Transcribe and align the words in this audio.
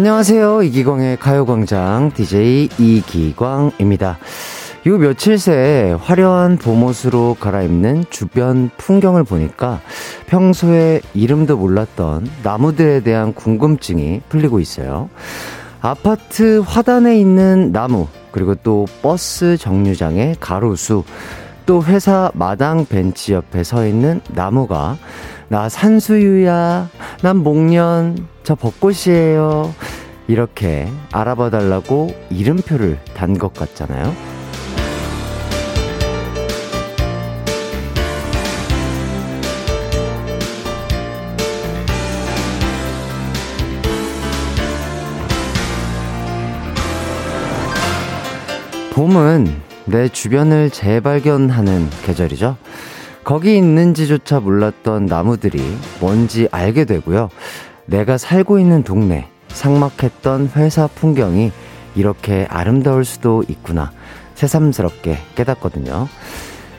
안녕하세요. 0.00 0.62
이기광의 0.62 1.18
가요광장 1.18 2.12
DJ 2.14 2.70
이기광입니다. 2.78 4.16
요 4.86 4.96
며칠 4.96 5.36
새 5.36 5.94
화려한 6.00 6.56
봄옷으로 6.56 7.36
갈아입는 7.38 8.06
주변 8.08 8.70
풍경을 8.78 9.24
보니까 9.24 9.82
평소에 10.26 11.02
이름도 11.12 11.58
몰랐던 11.58 12.30
나무들에 12.42 13.00
대한 13.00 13.34
궁금증이 13.34 14.22
풀리고 14.30 14.58
있어요. 14.60 15.10
아파트 15.82 16.60
화단에 16.60 17.20
있는 17.20 17.70
나무, 17.70 18.06
그리고 18.30 18.54
또 18.54 18.86
버스 19.02 19.58
정류장의 19.58 20.36
가로수, 20.40 21.04
또 21.66 21.84
회사 21.84 22.30
마당 22.32 22.86
벤치 22.86 23.34
옆에 23.34 23.62
서 23.64 23.86
있는 23.86 24.22
나무가 24.30 24.96
나 25.48 25.68
산수유야, 25.68 26.88
난 27.20 27.36
목련, 27.36 28.16
저 28.42 28.54
벚꽃이에요. 28.54 29.74
이렇게 30.28 30.88
알아봐 31.12 31.50
달라고 31.50 32.14
이름표를 32.30 32.98
단 33.14 33.38
것 33.38 33.52
같잖아요. 33.54 34.14
봄은 48.92 49.46
내 49.86 50.08
주변을 50.08 50.70
재발견하는 50.70 51.88
계절이죠. 52.04 52.56
거기 53.24 53.56
있는지조차 53.56 54.40
몰랐던 54.40 55.06
나무들이 55.06 55.60
뭔지 56.00 56.48
알게 56.50 56.84
되고요. 56.84 57.28
내가 57.90 58.18
살고 58.18 58.60
있는 58.60 58.84
동네, 58.84 59.28
상막했던 59.48 60.52
회사 60.54 60.86
풍경이 60.86 61.50
이렇게 61.96 62.46
아름다울 62.48 63.04
수도 63.04 63.42
있구나. 63.48 63.90
새삼스럽게 64.36 65.18
깨닫거든요. 65.34 66.06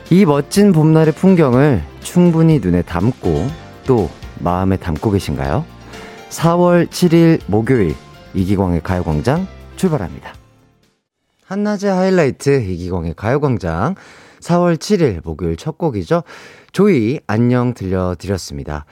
이 0.08 0.24
멋진 0.24 0.72
봄날의 0.72 1.12
풍경을 1.12 1.82
충분히 2.00 2.60
눈에 2.60 2.80
담고 2.80 3.46
또 3.86 4.08
마음에 4.38 4.78
담고 4.78 5.10
계신가요? 5.10 5.66
4월 6.30 6.88
7일 6.88 7.40
목요일 7.46 7.94
이기광의 8.32 8.82
가요광장 8.82 9.46
출발합니다. 9.76 10.32
한낮의 11.44 11.90
하이라이트 11.90 12.62
이기광의 12.62 13.14
가요광장 13.16 13.96
4월 14.42 14.76
7일 14.76 15.20
목요일 15.24 15.56
첫 15.56 15.78
곡이죠. 15.78 16.22
조이 16.72 17.20
안녕 17.26 17.74
들려드렸습니다. 17.74 18.86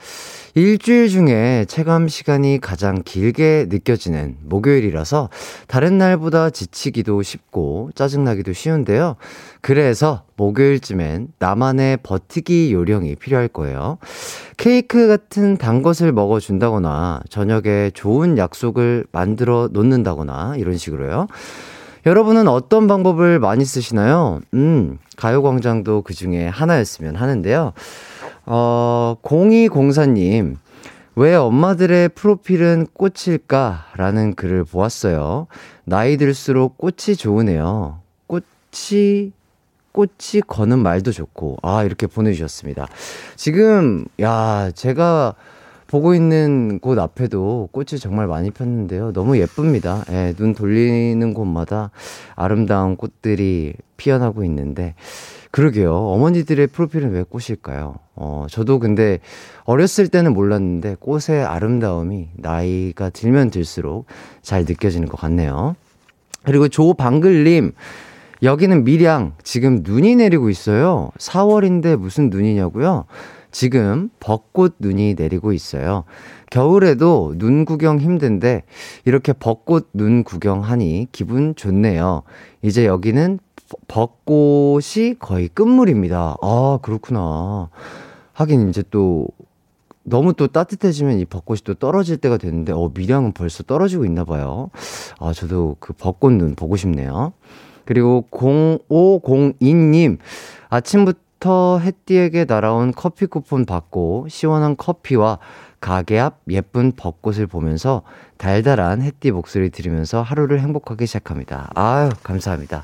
일주일 0.53 1.09
중에 1.09 1.65
체감 1.67 2.07
시간이 2.07 2.59
가장 2.61 3.01
길게 3.03 3.67
느껴지는 3.69 4.37
목요일이라서 4.43 5.29
다른 5.67 5.97
날보다 5.97 6.51
지치기도 6.51 7.21
쉽고 7.23 7.89
짜증나기도 7.95 8.53
쉬운데요. 8.53 9.15
그래서 9.61 10.23
목요일쯤엔 10.35 11.29
나만의 11.39 11.99
버티기 12.03 12.71
요령이 12.73 13.15
필요할 13.15 13.47
거예요. 13.47 13.97
케이크 14.57 15.07
같은 15.07 15.57
단 15.57 15.81
것을 15.81 16.11
먹어준다거나 16.11 17.21
저녁에 17.29 17.91
좋은 17.93 18.37
약속을 18.37 19.05
만들어 19.11 19.69
놓는다거나 19.71 20.55
이런 20.57 20.77
식으로요. 20.77 21.27
여러분은 22.05 22.47
어떤 22.47 22.87
방법을 22.87 23.39
많이 23.39 23.63
쓰시나요? 23.63 24.39
음, 24.53 24.97
가요광장도 25.17 26.01
그 26.01 26.13
중에 26.13 26.47
하나였으면 26.47 27.15
하는데요. 27.15 27.73
어, 28.45 29.15
0204님, 29.21 30.57
왜 31.15 31.35
엄마들의 31.35 32.09
프로필은 32.09 32.87
꽃일까? 32.93 33.85
라는 33.95 34.33
글을 34.33 34.63
보았어요. 34.63 35.45
나이 35.83 36.17
들수록 36.17 36.77
꽃이 36.77 37.15
좋으네요. 37.17 37.99
꽃이, 38.25 39.31
꽃이 39.91 40.41
거는 40.47 40.79
말도 40.79 41.11
좋고. 41.11 41.57
아, 41.61 41.83
이렇게 41.83 42.07
보내주셨습니다. 42.07 42.87
지금, 43.35 44.05
야, 44.21 44.71
제가 44.73 45.35
보고 45.91 46.15
있는 46.15 46.79
곳 46.79 46.97
앞에도 46.97 47.67
꽃이 47.73 47.99
정말 47.99 48.25
많이 48.25 48.49
폈는데요. 48.49 49.11
너무 49.11 49.37
예쁩니다. 49.37 50.05
예, 50.09 50.33
눈 50.37 50.55
돌리는 50.55 51.33
곳마다 51.33 51.91
아름다운 52.33 52.95
꽃들이 52.95 53.73
피어나고 53.97 54.45
있는데, 54.45 54.95
그러게요. 55.51 55.93
어머니들의 55.93 56.67
프로필은 56.67 57.11
왜 57.11 57.23
꽃일까요? 57.23 57.95
어, 58.15 58.45
저도 58.49 58.79
근데 58.79 59.19
어렸을 59.65 60.07
때는 60.07 60.33
몰랐는데 60.33 60.95
꽃의 61.01 61.43
아름다움이 61.43 62.29
나이가 62.37 63.09
들면 63.09 63.49
들수록 63.49 64.05
잘 64.41 64.61
느껴지는 64.61 65.09
것 65.09 65.19
같네요. 65.19 65.75
그리고 66.45 66.69
조방글님, 66.69 67.73
여기는 68.43 68.85
밀양, 68.85 69.33
지금 69.43 69.81
눈이 69.83 70.15
내리고 70.15 70.49
있어요. 70.49 71.11
4월인데 71.17 71.97
무슨 71.97 72.29
눈이냐고요? 72.29 73.05
지금 73.51 74.09
벚꽃 74.19 74.75
눈이 74.79 75.15
내리고 75.17 75.53
있어요. 75.53 76.05
겨울에도 76.49 77.33
눈 77.37 77.65
구경 77.65 77.99
힘든데 77.99 78.63
이렇게 79.05 79.33
벚꽃 79.33 79.89
눈 79.93 80.23
구경하니 80.23 81.07
기분 81.11 81.55
좋네요. 81.55 82.23
이제 82.61 82.85
여기는 82.85 83.39
벚꽃이 83.87 85.15
거의 85.19 85.47
끝물입니다. 85.47 86.35
아, 86.41 86.79
그렇구나. 86.81 87.69
하긴 88.33 88.69
이제 88.69 88.83
또 88.91 89.27
너무 90.03 90.33
또 90.33 90.47
따뜻해지면 90.47 91.19
이 91.19 91.25
벚꽃이 91.25 91.59
또 91.63 91.73
떨어질 91.73 92.17
때가 92.17 92.37
됐는데, 92.37 92.73
어, 92.73 92.91
밀양은 92.93 93.33
벌써 93.33 93.63
떨어지고 93.63 94.05
있나 94.05 94.25
봐요. 94.25 94.71
아, 95.19 95.31
저도 95.31 95.77
그 95.79 95.93
벚꽃 95.93 96.33
눈 96.33 96.55
보고 96.55 96.75
싶네요. 96.75 97.33
그리고 97.85 98.25
0502님, 98.31 100.17
아침부터 100.69 101.19
부터 101.41 101.79
햇띠에게 101.79 102.45
날아온 102.47 102.93
커피 102.95 103.25
쿠폰 103.25 103.65
받고 103.65 104.27
시원한 104.29 104.77
커피와 104.77 105.39
가게 105.81 106.19
앞 106.19 106.41
예쁜 106.49 106.91
벚꽃을 106.95 107.47
보면서 107.47 108.03
달달한 108.37 109.01
햇띠 109.01 109.31
목소리 109.31 109.71
들으면서 109.71 110.21
하루를 110.21 110.59
행복하게 110.59 111.07
시작합니다. 111.07 111.71
아유, 111.73 112.11
감사합니다. 112.21 112.83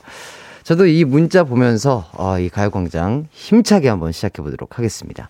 저도 0.64 0.88
이 0.88 1.06
문자 1.06 1.44
보면서 1.44 2.06
어, 2.14 2.40
이 2.40 2.50
가요광장 2.50 3.28
힘차게 3.30 3.90
한번 3.90 4.12
시작해 4.12 4.42
보도록 4.42 4.80
하겠습니다. 4.80 5.30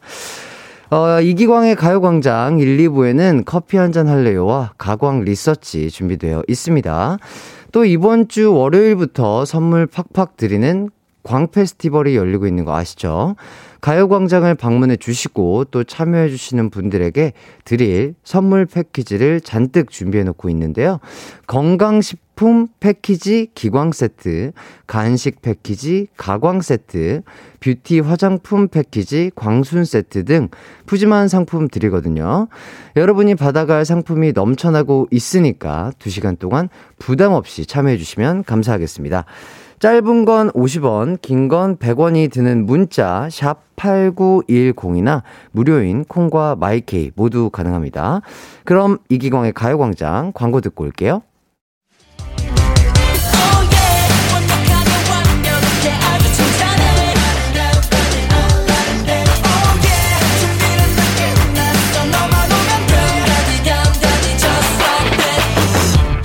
어, 0.90 1.20
이기광의 1.20 1.76
가요광장 1.76 2.60
1, 2.60 2.78
2부에는 2.78 3.44
커피 3.46 3.76
한 3.76 3.92
잔 3.92 4.08
할래요와 4.08 4.74
가광 4.78 5.26
리서치 5.26 5.92
준비되어 5.92 6.44
있습니다. 6.48 7.18
또 7.74 7.84
이번 7.84 8.30
주 8.30 8.54
월요일부터 8.54 9.44
선물 9.44 9.86
팍팍 9.86 10.38
드리는 10.38 10.90
광 11.28 11.48
페스티벌이 11.48 12.16
열리고 12.16 12.48
있는 12.48 12.64
거 12.64 12.74
아시죠? 12.74 13.36
가요광장을 13.82 14.56
방문해 14.56 14.96
주시고 14.96 15.66
또 15.72 15.84
참여해 15.84 16.30
주시는 16.30 16.70
분들에게 16.70 17.34
드릴 17.66 18.16
선물 18.24 18.66
패키지를 18.66 19.42
잔뜩 19.42 19.90
준비해 19.90 20.24
놓고 20.24 20.50
있는데요. 20.50 21.02
건강식품 21.46 22.68
패키지 22.80 23.50
기광 23.56 23.92
세트, 23.92 24.54
간식 24.88 25.42
패키지 25.42 26.08
가광 26.16 26.62
세트, 26.62 27.24
뷰티 27.60 28.00
화장품 28.00 28.70
패키지 28.70 29.30
광순 29.36 29.84
세트 29.84 30.24
등 30.24 30.48
푸짐한 30.86 31.28
상품 31.28 31.68
드리거든요. 31.68 32.48
여러분이 32.96 33.36
받아갈 33.36 33.84
상품이 33.84 34.32
넘쳐나고 34.32 35.08
있으니까 35.12 35.92
2시간 36.00 36.40
동안 36.40 36.70
부담 36.98 37.34
없이 37.34 37.66
참여해 37.66 37.98
주시면 37.98 38.46
감사하겠습니다. 38.46 39.26
짧은 39.80 40.26
건 40.26 40.50
50원, 40.52 41.22
긴 41.22 41.48
건 41.50 41.78
100원이 41.78 42.32
드는 42.32 42.66
문자 42.66 43.28
샵 43.32 43.62
8910이나 43.76 45.22
무료인 45.52 46.04
콩과 46.04 46.56
마이케이 46.56 47.12
모두 47.16 47.52
가능합니다. 47.52 48.22
그럼 48.66 48.98
이기광의 49.10 49.54
가요광장 49.54 50.32
광고 50.34 50.62
듣고 50.62 50.84
올게요. 50.84 51.22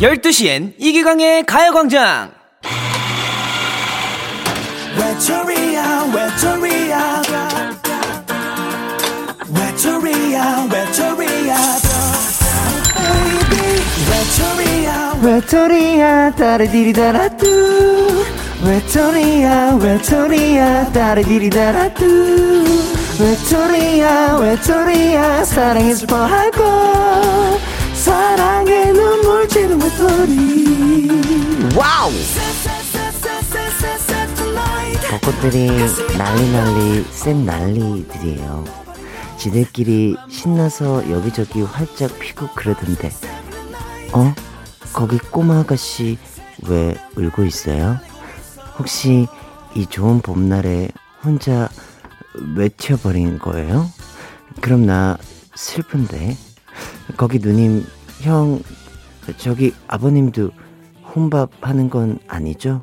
열두 0.01 0.33
시엔 0.33 0.75
이기광의 0.79 1.45
가요광장 1.45 2.42
외톨이야 4.99 6.07
외톨이야 6.15 7.23
외톨이야 9.55 10.67
외톨이야 10.71 11.57
외톨이야 14.09 15.13
외톨이야 15.23 16.33
따르디리다라뚜 16.33 18.25
외톨이야 18.65 19.79
외톨이야 19.81 20.93
따르디리다라뚜 20.93 22.65
외톨이야 23.21 24.37
외톨이야 24.41 25.45
사랑해 25.45 25.95
싶어하고. 25.95 27.61
사랑에 27.95 28.93
눈물 28.93 29.47
지는 29.49 29.79
와우! 31.77 32.11
벚꽃들이 35.13 35.67
난리 36.17 36.53
난리 36.53 37.05
쌩 37.05 37.45
난리들이에요. 37.45 38.65
지들끼리 39.37 40.17
신나서 40.31 41.11
여기저기 41.11 41.61
활짝 41.61 42.19
피고 42.19 42.47
그러던데. 42.55 43.11
어? 44.15 44.35
거기 44.95 45.19
꼬마 45.19 45.59
아가씨 45.59 46.17
왜 46.67 46.97
울고 47.15 47.45
있어요? 47.45 47.99
혹시 48.79 49.27
이 49.75 49.85
좋은 49.85 50.23
봄날에 50.23 50.89
혼자 51.23 51.69
외쳐버린 52.57 53.39
거예요? 53.39 53.91
그럼 54.63 54.87
나 54.87 55.19
슬픈데. 55.55 56.39
거기 57.19 57.39
누님, 57.39 57.85
형, 58.23 58.63
저기 59.37 59.75
아버님도 59.89 60.53
혼밥 61.15 61.51
하는 61.61 61.91
건 61.91 62.19
아니죠? 62.29 62.83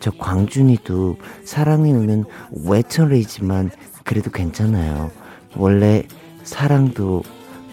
저 0.00 0.10
광준이도 0.12 1.18
사랑이 1.44 1.92
오는 1.92 2.24
외톨이지만 2.64 3.70
그래도 4.04 4.30
괜찮아요. 4.30 5.10
원래 5.54 6.04
사랑도 6.42 7.22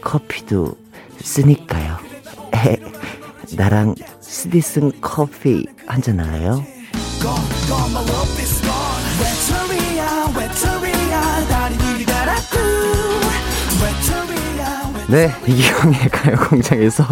커피도 0.01 0.75
쓰니까요. 1.21 1.97
나랑 3.55 3.95
스디슨 4.19 4.91
커피 4.99 5.65
한잔 5.87 6.19
할래요? 6.19 6.63
네, 15.09 15.33
이기광의 15.47 16.09
가요광장에서 16.09 17.05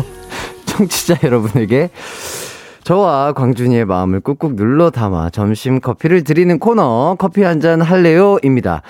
청취자 0.66 1.20
여러분에게 1.24 1.90
저와 2.86 3.34
광준이의 3.34 3.86
마음을 3.86 4.20
꾹꾹 4.20 4.56
눌러 4.56 4.92
담아 4.92 5.32
점심 5.32 5.82
커피를 5.82 6.24
드리는 6.24 6.60
코너 6.60 7.16
커피 7.18 7.42
한 7.42 7.60
잔 7.60 7.82
할래요입니다. 7.82 8.84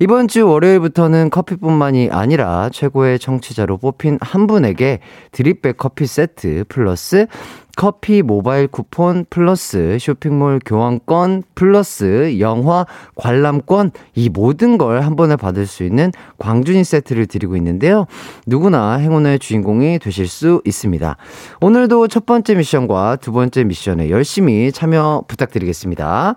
이번 0.00 0.26
주 0.26 0.48
월요일부터는 0.48 1.30
커피뿐만이 1.30 2.08
아니라 2.10 2.68
최고의 2.72 3.20
청취자로 3.20 3.76
뽑힌 3.76 4.18
한 4.20 4.48
분에게 4.48 4.98
drip 5.30 5.56
bag 5.56 5.76
커피 5.76 6.06
세트 6.06 6.64
플러스 6.68 7.28
커피 7.78 8.22
모바일 8.22 8.66
쿠폰 8.66 9.24
플러스 9.30 9.98
쇼핑몰 10.00 10.58
교환권 10.66 11.44
플러스 11.54 12.40
영화 12.40 12.84
관람권 13.14 13.92
이 14.16 14.28
모든 14.28 14.76
걸 14.76 14.98
한 14.98 15.16
번에 15.16 15.36
받을 15.36 15.66
수 15.66 15.84
있는 15.84 16.12
광준이 16.38 16.82
세트를 16.82 17.26
드리고 17.26 17.56
있는데요. 17.56 18.06
누구나 18.46 18.96
행운의 18.96 19.38
주인공이 19.38 20.00
되실 20.00 20.26
수 20.26 20.60
있습니다. 20.64 21.16
오늘도 21.60 22.08
첫 22.08 22.26
번째 22.26 22.56
미션과 22.56 23.16
두 23.16 23.32
번째 23.32 23.64
미션에 23.64 24.10
열심히 24.10 24.72
참여 24.72 25.24
부탁드리겠습니다. 25.28 26.34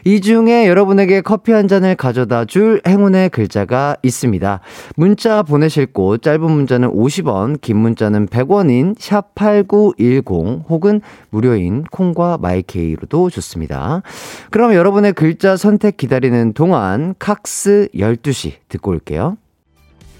이 0.03 0.21
중에 0.21 0.67
여러분에게 0.67 1.21
커피 1.21 1.51
한 1.51 1.67
잔을 1.67 1.95
가져다 1.95 2.45
줄 2.45 2.81
행운의 2.87 3.29
글자가 3.29 3.97
있습니다. 4.03 4.59
문자 4.95 5.41
보내실 5.41 5.87
곳, 5.87 6.21
짧은 6.21 6.39
문자는 6.39 6.91
50원, 6.91 7.59
긴 7.61 7.77
문자는 7.77 8.27
100원인 8.27 8.95
샵8910 8.95 10.69
혹은 10.69 11.01
무료인 11.31 11.83
콩과 11.83 12.37
마이케이로도 12.39 13.31
좋습니다. 13.31 14.03
그럼 14.51 14.75
여러분의 14.75 15.13
글자 15.13 15.57
선택 15.57 15.97
기다리는 15.97 16.53
동안 16.53 17.15
칵스 17.17 17.89
12시 17.95 18.53
듣고 18.69 18.91
올게요. 18.91 19.37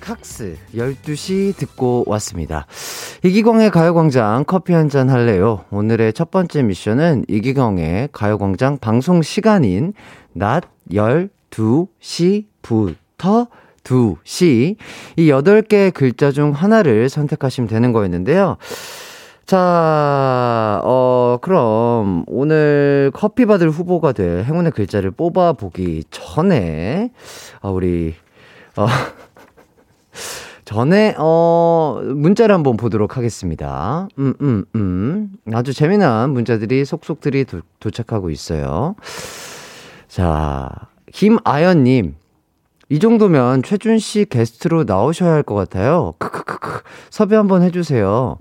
칵스 0.05 0.55
12시 0.75 1.57
듣고 1.57 2.03
왔습니다. 2.05 2.67
이기광의 3.23 3.71
가요광장 3.71 4.43
커피 4.45 4.73
한 4.73 4.87
잔 4.87 5.09
할래요? 5.09 5.65
오늘의 5.71 6.13
첫 6.13 6.29
번째 6.29 6.61
미션은 6.61 7.25
이기광의 7.27 8.09
가요광장 8.11 8.77
방송 8.77 9.23
시간인 9.23 9.93
낮 10.31 10.65
12시부터 10.91 13.47
2시 13.83 14.75
이 15.17 15.27
8개의 15.27 15.91
글자 15.91 16.31
중 16.31 16.51
하나를 16.51 17.09
선택하시면 17.09 17.67
되는 17.67 17.91
거였는데요. 17.91 18.57
자, 19.47 20.81
어, 20.83 21.39
그럼 21.41 22.25
오늘 22.27 23.09
커피 23.13 23.47
받을 23.47 23.71
후보가 23.71 24.11
될 24.11 24.43
행운의 24.43 24.71
글자를 24.71 25.09
뽑아보기 25.11 26.03
전에, 26.11 27.09
아, 27.61 27.69
우리, 27.69 28.13
어, 28.75 28.85
전에, 30.65 31.13
어, 31.19 32.01
문자를 32.03 32.53
한번 32.55 32.75
보도록 32.75 33.17
하겠습니다. 33.17 34.07
음, 34.17 34.33
음, 34.41 34.65
음. 34.75 35.31
아주 35.53 35.73
재미난 35.73 36.31
문자들이 36.31 36.85
속속들이 36.85 37.45
도, 37.45 37.61
도착하고 37.79 38.31
있어요. 38.31 38.95
자, 40.07 40.69
김아연 41.11 41.83
님. 41.83 42.15
이 42.89 42.99
정도면 42.99 43.61
최준 43.63 43.99
씨 43.99 44.25
게스트로 44.25 44.83
나오셔야 44.85 45.31
할 45.33 45.43
것 45.43 45.53
같아요. 45.55 46.13
크크크크. 46.19 46.81
섭외 47.11 47.35
한번 47.35 47.61
해 47.61 47.69
주세요. 47.71 48.37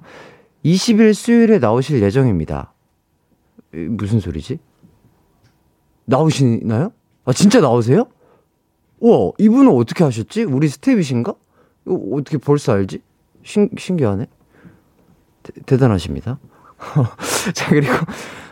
20일 0.64 1.12
수요일에 1.14 1.58
나오실 1.58 2.02
예정입니다. 2.02 2.72
무슨 3.72 4.20
소리지? 4.20 4.58
나오시나요? 6.06 6.92
아, 7.26 7.32
진짜 7.32 7.60
나오세요? 7.60 8.06
우와, 9.00 9.32
이분은 9.38 9.70
어떻게 9.72 10.04
하셨지? 10.04 10.44
우리 10.44 10.68
스텝이신가? 10.68 11.34
어떻게 11.86 12.38
벌써 12.38 12.72
알지? 12.72 13.00
신, 13.42 13.68
신기하네. 13.76 14.26
대, 15.66 15.76
단하십니다 15.76 16.38
자, 17.54 17.68
그리고 17.68 17.92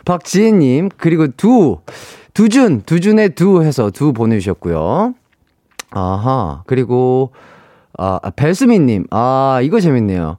박지혜님, 0.05 0.89
그리고 0.97 1.27
두, 1.27 1.79
두준, 2.33 2.83
두준의 2.85 3.35
두 3.35 3.63
해서 3.63 3.89
두 3.89 4.13
보내주셨고요. 4.13 5.15
아하, 5.91 6.63
그리고, 6.65 7.31
아, 7.97 8.19
아 8.21 8.29
벨스미님, 8.31 9.05
아, 9.11 9.59
이거 9.63 9.79
재밌네요. 9.79 10.37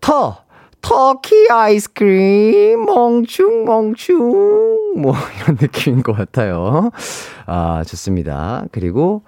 터, 0.00 0.44
터키 0.80 1.48
아이스크림, 1.50 2.84
멍충, 2.84 3.64
멍충. 3.64 4.94
뭐, 5.00 5.14
이런 5.40 5.56
느낌인 5.60 6.02
것 6.02 6.12
같아요. 6.12 6.90
아, 7.46 7.82
좋습니다. 7.86 8.66
그리고, 8.70 9.22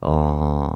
어, 0.00 0.72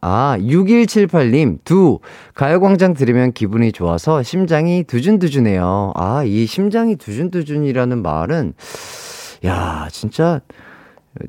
아, 0.00 0.36
6178님, 0.38 1.58
두, 1.64 1.98
가요광장 2.34 2.94
들으면 2.94 3.32
기분이 3.32 3.72
좋아서 3.72 4.22
심장이 4.22 4.84
두준두준해요. 4.84 5.92
아, 5.96 6.24
이 6.24 6.46
심장이 6.46 6.96
두준두준이라는 6.96 8.02
말은, 8.02 8.54
야, 9.44 9.88
진짜, 9.90 10.40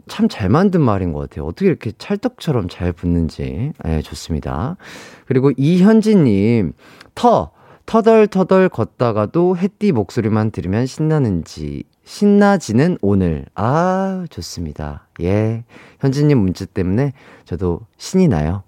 참 0.08 0.28
잘 0.28 0.50
만든 0.50 0.82
말인 0.82 1.14
것 1.14 1.22
같아요. 1.22 1.46
어떻게 1.46 1.68
이렇게 1.68 1.92
찰떡처럼 1.98 2.70
잘 2.70 2.92
붙는지. 2.94 3.72
네, 3.84 4.02
좋습니다. 4.02 4.78
그리고 5.26 5.52
이현지님, 5.58 6.74
터, 7.16 7.52
터덜터덜 7.90 8.70
걷다가도 8.70 9.58
햇띠 9.58 9.92
목소리만 9.92 10.52
들으면 10.52 10.86
신나는지, 10.86 11.86
신나지는 12.04 13.00
오늘. 13.02 13.46
아, 13.56 14.28
좋습니다. 14.30 15.08
예. 15.22 15.64
현진님 16.00 16.38
문자 16.38 16.66
때문에 16.66 17.14
저도 17.46 17.80
신이 17.98 18.28
나요. 18.28 18.62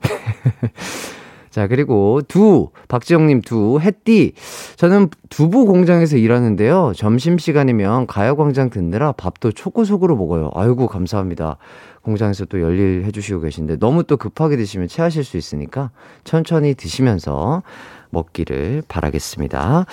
자, 1.50 1.66
그리고 1.66 2.20
두, 2.28 2.70
박지영님 2.86 3.40
두, 3.40 3.80
햇띠. 3.80 4.34
저는 4.76 5.08
두부 5.28 5.66
공장에서 5.66 6.16
일하는데요. 6.16 6.92
점심시간이면 6.94 8.06
가요광장 8.06 8.70
듣느라 8.70 9.10
밥도 9.10 9.50
초고속으로 9.50 10.14
먹어요. 10.14 10.52
아이고, 10.54 10.86
감사합니다. 10.86 11.56
공장에서 12.02 12.44
또 12.44 12.60
열일 12.60 13.02
해주시고 13.06 13.40
계신데 13.40 13.78
너무 13.78 14.04
또 14.04 14.16
급하게 14.16 14.56
드시면 14.56 14.86
체하실 14.86 15.24
수 15.24 15.36
있으니까 15.36 15.90
천천히 16.22 16.74
드시면서 16.74 17.62
먹기를 18.10 18.82
바라겠습니다. 18.88 19.86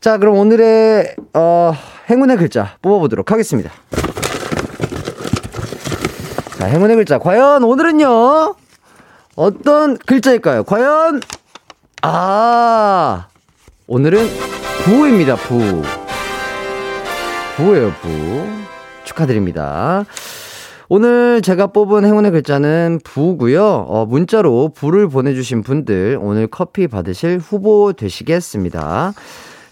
자, 0.00 0.18
그럼 0.18 0.36
오늘의, 0.36 1.14
어, 1.34 1.72
행운의 2.10 2.36
글자 2.36 2.76
뽑아보도록 2.82 3.30
하겠습니다. 3.30 3.70
자, 6.58 6.66
행운의 6.66 6.96
글자. 6.96 7.18
과연 7.18 7.62
오늘은요? 7.64 8.54
어떤 9.36 9.96
글자일까요? 9.98 10.64
과연, 10.64 11.20
아, 12.02 13.28
오늘은 13.86 14.28
부입니다, 14.84 15.36
부. 15.36 15.82
부예요, 17.56 17.92
부. 18.02 18.46
축하드립니다. 19.04 20.04
오늘 20.94 21.40
제가 21.40 21.68
뽑은 21.68 22.04
행운의 22.04 22.32
글자는 22.32 23.00
부고요. 23.02 23.64
어, 23.64 24.04
문자로 24.04 24.72
부를 24.74 25.08
보내주신 25.08 25.62
분들 25.62 26.18
오늘 26.20 26.46
커피 26.46 26.86
받으실 26.86 27.38
후보 27.38 27.94
되시겠습니다. 27.94 29.14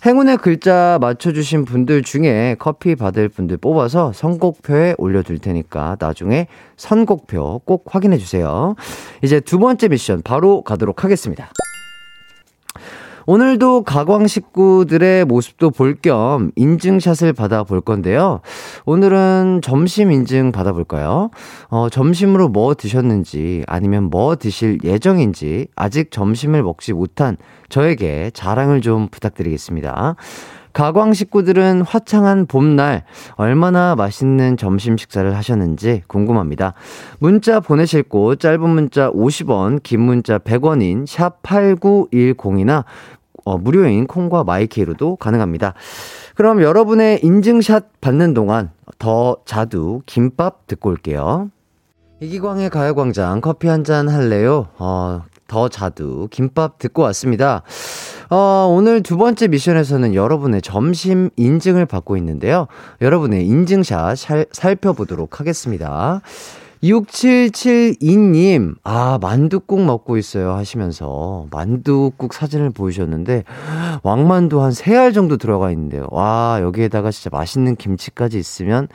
행운의 0.07 0.39
글자 0.39 0.97
맞춰주신 0.99 1.67
분들 1.67 2.05
중에 2.05 2.57
커피 2.59 2.95
받을 2.95 3.29
분들 3.29 3.59
뽑아서 3.59 4.15
선곡표에 4.15 4.95
올려둘 4.97 5.41
테니까 5.41 5.99
나중에 6.01 6.47
선곡표 6.79 7.61
꼭 7.67 7.85
확인해주세요. 7.95 8.77
이제 9.21 9.41
두 9.41 9.59
번째 9.59 9.89
미션 9.89 10.23
바로 10.23 10.63
가도록 10.63 11.05
하겠습니다. 11.05 11.51
오늘도 13.27 13.83
가광 13.85 14.27
식구들의 14.27 15.25
모습도 15.27 15.71
볼 15.71 16.01
겸 16.03 16.53
인증샷을 16.57 17.33
받아볼 17.33 17.81
건데요. 17.81 18.41
오늘은 18.87 19.61
점심 19.63 20.13
인증 20.13 20.53
받아볼까요? 20.53 21.31
어, 21.69 21.89
점심으로 21.91 22.49
뭐 22.49 22.75
드셨는지 22.75 23.65
아니면 23.67 24.05
뭐 24.05 24.37
드실 24.37 24.79
예정인지 24.83 25.69
아직 25.77 26.11
점심을 26.11 26.63
먹지 26.63 26.93
못한 26.93 27.37
저에게 27.69 28.31
자랑을 28.33 28.81
좀 28.81 29.09
부탁드리겠습니다. 29.09 30.17
가광 30.73 31.13
식구들은 31.15 31.83
화창한 31.83 32.47
봄날 32.47 33.05
얼마나 33.35 33.95
맛있는 33.97 34.57
점심 34.57 34.97
식사를 34.97 35.35
하셨는지 35.37 36.03
궁금합니다. 36.07 36.75
문자 37.19 37.61
보내실 37.61 38.05
곳 38.05 38.39
짧은 38.41 38.61
문자 38.69 39.11
50원, 39.11 39.83
긴 39.83 40.01
문자 40.01 40.39
100원인 40.39 41.07
샵 41.07 41.43
8910이나 41.43 42.85
어, 43.45 43.59
무료인 43.59 44.07
콩과 44.07 44.45
마이케이로도 44.45 45.17
가능합니다. 45.17 45.75
그럼 46.35 46.63
여러분의 46.63 47.21
인증샷 47.25 48.01
받는 48.01 48.35
동안 48.35 48.71
더 48.99 49.39
자두 49.45 50.03
김밥 50.07 50.67
듣고 50.67 50.91
올게요. 50.91 51.51
이기광의 52.21 52.69
가요광장 52.69 53.41
커피 53.41 53.67
한 53.69 53.83
잔 53.83 54.09
할래요? 54.09 54.69
어, 54.79 55.23
더 55.51 55.69
자두 55.69 56.29
김밥 56.31 56.79
듣고 56.79 57.03
왔습니다. 57.03 57.63
어, 58.31 58.69
오늘 58.71 59.03
두 59.03 59.17
번째 59.17 59.49
미션에서는 59.49 60.15
여러분의 60.15 60.63
점심 60.63 61.29
인증을 61.37 61.87
받고 61.87 62.17
있는데요. 62.19 62.69
여러분의 63.01 63.47
인증샷 63.47 64.17
살, 64.17 64.47
살펴보도록 64.53 65.41
하겠습니다. 65.41 66.23
6772님, 66.85 68.77
아, 68.85 69.19
만두국 69.21 69.83
먹고 69.83 70.17
있어요. 70.17 70.53
하시면서, 70.53 71.47
만두국 71.51 72.33
사진을 72.33 72.71
보여주셨는데, 72.71 73.45
왕만두 74.03 74.63
한 74.63 74.71
3알 74.71 75.13
정도 75.13 75.37
들어가 75.37 75.71
있는데요. 75.73 76.07
와, 76.11 76.59
여기에다가 76.63 77.11
진짜 77.11 77.29
맛있는 77.31 77.77
김치까지 77.77 78.39
있으면 78.39 78.89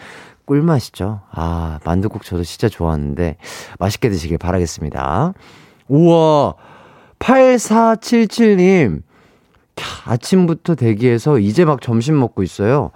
꿀맛이죠. 0.45 1.21
아, 1.31 1.79
만두국 1.83 2.23
저도 2.23 2.43
진짜 2.43 2.69
좋아하는데, 2.69 3.37
맛있게 3.77 4.09
드시길 4.09 4.39
바라겠습니다. 4.39 5.33
우와, 5.87 6.55
8477님, 7.19 9.01
아침부터 10.05 10.75
대기해서 10.75 11.39
이제 11.39 11.65
막 11.65 11.81
점심 11.81 12.19
먹고 12.19 12.43
있어요. 12.43 12.91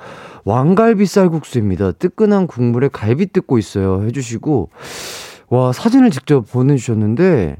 왕갈비 0.45 1.05
쌀국수입니다. 1.05 1.91
뜨끈한 1.93 2.47
국물에 2.47 2.87
갈비 2.87 3.27
뜯고 3.27 3.57
있어요. 3.57 4.03
해주시고, 4.03 4.69
와, 5.49 5.71
사진을 5.73 6.11
직접 6.11 6.49
보내주셨는데, 6.51 7.57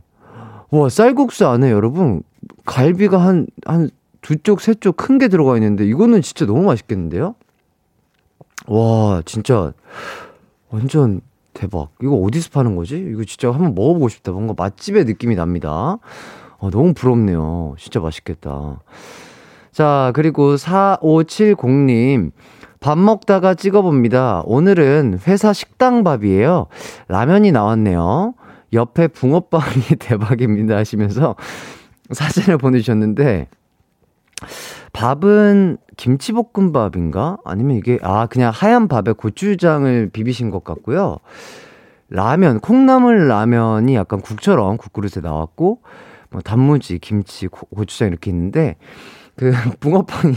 와, 0.72 0.90
쌀국수 0.90 1.48
안에 1.48 1.72
여러분, 1.72 2.24
갈비가 2.66 3.18
한, 3.20 3.48
한 3.66 3.90
두 4.22 4.36
쪽, 4.36 4.60
세 4.60 4.74
쪽 4.74 4.98
큰 4.98 5.18
게 5.18 5.28
들어가 5.30 5.56
있는데, 5.56 5.86
이거는 5.86 6.22
진짜 6.22 6.46
너무 6.46 6.64
맛있겠는데요? 6.64 7.36
와, 8.68 9.22
진짜, 9.26 9.72
완전 10.70 11.22
대박. 11.53 11.89
이거 12.01 12.15
어디서 12.15 12.50
파는 12.51 12.75
거지? 12.75 12.98
이거 12.98 13.24
진짜 13.24 13.51
한번 13.51 13.75
먹어보고 13.75 14.10
싶다. 14.10 14.32
뭔가 14.32 14.53
맛집의 14.58 15.06
느낌이 15.06 15.36
납니다. 15.36 15.98
어, 16.58 16.70
너무 16.70 16.94
부럽네요. 16.94 17.75
진짜 17.77 18.00
맛있겠다. 18.00 18.82
자, 19.72 20.12
그리고 20.13 20.56
4570님. 20.56 22.32
밥 22.79 22.98
먹다가 22.98 23.56
찍어봅니다. 23.56 24.44
오늘은 24.46 25.20
회사 25.27 25.51
식당 25.51 26.03
밥이에요. 26.03 26.68
라면이 27.10 27.51
나왔네요. 27.51 28.34
옆에 28.72 29.08
붕어빵이 29.08 29.96
대박입니다. 30.00 30.77
하시면서 30.77 31.36
사진을 32.12 32.58
보내주셨는데, 32.58 33.48
밥은 34.93 35.77
김치볶음밥인가? 35.98 37.38
아니면 37.43 37.77
이게, 37.77 38.00
아, 38.01 38.27
그냥 38.27 38.51
하얀 38.53 38.88
밥에 38.88 39.13
고추장을 39.13 40.10
비비신 40.12 40.50
것 40.50 40.63
같고요. 40.63 41.17
라면, 42.10 42.60
콩나물 42.60 43.27
라면이 43.27 43.96
약간 43.96 44.22
국처럼 44.22 44.77
국그릇에 44.77 45.22
나왔고, 45.22 45.81
뭐 46.31 46.41
단무지, 46.41 47.00
김치, 47.00 47.48
고, 47.48 47.86
추장 47.86 48.08
이렇게 48.08 48.31
있는데, 48.31 48.77
그 49.36 49.51
붕어빵이 49.79 50.36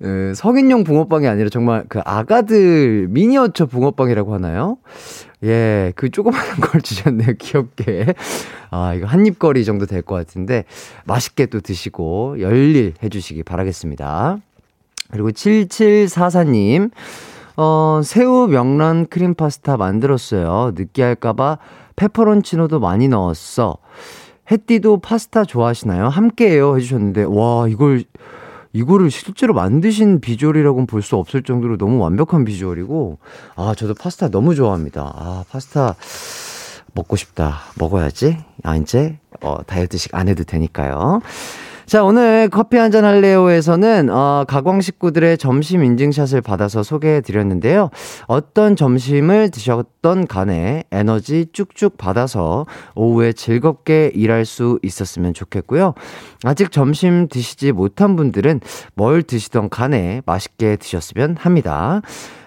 그 0.00 0.32
성인용 0.34 0.84
붕어빵이 0.84 1.26
아니라 1.26 1.48
정말 1.48 1.84
그 1.88 2.00
아가들 2.04 3.06
미니어처 3.10 3.66
붕어빵이라고 3.66 4.34
하나요? 4.34 4.76
예, 5.44 5.92
그 5.96 6.10
조그마한 6.10 6.60
걸 6.60 6.80
주셨네요. 6.80 7.34
귀엽게. 7.38 8.14
아, 8.70 8.94
이거 8.94 9.06
한 9.06 9.24
입거리 9.26 9.64
정도 9.64 9.86
될 9.86 10.02
것 10.02 10.14
같은데 10.16 10.64
맛있게 11.04 11.46
또 11.46 11.60
드시고 11.60 12.40
열일 12.40 12.94
해주시기 13.02 13.42
바라겠습니다. 13.44 14.38
그리고 15.10 15.30
7744님, 15.30 16.90
어, 17.56 18.00
새우 18.02 18.48
명란 18.48 19.06
크림 19.06 19.34
파스타 19.34 19.76
만들었어요. 19.76 20.72
느끼할까봐 20.74 21.58
페퍼론치노도 21.96 22.80
많이 22.80 23.06
넣었어. 23.08 23.76
햇띠도 24.50 24.98
파스타 24.98 25.44
좋아하시나요? 25.44 26.08
함께해요. 26.08 26.76
해주셨는데, 26.76 27.24
와, 27.28 27.66
이걸, 27.68 28.04
이거를 28.74 29.10
실제로 29.10 29.54
만드신 29.54 30.20
비주얼이라고는 30.20 30.86
볼 30.86 31.00
수 31.04 31.16
없을 31.16 31.42
정도로 31.42 31.76
너무 31.78 31.98
완벽한 31.98 32.44
비주얼이고, 32.44 33.18
아, 33.56 33.74
저도 33.76 33.94
파스타 33.94 34.28
너무 34.28 34.54
좋아합니다. 34.54 35.02
아, 35.14 35.44
파스타 35.50 35.94
먹고 36.94 37.16
싶다. 37.16 37.58
먹어야지. 37.78 38.38
아, 38.62 38.76
이제, 38.76 39.18
어, 39.42 39.62
다이어트식 39.64 40.14
안 40.14 40.28
해도 40.28 40.44
되니까요. 40.44 41.20
자, 41.86 42.02
오늘 42.02 42.48
커피 42.48 42.78
한 42.78 42.90
잔 42.94 43.04
할래요에서는, 43.04 44.08
어, 44.10 44.44
가광 44.46 44.80
식구들의 44.80 45.36
점심 45.36 45.82
인증샷을 45.84 46.40
받아서 46.42 46.82
소개해 46.82 47.20
드렸는데요. 47.20 47.90
어떤 48.26 48.76
점심을 48.76 49.50
드셨던 49.50 50.26
간에 50.28 50.84
에너지 50.92 51.46
쭉쭉 51.52 51.98
받아서 51.98 52.66
오후에 52.94 53.32
즐겁게 53.32 54.12
일할 54.14 54.44
수 54.44 54.78
있었으면 54.82 55.34
좋겠고요. 55.34 55.94
아직 56.44 56.70
점심 56.70 57.26
드시지 57.28 57.72
못한 57.72 58.14
분들은 58.16 58.60
뭘 58.94 59.22
드시던 59.22 59.68
간에 59.70 60.22
맛있게 60.24 60.76
드셨으면 60.76 61.36
합니다. 61.38 62.00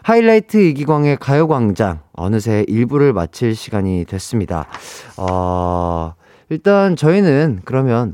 하이라이트 0.03 0.57
이기광의 0.57 1.17
가요광장. 1.17 1.99
어느새 2.13 2.63
1부를 2.69 3.11
마칠 3.11 3.53
시간이 3.55 4.05
됐습니다. 4.05 4.65
어, 5.17 6.13
일단 6.49 6.95
저희는 6.95 7.61
그러면 7.65 8.13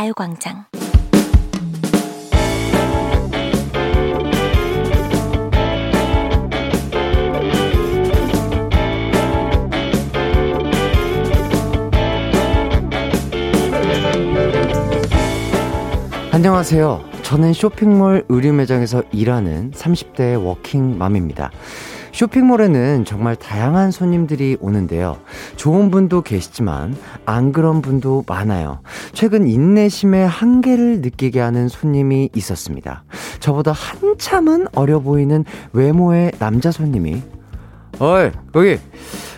가요광장 0.00 0.64
안녕하세요. 16.32 17.04
저는 17.22 17.52
쇼핑몰 17.52 18.24
의류 18.30 18.54
매장에서 18.54 19.02
일하는 19.12 19.70
30대 19.72 20.42
워킹맘입니다. 20.42 21.50
쇼핑몰에는 22.12 23.04
정말 23.04 23.36
다양한 23.36 23.90
손님들이 23.90 24.56
오는데요. 24.60 25.18
좋은 25.56 25.90
분도 25.90 26.22
계시지만 26.22 26.96
안 27.24 27.52
그런 27.52 27.82
분도 27.82 28.24
많아요. 28.26 28.80
최근 29.12 29.46
인내심의 29.46 30.26
한계를 30.28 31.00
느끼게 31.00 31.40
하는 31.40 31.68
손님이 31.68 32.30
있었습니다. 32.34 33.04
저보다 33.40 33.72
한참은 33.72 34.66
어려 34.74 35.00
보이는 35.00 35.44
외모의 35.72 36.32
남자 36.38 36.70
손님이 36.70 37.22
어이 37.98 38.30
거기 38.52 38.78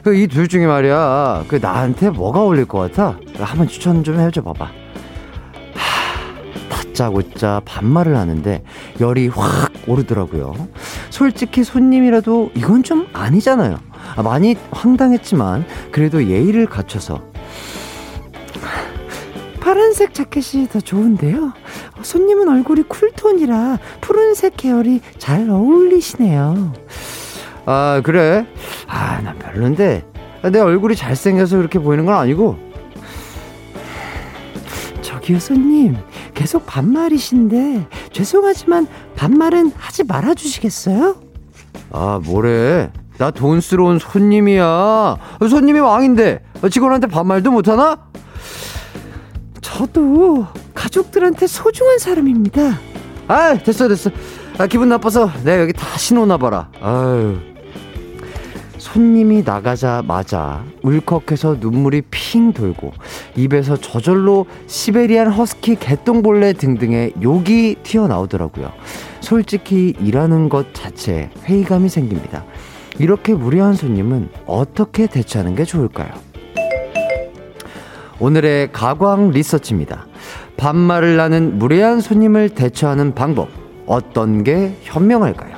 그이둘 0.05 0.49
중에 0.49 0.67
말이야 0.67 1.45
그 1.49 1.57
나한테 1.57 2.11
뭐가 2.11 2.41
어울릴 2.41 2.65
것 2.67 2.79
같아? 2.79 3.19
한번 3.39 3.69
추천 3.69 4.05
좀 4.05 4.19
해줘 4.21 4.43
봐봐. 4.43 4.82
다짜고짜 6.93 7.63
반말을 7.65 8.17
하는데 8.17 8.63
열이 9.01 9.29
확 9.29 9.73
오르더라고요. 9.87 10.69
솔직히 11.11 11.65
손님이라도 11.65 12.51
이건 12.55 12.83
좀 12.83 13.09
아니잖아요. 13.13 13.79
아, 14.17 14.23
많이 14.23 14.57
황당했지만 14.71 15.65
그래도 15.91 16.25
예의를 16.25 16.67
갖춰서 16.67 17.23
파란색 19.61 20.13
자켓이 20.13 20.69
더 20.69 20.81
좋은데요. 20.81 21.53
손님은 22.03 22.49
얼굴이 22.49 22.83
쿨톤이라 22.83 23.79
푸른색 24.01 24.57
계열이 24.57 25.01
잘 25.19 25.49
어울리시네요. 25.49 26.73
아, 27.65 28.01
그래? 28.05 28.47
아, 28.87 29.21
난 29.23 29.39
별론데. 29.39 30.05
내 30.51 30.59
얼굴이 30.59 30.97
잘생겨서 30.97 31.57
그렇게 31.59 31.79
보이는 31.79 32.05
건 32.05 32.17
아니고. 32.17 32.59
저기요, 35.01 35.39
손님. 35.39 35.97
계속 36.35 36.67
반말이신데, 36.67 37.89
죄송하지만 38.13 38.87
반말은 39.17 39.73
하지 39.77 40.05
말아 40.05 40.35
주시겠어요? 40.35 41.17
아, 41.91 42.21
뭐래? 42.25 42.91
나 43.19 43.31
돈스러운 43.31 43.99
손님이야. 43.99 45.17
손님이 45.49 45.81
왕인데, 45.81 46.43
직원한테 46.71 47.07
반말도 47.07 47.51
못하나? 47.51 47.99
저도 49.61 50.47
가족들한테 50.75 51.47
소중한 51.47 51.99
사람입니다. 51.99 52.79
아, 53.29 53.55
됐어, 53.55 53.89
됐어. 53.89 54.11
아, 54.59 54.67
기분 54.67 54.89
나빠서 54.89 55.31
내가 55.45 55.63
여기 55.63 55.73
다시 55.73 56.15
놓나봐라. 56.15 56.71
아유. 56.81 57.39
손님이 58.93 59.43
나가자마자 59.43 60.63
울컥해서 60.83 61.57
눈물이 61.61 62.03
핑 62.11 62.53
돌고 62.53 62.93
입에서 63.37 63.75
저절로 63.75 64.45
시베리안 64.67 65.31
허스키 65.31 65.77
개똥벌레 65.77 66.53
등등의 66.53 67.15
욕이 67.23 67.77
튀어나오더라고요. 67.83 68.71
솔직히 69.21 69.95
일하는 69.99 70.51
것 70.51 70.75
자체에 70.75 71.31
회의감이 71.45 71.89
생깁니다. 71.89 72.45
이렇게 72.99 73.33
무례한 73.33 73.73
손님은 73.73 74.29
어떻게 74.45 75.07
대처하는 75.07 75.55
게 75.55 75.65
좋을까요? 75.65 76.11
오늘의 78.21 78.73
가광 78.73 79.31
리서치입니다. 79.31 80.07
반말을 80.59 81.17
나는 81.17 81.59
무례한 81.59 82.03
손님을 82.03 82.51
대처하는 82.51 83.15
방법. 83.15 83.49
어떤 83.87 84.45
게 84.45 84.77
현명할까요? 84.83 85.57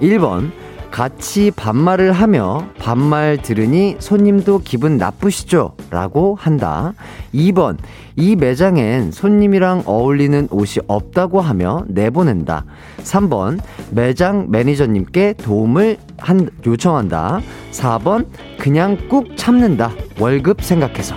1번. 0.00 0.65
같이 0.96 1.50
반말을 1.50 2.10
하며 2.12 2.68
반말 2.78 3.36
들으니 3.42 3.96
손님도 3.98 4.62
기분 4.64 4.96
나쁘시죠? 4.96 5.76
라고 5.90 6.34
한다. 6.40 6.94
2번. 7.34 7.76
이 8.16 8.34
매장엔 8.34 9.12
손님이랑 9.12 9.82
어울리는 9.84 10.48
옷이 10.50 10.82
없다고 10.86 11.42
하며 11.42 11.84
내보낸다. 11.88 12.64
3번. 13.02 13.60
매장 13.90 14.46
매니저님께 14.50 15.34
도움을 15.34 15.98
한, 16.16 16.48
요청한다. 16.66 17.40
4번. 17.72 18.24
그냥 18.58 18.96
꾹 19.10 19.36
참는다. 19.36 19.92
월급 20.18 20.62
생각해서. 20.62 21.14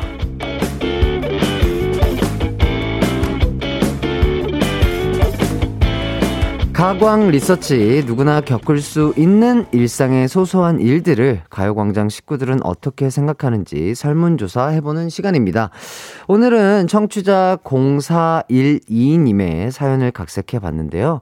가광 6.80 7.30
리서치 7.32 8.04
누구나 8.08 8.39
겪을 8.39 8.80
수 8.80 9.13
있는 9.18 9.65
일상의 9.74 10.30
소소한 10.30 10.80
일들을 10.80 11.42
가요광장 11.50 12.08
식구들은 12.08 12.63
어떻게 12.63 13.10
생각하는지 13.10 13.96
설문조사 13.96 14.68
해보는 14.68 15.10
시간입니다. 15.10 15.72
오늘은 16.30 16.88
청취자 16.88 17.58
0412님의 17.65 19.72
사연을 19.72 20.12
각색해 20.12 20.60
봤는데요. 20.60 21.20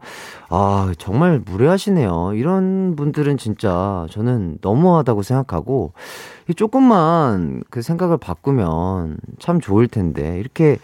아, 0.49 0.93
정말 0.99 1.41
무례하시네요. 1.43 2.33
이런 2.35 2.95
분들은 2.95 3.37
진짜 3.37 4.05
저는 4.11 4.59
너무하다고 4.61 5.23
생각하고 5.23 5.93
조금만 6.55 7.63
그 7.71 7.81
생각을 7.81 8.19
바꾸면 8.19 9.17
참 9.39 9.59
좋을 9.59 9.87
텐데 9.87 10.39
이렇게 10.39 10.77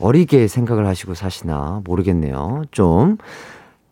어리게 0.00 0.48
생각을 0.48 0.88
하시고 0.88 1.14
사시나 1.14 1.82
모르겠네요. 1.84 2.64
좀. 2.72 3.18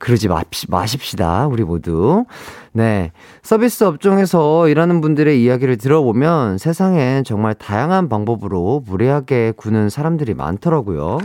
그러지 0.00 0.28
마십시다. 0.68 1.46
우리 1.46 1.62
모두. 1.62 2.24
네. 2.72 3.12
서비스 3.42 3.84
업종에서 3.84 4.66
일하는 4.68 5.00
분들의 5.00 5.40
이야기를 5.42 5.76
들어보면 5.76 6.56
세상엔 6.58 7.22
정말 7.24 7.54
다양한 7.54 8.08
방법으로 8.08 8.82
무례하게 8.86 9.52
구는 9.56 9.90
사람들이 9.90 10.34
많더라고요. 10.34 11.18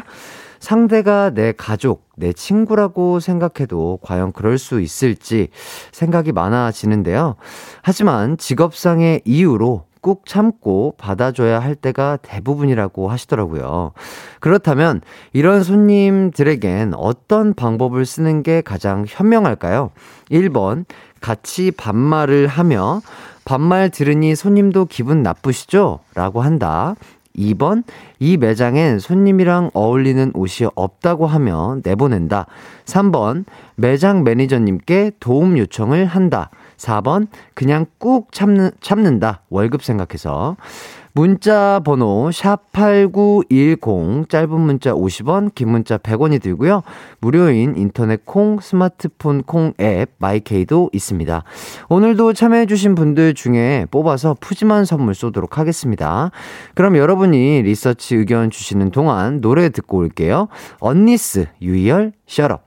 상대가 0.59 1.29
내 1.29 1.53
가족, 1.53 2.09
내 2.17 2.33
친구라고 2.33 3.19
생각해도 3.19 3.99
과연 4.01 4.33
그럴 4.33 4.57
수 4.57 4.81
있을지 4.81 5.47
생각이 5.91 6.33
많아지는데요. 6.33 7.35
하지만 7.81 8.37
직업상의 8.37 9.21
이유로 9.25 9.85
꾹 10.05 10.23
참고 10.27 10.93
받아줘야 10.99 11.57
할 11.57 11.73
때가 11.73 12.19
대부분이라고 12.21 13.09
하시더라고요. 13.09 13.93
그렇다면 14.39 15.01
이런 15.33 15.63
손님들에겐 15.63 16.93
어떤 16.93 17.55
방법을 17.55 18.05
쓰는 18.05 18.43
게 18.43 18.61
가장 18.61 19.05
현명할까요? 19.07 19.89
1번, 20.29 20.85
같이 21.21 21.71
반말을 21.71 22.45
하며 22.45 23.01
반말 23.45 23.89
들으니 23.89 24.35
손님도 24.35 24.85
기분 24.85 25.23
나쁘시죠? 25.23 26.01
라고 26.13 26.43
한다. 26.43 26.93
2번, 27.35 27.83
이 28.19 28.37
매장엔 28.37 28.99
손님이랑 28.99 29.71
어울리는 29.73 30.31
옷이 30.35 30.69
없다고 30.75 31.25
하며 31.25 31.79
내보낸다. 31.83 32.45
3번, 32.85 33.45
매장 33.75 34.23
매니저님께 34.23 35.13
도움 35.19 35.57
요청을 35.57 36.05
한다. 36.05 36.51
4번, 36.77 37.27
그냥 37.53 37.85
꾹 37.97 38.31
참는, 38.31 38.71
참는다. 38.81 39.41
월급 39.49 39.83
생각해서. 39.83 40.57
문자 41.17 41.79
번호 41.79 42.29
샵8910 42.29 44.27
짧은 44.27 44.59
문자 44.59 44.91
50원 44.91 45.55
긴 45.55 45.69
문자 45.69 45.97
100원이 45.97 46.41
들고요. 46.41 46.83
무료인 47.21 47.77
인터넷 47.77 48.25
콩 48.25 48.59
스마트폰 48.59 49.43
콩 49.43 49.71
앱 49.79 50.11
마이케이도 50.17 50.89
있습니다. 50.91 51.43
오늘도 51.87 52.33
참여해 52.33 52.65
주신 52.65 52.95
분들 52.95 53.33
중에 53.33 53.85
뽑아서 53.91 54.35
푸짐한 54.41 54.83
선물 54.83 55.15
쏘도록 55.15 55.57
하겠습니다. 55.57 56.31
그럼 56.73 56.97
여러분이 56.97 57.61
리서치 57.61 58.17
의견 58.17 58.49
주시는 58.49 58.91
동안 58.91 59.39
노래 59.39 59.69
듣고 59.69 59.99
올게요. 59.99 60.49
언니스 60.81 61.45
유이열 61.61 62.11
셔럽 62.27 62.64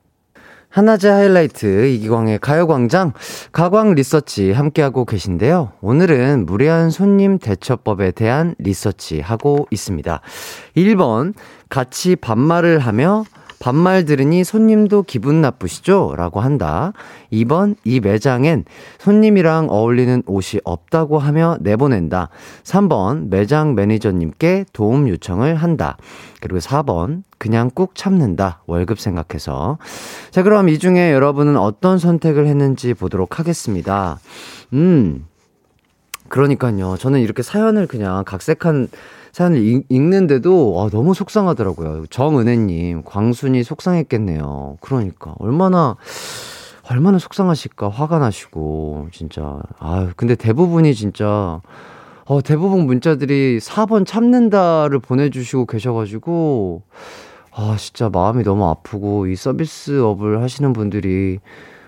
하나제 0.71 1.09
하이라이트 1.09 1.87
이기광의 1.87 2.41
가요광장 2.41 3.13
가광 3.53 3.95
리서치 3.95 4.53
함께하고 4.53 5.07
계신데요. 5.07 5.73
오늘은 5.81 6.45
무례한 6.45 6.91
손님 6.91 7.39
대처법에 7.39 8.11
대한 8.11 8.55
리서치 8.59 9.21
하고 9.21 9.67
있습니다. 9.71 10.21
1번 10.77 11.33
같이 11.71 12.17
반말을 12.17 12.81
하며 12.81 13.25
반말 13.61 14.05
들으니 14.05 14.45
손님도 14.45 15.03
기분 15.03 15.41
나쁘시죠? 15.41 16.15
라고 16.17 16.41
한다. 16.41 16.93
2번, 17.33 17.77
이 17.85 18.01
매장엔 18.01 18.65
손님이랑 18.99 19.69
어울리는 19.71 20.23
옷이 20.27 20.61
없다고 20.65 21.19
하며 21.19 21.57
내보낸다. 21.61 22.29
3번, 22.63 23.29
매장 23.29 23.75
매니저님께 23.75 24.67
도움 24.73 25.09
요청을 25.09 25.57
한다. 25.57 25.97
그리고 26.41 26.61
4번, 26.61 27.23
그냥 27.39 27.71
꾹 27.75 27.95
참는다. 27.95 28.63
월급 28.67 29.01
생각해서. 29.01 29.79
자, 30.31 30.43
그럼 30.43 30.69
이 30.69 30.79
중에 30.79 31.13
여러분은 31.13 31.57
어떤 31.57 31.99
선택을 31.99 32.47
했는지 32.47 32.95
보도록 32.95 33.39
하겠습니다. 33.39 34.21
음. 34.73 35.27
그러니까요. 36.29 36.97
저는 36.99 37.21
이렇게 37.21 37.43
사연을 37.43 37.87
그냥 37.87 38.23
각색한 38.25 38.89
사연을 39.39 39.85
읽, 39.89 40.03
는데도 40.03 40.75
아, 40.81 40.91
너무 40.91 41.15
속상하더라고요. 41.15 42.07
정은혜님, 42.11 43.05
광순이 43.05 43.63
속상했겠네요. 43.63 44.79
그러니까 44.81 45.35
얼마나 45.39 45.97
얼마나 46.91 47.19
속상하실까 47.19 47.89
화가 47.89 48.19
나시고 48.19 49.09
진짜 49.13 49.61
아 49.79 50.11
근데 50.17 50.35
대부분이 50.35 50.93
진짜 50.95 51.61
어 52.25 52.43
대부분 52.43 52.87
문자들이 52.87 53.61
4번 53.61 54.05
참는다를 54.05 54.99
보내주시고 54.99 55.67
계셔가지고 55.67 56.83
아, 57.53 57.77
진짜 57.79 58.09
마음이 58.09 58.45
너무 58.45 58.69
아프고, 58.69 59.27
이 59.27 59.35
서비스업을 59.35 60.43
하시는 60.43 60.73
분들이, 60.73 61.41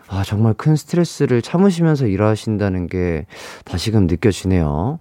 아, 0.09 0.25
정말 0.25 0.53
큰 0.55 0.75
스트레스를 0.75 1.43
참으시면서 1.43 2.09
일하신다는 2.09 2.89
게 2.89 3.25
다시금 3.65 4.09
느껴지네요. 4.09 4.99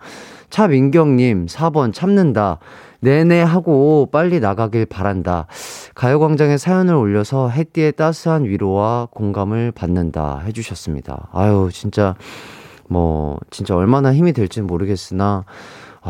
차민경님, 0.50 1.46
4번 1.48 1.94
참는다. 1.94 2.60
내내 3.02 3.42
하고 3.42 4.10
빨리 4.12 4.40
나가길 4.40 4.86
바란다. 4.86 5.48
가요광장에 5.96 6.58
사연을 6.58 6.96
올려서 6.96 7.50
해띠의 7.50 7.94
따스한 7.94 8.46
위로와 8.46 9.08
공감을 9.12 9.72
받는다. 9.72 10.42
해주셨습니다. 10.46 11.30
아유, 11.32 11.70
진짜, 11.72 12.16
뭐, 12.90 13.38
진짜 13.52 13.76
얼마나 13.76 14.14
힘이 14.14 14.34
될지는 14.34 14.68
모르겠으나, 14.68 15.46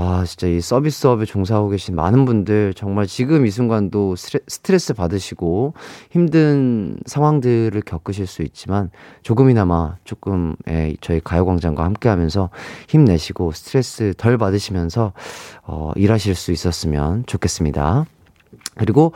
아, 0.01 0.23
진짜 0.25 0.47
이 0.47 0.61
서비스업에 0.61 1.25
종사하고 1.25 1.67
계신 1.67 1.93
많은 1.93 2.23
분들 2.23 2.73
정말 2.73 3.05
지금 3.05 3.45
이 3.45 3.51
순간도 3.51 4.15
스트레스 4.15 4.93
받으시고 4.93 5.73
힘든 6.09 6.97
상황들을 7.05 7.81
겪으실 7.81 8.25
수 8.25 8.41
있지만 8.43 8.91
조금이나마 9.23 9.97
조금 10.05 10.55
예, 10.69 10.95
저희 11.01 11.19
가요광장과 11.19 11.83
함께 11.83 12.07
하면서 12.07 12.49
힘내시고 12.87 13.51
스트레스 13.51 14.13
덜 14.17 14.37
받으시면서 14.37 15.11
어, 15.63 15.91
일하실 15.97 16.33
수 16.33 16.53
있었으면 16.53 17.25
좋겠습니다. 17.25 18.05
그리고 18.75 19.11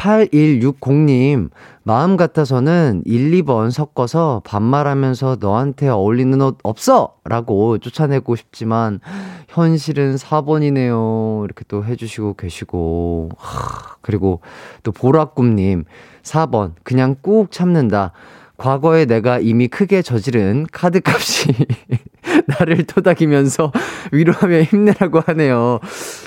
8160님, 0.00 1.50
마음 1.82 2.16
같아서는 2.16 3.02
1, 3.04 3.30
2번 3.42 3.70
섞어서 3.70 4.40
반말하면서 4.44 5.36
너한테 5.40 5.88
어울리는 5.88 6.40
옷 6.40 6.58
없어! 6.62 7.16
라고 7.24 7.76
쫓아내고 7.78 8.34
싶지만, 8.36 9.00
현실은 9.48 10.16
4번이네요. 10.16 11.44
이렇게 11.44 11.64
또 11.68 11.84
해주시고 11.84 12.34
계시고, 12.34 13.30
하, 13.36 13.96
그리고 14.00 14.40
또 14.82 14.90
보라꿈님, 14.90 15.84
4번, 16.22 16.72
그냥 16.82 17.16
꾹 17.20 17.50
참는다. 17.50 18.12
과거에 18.56 19.06
내가 19.06 19.38
이미 19.38 19.68
크게 19.68 20.02
저지른 20.02 20.66
카드 20.70 21.00
값이 21.02 21.54
나를 22.46 22.84
토닥이면서 22.84 23.72
위로하며 24.12 24.62
힘내라고 24.62 25.20
하네요. 25.26 25.80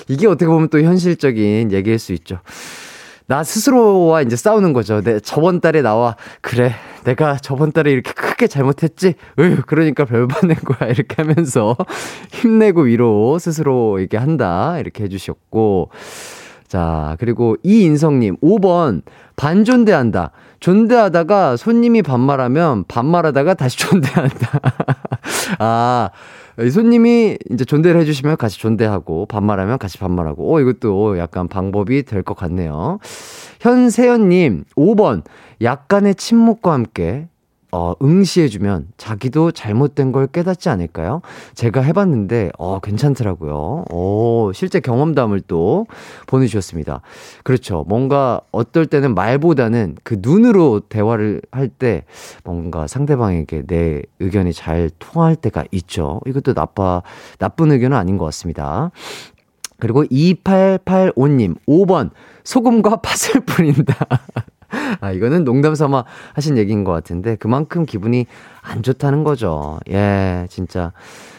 이게 0.08 0.26
어떻게 0.26 0.46
보면 0.46 0.68
또 0.68 0.80
현실적인 0.80 1.70
얘기일 1.70 2.00
수 2.00 2.12
있죠. 2.12 2.40
나 3.26 3.42
스스로와 3.42 4.20
이제 4.20 4.36
싸우는 4.36 4.74
거죠. 4.74 5.00
내 5.00 5.18
저번 5.18 5.60
달에 5.60 5.80
나와 5.80 6.16
그래 6.42 6.74
내가 7.04 7.36
저번 7.36 7.72
달에 7.72 7.90
이렇게 7.90 8.12
크게 8.12 8.46
잘못했지. 8.46 9.14
으 9.38 9.62
그러니까 9.66 10.04
별반 10.04 10.48
낸 10.48 10.56
거야 10.58 10.90
이렇게 10.92 11.22
하면서 11.22 11.74
힘내고 12.32 12.82
위로 12.82 13.38
스스로 13.38 13.98
이렇게 13.98 14.18
한다 14.18 14.78
이렇게 14.78 15.04
해주셨고 15.04 15.90
자 16.68 17.16
그리고 17.18 17.56
이인성님 17.62 18.36
5번 18.38 19.02
반존대한다. 19.36 20.30
존대하다가 20.64 21.58
손님이 21.58 22.00
반말하면 22.00 22.84
반말하다가 22.88 23.52
다시 23.52 23.76
존대한다. 23.86 24.60
아 25.58 26.08
손님이 26.72 27.36
이제 27.50 27.66
존대를 27.66 28.00
해주시면 28.00 28.38
같이 28.38 28.58
존대하고 28.58 29.26
반말하면 29.26 29.76
같이 29.76 29.98
반말하고 29.98 30.56
어 30.56 30.60
이것도 30.60 31.18
약간 31.18 31.48
방법이 31.48 32.04
될 32.04 32.22
것 32.22 32.34
같네요. 32.34 32.98
현세연님 33.60 34.64
5번 34.74 35.24
약간의 35.60 36.14
침묵과 36.14 36.72
함께 36.72 37.28
어, 37.76 37.92
응시해주면 38.00 38.86
자기도 38.96 39.50
잘못된 39.50 40.12
걸 40.12 40.28
깨닫지 40.28 40.68
않을까요? 40.68 41.22
제가 41.54 41.80
해봤는데, 41.80 42.50
어, 42.56 42.78
괜찮더라고요. 42.78 43.86
오, 43.90 44.52
실제 44.54 44.78
경험담을 44.78 45.40
또 45.40 45.88
보내주셨습니다. 46.28 47.00
그렇죠. 47.42 47.84
뭔가 47.88 48.40
어떨 48.52 48.86
때는 48.86 49.16
말보다는 49.16 49.96
그 50.04 50.18
눈으로 50.20 50.82
대화를 50.88 51.42
할 51.50 51.68
때 51.76 52.04
뭔가 52.44 52.86
상대방에게 52.86 53.62
내 53.66 54.02
의견이 54.20 54.52
잘 54.52 54.88
통할 55.00 55.34
때가 55.34 55.64
있죠. 55.72 56.20
이것도 56.26 56.54
나빠, 56.54 57.02
나쁜 57.38 57.72
의견은 57.72 57.96
아닌 57.96 58.18
것 58.18 58.26
같습니다. 58.26 58.92
그리고 59.80 60.04
2885님, 60.04 61.56
5번, 61.66 62.10
소금과 62.44 63.00
팥을 63.02 63.40
뿌린다. 63.44 64.06
아, 65.00 65.12
이거는 65.12 65.44
농담 65.44 65.74
삼아 65.74 66.04
하신 66.34 66.58
얘기인 66.58 66.84
것 66.84 66.92
같은데, 66.92 67.36
그만큼 67.36 67.86
기분이 67.86 68.26
안 68.62 68.82
좋다는 68.82 69.24
거죠. 69.24 69.80
예, 69.90 70.46
진짜. 70.48 70.92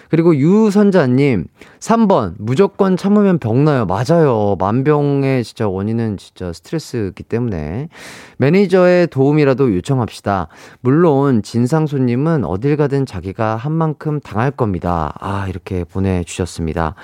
그리고 0.10 0.36
유선자님, 0.36 1.48
3번, 1.80 2.36
무조건 2.38 2.96
참으면 2.96 3.40
병나요. 3.40 3.86
맞아요. 3.86 4.56
만병의 4.60 5.44
진짜 5.44 5.68
원인은 5.68 6.18
진짜 6.18 6.54
스트레스기 6.54 7.24
때문에. 7.24 7.90
매니저의 8.38 9.08
도움이라도 9.08 9.76
요청합시다. 9.76 10.48
물론, 10.82 11.42
진상 11.42 11.88
손님은 11.88 12.46
어딜 12.46 12.78
가든 12.78 13.06
자기가 13.06 13.56
한 13.56 13.72
만큼 13.72 14.20
당할 14.20 14.52
겁니다. 14.52 15.14
아, 15.20 15.48
이렇게 15.50 15.84
보내주셨습니다. 15.84 16.96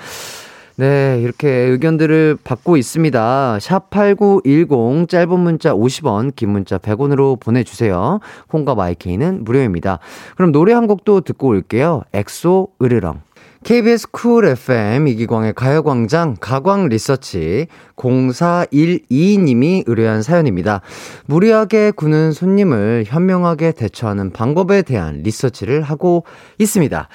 네, 0.76 1.20
이렇게 1.22 1.48
의견들을 1.48 2.38
받고 2.42 2.76
있습니다. 2.76 3.58
샵8910 3.60 5.08
짧은 5.08 5.38
문자 5.38 5.74
50원, 5.74 6.34
긴 6.34 6.50
문자 6.50 6.78
100원으로 6.78 7.38
보내 7.38 7.62
주세요. 7.62 8.20
콩과 8.48 8.74
마이케이는 8.74 9.44
무료입니다. 9.44 9.98
그럼 10.36 10.52
노래 10.52 10.72
한 10.72 10.86
곡도 10.86 11.22
듣고 11.22 11.48
올게요. 11.48 12.02
엑소 12.12 12.68
으르렁. 12.82 13.20
KBS 13.64 14.10
쿨 14.10 14.46
FM 14.46 15.06
이기광의 15.06 15.52
가요광장 15.52 16.36
가광 16.40 16.88
리서치 16.88 17.68
0412님이 17.96 19.84
의뢰한 19.86 20.22
사연입니다. 20.22 20.80
무리하게 21.26 21.92
구는 21.92 22.32
손님을 22.32 23.04
현명하게 23.06 23.72
대처하는 23.72 24.32
방법에 24.32 24.82
대한 24.82 25.22
리서치를 25.22 25.82
하고 25.82 26.24
있습니다. 26.58 27.08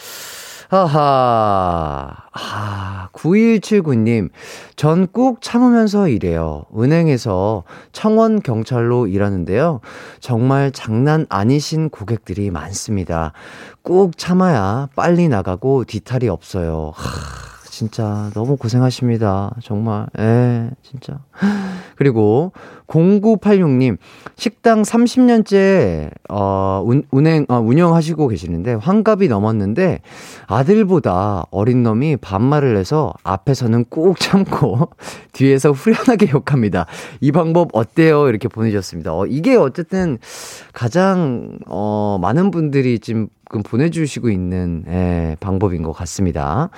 하하. 0.69 2.13
아, 2.33 3.09
9179님. 3.13 4.29
전 4.75 5.07
꾹 5.07 5.41
참으면서 5.41 6.07
일해요. 6.09 6.65
은행에서 6.77 7.63
청원 7.93 8.41
경찰로 8.41 9.07
일하는데요. 9.07 9.79
정말 10.19 10.71
장난 10.71 11.25
아니신 11.29 11.89
고객들이 11.89 12.51
많습니다. 12.51 13.31
꾹 13.81 14.17
참아야 14.17 14.89
빨리 14.95 15.29
나가고 15.29 15.85
뒤탈이 15.85 16.27
없어요. 16.29 16.91
하. 16.95 17.46
진짜 17.77 18.31
너무 18.33 18.57
고생하십니다. 18.57 19.55
정말. 19.61 20.07
예, 20.17 20.71
진짜. 20.81 21.19
그리고 21.95 22.51
0986님, 22.87 23.97
식당 24.35 24.81
30년째, 24.81 26.09
어, 26.27 26.81
운, 26.83 27.03
운행, 27.11 27.45
어, 27.49 27.59
운영하시고 27.59 28.29
계시는데, 28.29 28.73
환갑이 28.73 29.27
넘었는데, 29.27 30.01
아들보다 30.47 31.43
어린 31.51 31.83
놈이 31.83 32.17
반말을 32.17 32.77
해서 32.77 33.13
앞에서는 33.23 33.85
꾹 33.89 34.19
참고, 34.19 34.89
뒤에서 35.33 35.71
후련하게 35.71 36.31
욕합니다. 36.31 36.87
이 37.21 37.31
방법 37.31 37.69
어때요? 37.73 38.27
이렇게 38.27 38.47
보내주셨습니다. 38.47 39.13
어, 39.13 39.27
이게 39.27 39.55
어쨌든 39.55 40.17
가장, 40.73 41.59
어, 41.67 42.17
많은 42.19 42.49
분들이 42.49 42.97
지금 42.97 43.27
보내주시고 43.63 44.31
있는, 44.31 44.83
예, 44.87 45.37
방법인 45.39 45.83
것 45.83 45.91
같습니다. 45.91 46.71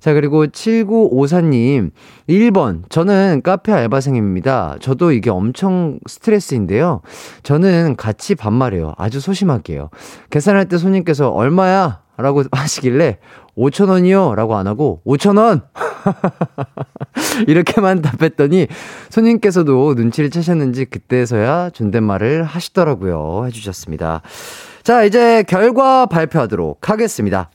자, 0.00 0.14
그리고 0.14 0.46
7954님, 0.46 1.90
1번. 2.28 2.82
저는 2.88 3.42
카페 3.42 3.72
알바생입니다. 3.72 4.76
저도 4.80 5.12
이게 5.12 5.30
엄청 5.30 5.98
스트레스인데요. 6.06 7.02
저는 7.42 7.96
같이 7.96 8.34
반말해요. 8.34 8.94
아주 8.96 9.20
소심하게요. 9.20 9.90
계산할 10.30 10.68
때 10.68 10.78
손님께서 10.78 11.30
얼마야? 11.30 12.02
라고 12.16 12.42
하시길래 12.50 13.18
5천원이요? 13.56 14.34
라고 14.34 14.56
안 14.56 14.66
하고 14.66 15.02
5천원! 15.06 15.62
이렇게만 17.46 18.02
답했더니 18.02 18.66
손님께서도 19.10 19.94
눈치를 19.94 20.30
채셨는지 20.30 20.84
그때서야 20.84 21.70
존댓말을 21.70 22.44
하시더라고요. 22.44 23.44
해주셨습니다. 23.46 24.22
자, 24.82 25.04
이제 25.04 25.42
결과 25.44 26.06
발표하도록 26.06 26.88
하겠습니다. 26.88 27.50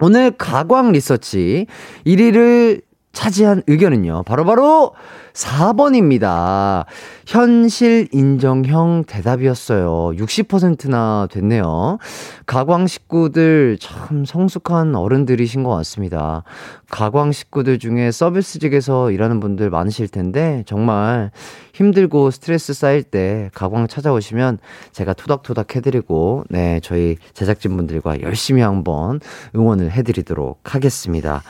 오늘 0.00 0.30
가광 0.30 0.92
리서치 0.92 1.66
1위를 2.06 2.87
차지한 3.18 3.64
의견은요. 3.66 4.22
바로바로 4.22 4.62
바로 4.62 4.94
4번입니다. 5.32 6.84
현실 7.26 8.06
인정형 8.12 9.02
대답이었어요. 9.08 10.12
60%나 10.16 11.26
됐네요. 11.28 11.98
가광 12.46 12.86
식구들 12.86 13.78
참 13.80 14.24
성숙한 14.24 14.94
어른들이신 14.94 15.64
것 15.64 15.70
같습니다. 15.70 16.44
가광 16.90 17.32
식구들 17.32 17.80
중에 17.80 18.12
서비스직에서 18.12 19.10
일하는 19.10 19.40
분들 19.40 19.68
많으실 19.68 20.06
텐데 20.06 20.62
정말 20.64 21.32
힘들고 21.74 22.30
스트레스 22.30 22.72
쌓일 22.72 23.02
때 23.02 23.50
가광 23.52 23.88
찾아오시면 23.88 24.58
제가 24.92 25.12
토닥토닥 25.14 25.74
해드리고 25.74 26.44
네 26.50 26.78
저희 26.84 27.16
제작진분들과 27.34 28.20
열심히 28.22 28.62
한번 28.62 29.18
응원을 29.56 29.90
해드리도록 29.90 30.60
하겠습니다. 30.72 31.42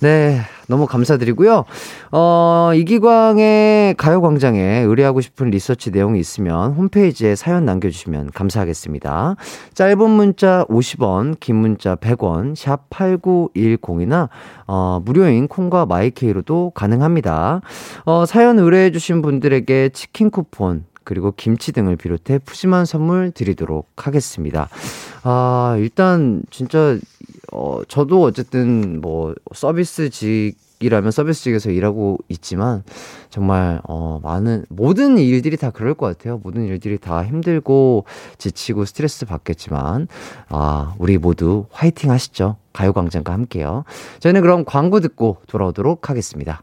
네, 0.00 0.40
너무 0.66 0.86
감사드리고요. 0.86 1.66
어, 2.10 2.70
이기광의 2.74 3.96
가요광장에 3.96 4.80
의뢰하고 4.80 5.20
싶은 5.20 5.50
리서치 5.50 5.90
내용이 5.90 6.18
있으면 6.18 6.72
홈페이지에 6.72 7.36
사연 7.36 7.66
남겨주시면 7.66 8.30
감사하겠습니다. 8.30 9.36
짧은 9.74 10.10
문자 10.10 10.64
50원, 10.70 11.38
긴 11.38 11.56
문자 11.56 11.96
100원, 11.96 12.56
샵 12.56 12.88
8910이나, 12.88 14.30
어, 14.66 15.02
무료인 15.04 15.48
콩과 15.48 15.84
마이케이로도 15.84 16.72
가능합니다. 16.74 17.60
어, 18.06 18.24
사연 18.24 18.58
의뢰해주신 18.58 19.20
분들에게 19.20 19.90
치킨 19.90 20.30
쿠폰, 20.30 20.86
그리고 21.04 21.32
김치 21.36 21.72
등을 21.72 21.96
비롯해 21.96 22.38
푸짐한 22.38 22.84
선물 22.86 23.30
드리도록 23.32 23.88
하겠습니다. 23.96 24.68
아, 25.22 25.76
일단 25.78 26.42
진짜 26.50 26.98
어 27.52 27.80
저도 27.88 28.22
어쨌든 28.22 29.00
뭐 29.00 29.34
서비스직 29.52 30.56
이라면 30.82 31.10
서비스직에서 31.10 31.70
일하고 31.70 32.18
있지만 32.28 32.82
정말 33.28 33.80
어 33.84 34.18
많은 34.22 34.64
모든 34.70 35.18
일들이 35.18 35.58
다 35.58 35.70
그럴 35.70 35.92
것 35.92 36.06
같아요. 36.06 36.40
모든 36.42 36.64
일들이 36.64 36.96
다 36.96 37.22
힘들고 37.22 38.06
지치고 38.38 38.86
스트레스 38.86 39.26
받겠지만 39.26 40.08
아, 40.48 40.94
우리 40.98 41.18
모두 41.18 41.66
화이팅 41.70 42.10
하시죠. 42.10 42.56
가요 42.72 42.92
광장과 42.94 43.30
함께요. 43.32 43.84
저희는 44.20 44.40
그럼 44.40 44.64
광고 44.64 45.00
듣고 45.00 45.38
돌아오도록 45.48 46.08
하겠습니다. 46.08 46.62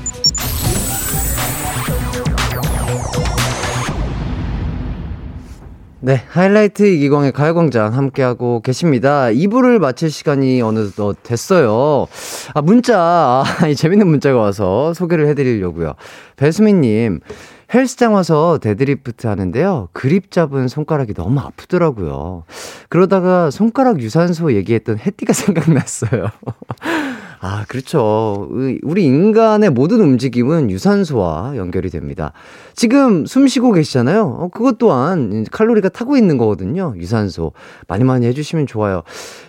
네, 6.03 6.23
하이라이트 6.29 6.81
이기광의 6.81 7.31
가요광장 7.31 7.93
함께하고 7.93 8.61
계십니다. 8.61 9.25
2부를 9.25 9.77
마칠 9.77 10.09
시간이 10.09 10.59
어느덧 10.63 11.15
됐어요. 11.21 12.07
아, 12.55 12.61
문자, 12.63 12.99
아, 12.99 13.43
재밌는 13.77 14.07
문자가 14.07 14.39
와서 14.39 14.95
소개를 14.95 15.27
해드리려고요. 15.27 15.93
배수민님, 16.37 17.19
헬스장 17.71 18.15
와서 18.15 18.57
데드리프트 18.57 19.27
하는데요. 19.27 19.89
그립 19.93 20.31
잡은 20.31 20.67
손가락이 20.67 21.13
너무 21.13 21.39
아프더라고요. 21.39 22.45
그러다가 22.89 23.51
손가락 23.51 24.01
유산소 24.01 24.53
얘기했던 24.53 24.97
해띠가 24.97 25.33
생각났어요. 25.33 26.31
아, 27.43 27.65
그렇죠. 27.67 28.47
우리 28.83 29.03
인간의 29.03 29.71
모든 29.71 29.99
움직임은 29.99 30.69
유산소와 30.69 31.53
연결이 31.57 31.89
됩니다. 31.89 32.33
지금 32.75 33.25
숨 33.25 33.47
쉬고 33.47 33.71
계시잖아요. 33.71 34.23
어, 34.23 34.49
그것 34.49 34.77
또한 34.77 35.43
칼로리가 35.51 35.89
타고 35.89 36.15
있는 36.15 36.37
거거든요. 36.37 36.93
유산소. 36.97 37.53
많이 37.87 38.03
많이 38.03 38.27
해주시면 38.27 38.67
좋아요. 38.67 39.01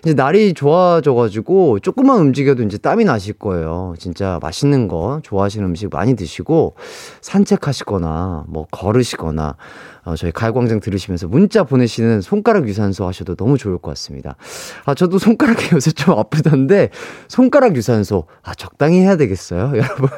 이제 0.03 0.15
날이 0.15 0.55
좋아져가지고 0.55 1.81
조금만 1.81 2.19
움직여도 2.21 2.63
이제 2.63 2.79
땀이 2.79 3.05
나실 3.05 3.35
거예요. 3.35 3.93
진짜 3.99 4.39
맛있는 4.41 4.89
거, 4.89 5.21
좋아하시는 5.23 5.69
음식 5.69 5.91
많이 5.91 6.17
드시고 6.17 6.77
산책하시거나 7.21 8.47
뭐 8.49 8.67
걸으시거나 8.71 9.57
어, 10.05 10.17
저희 10.17 10.33
가요광장 10.33 10.81
들으시면서 10.81 11.29
문자 11.29 11.62
보내시는 11.62 12.21
손가락 12.23 12.67
유산소 12.69 13.07
하셔도 13.07 13.37
너무 13.37 13.57
좋을 13.57 13.79
것 13.79 13.91
같습니다. 13.91 14.37
아, 14.85 14.95
저도 14.95 15.19
손가락이 15.19 15.71
요새 15.75 15.93
좀 15.93 16.19
아프던데, 16.19 16.91
손가락 17.29 17.77
유산소, 17.77 18.25
아, 18.43 18.55
적당히 18.55 19.01
해야 19.01 19.17
되겠어요, 19.17 19.73
여러분. 19.79 20.09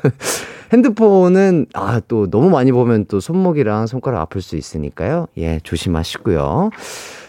핸드폰은, 0.73 1.67
아, 1.75 2.01
또 2.09 2.31
너무 2.31 2.49
많이 2.51 2.73
보면 2.73 3.05
또 3.07 3.21
손목이랑 3.21 3.87
손가락 3.87 4.23
아플 4.23 4.41
수 4.41 4.57
있으니까요. 4.57 5.27
예, 5.37 5.61
조심하시고요. 5.63 6.71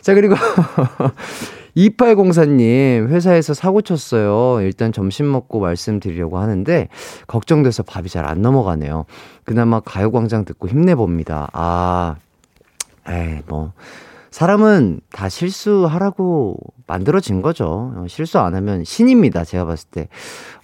자, 0.01 0.13
그리고 0.13 0.35
2804님, 1.75 3.09
회사에서 3.09 3.53
사고 3.53 3.81
쳤어요. 3.81 4.61
일단 4.61 4.93
점심 4.93 5.29
먹고 5.29 5.59
말씀드리려고 5.59 6.37
하는데, 6.39 6.87
걱정돼서 7.27 7.83
밥이 7.83 8.07
잘 8.07 8.25
안 8.25 8.41
넘어가네요. 8.41 9.05
그나마 9.43 9.81
가요광장 9.81 10.45
듣고 10.45 10.69
힘내봅니다. 10.69 11.49
아, 11.51 12.15
에이, 13.07 13.41
뭐. 13.47 13.73
사람은 14.31 14.99
다 15.13 15.29
실수하라고 15.29 16.57
만들어진 16.87 17.41
거죠. 17.41 17.93
어, 17.95 18.05
실수 18.09 18.37
안 18.39 18.53
하면 18.53 18.83
신입니다. 18.83 19.45
제가 19.45 19.63
봤을 19.63 19.89
때. 19.89 20.09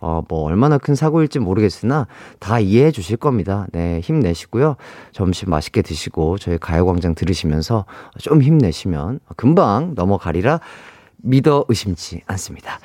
어, 0.01 0.21
뭐, 0.27 0.43
얼마나 0.43 0.77
큰 0.77 0.93
사고일지 0.93 1.39
모르겠으나 1.39 2.07
다 2.39 2.59
이해해 2.59 2.91
주실 2.91 3.15
겁니다. 3.15 3.67
네, 3.71 4.01
힘내시고요. 4.01 4.75
점심 5.13 5.51
맛있게 5.51 5.83
드시고 5.83 6.37
저희 6.37 6.57
가요광장 6.57 7.15
들으시면서 7.15 7.85
좀 8.19 8.41
힘내시면 8.41 9.21
금방 9.37 9.93
넘어가리라 9.95 10.59
믿어 11.23 11.65
의심치 11.67 12.21
않습니다. 12.25 12.79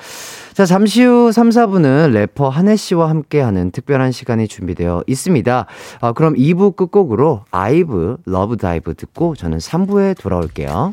자, 0.53 0.65
잠시 0.65 1.05
후 1.05 1.33
3, 1.33 1.51
4부는 1.51 2.13
래퍼 2.13 2.49
한해 2.49 2.77
씨와 2.77 3.11
함께하는 3.11 3.71
특별한 3.73 4.13
시간이 4.13 4.49
준비되어 4.49 5.05
있습니다. 5.07 5.67
아, 6.01 6.13
그럼 6.13 6.35
2부 6.35 6.77
끝곡으로 6.77 7.45
아이브 7.51 8.17
LOVE 8.25 8.57
DIVE 8.57 8.95
듣고 8.95 9.35
저는 9.35 9.59
3부에 9.59 10.19
돌아올게요. 10.19 10.93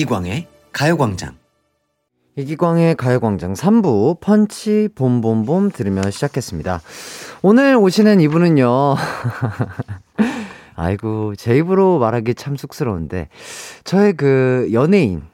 이기광의 0.00 0.46
가요광장. 0.72 1.36
이기광의 2.36 2.94
가요광장 2.94 3.52
3부 3.52 4.20
펀치 4.20 4.88
봄봄봄 4.94 5.72
들으며 5.72 6.10
시작했습니다. 6.10 6.80
오늘 7.42 7.76
오시는 7.76 8.22
이분은요. 8.22 8.94
아이고, 10.74 11.34
제 11.36 11.54
입으로 11.58 11.98
말하기 11.98 12.34
참 12.34 12.56
쑥스러운데, 12.56 13.28
저의 13.84 14.14
그 14.14 14.70
연예인, 14.72 15.24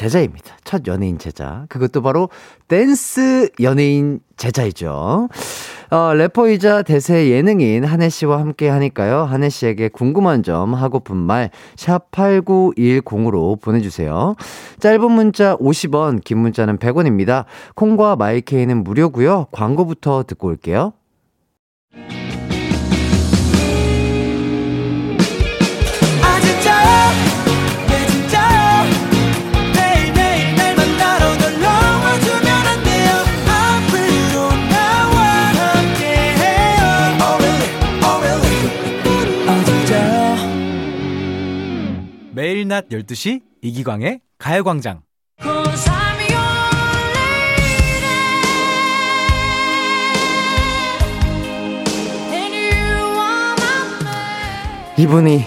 제자입니다. 0.00 0.56
첫 0.64 0.86
연예인 0.86 1.18
제자. 1.18 1.66
그것도 1.68 2.00
바로 2.00 2.30
댄스 2.68 3.50
연예인 3.60 4.20
제자이죠. 4.38 5.28
어, 5.90 6.14
래퍼이자 6.14 6.84
대세 6.84 7.28
예능인 7.28 7.84
한혜 7.84 8.08
씨와 8.08 8.38
함께 8.38 8.70
하니까요. 8.70 9.24
한혜 9.24 9.50
씨에게 9.50 9.88
궁금한 9.88 10.42
점, 10.42 10.72
하고픈 10.72 11.18
말, 11.18 11.50
샵8910으로 11.76 13.60
보내주세요. 13.60 14.36
짧은 14.78 15.12
문자 15.12 15.54
50원, 15.58 16.24
긴 16.24 16.38
문자는 16.38 16.78
100원입니다. 16.78 17.44
콩과 17.74 18.16
마이케이는 18.16 18.82
무료고요 18.82 19.48
광고부터 19.52 20.22
듣고 20.26 20.48
올게요. 20.48 20.94
매일 42.70 42.76
낮 42.78 42.88
12시 42.88 43.42
이기광의 43.62 44.20
가요광장 44.38 45.02
이분이 54.96 55.44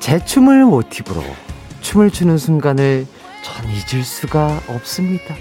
제 0.00 0.22
춤을 0.22 0.66
모티브로 0.66 1.24
춤을 1.80 2.10
추는 2.10 2.36
순간을 2.36 3.06
전 3.42 3.64
잊을 3.70 4.04
수가 4.04 4.60
없습니다. 4.68 5.34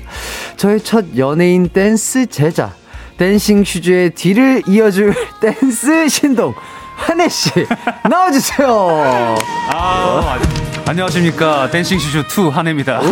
저의 0.56 0.80
첫 0.80 1.18
연예인 1.18 1.68
댄스 1.68 2.28
제자, 2.28 2.74
댄싱 3.18 3.64
슈즈의 3.66 4.12
뒤를 4.12 4.62
이어줄 4.68 5.14
댄스 5.42 6.08
신동, 6.08 6.54
한해씨, 6.96 7.50
나와주세요. 8.08 9.36
아, 9.74 10.40
안녕하십니까. 10.88 11.70
댄싱 11.72 11.98
슈즈 11.98 12.20
2 12.40 12.50
한해입니다. 12.50 13.02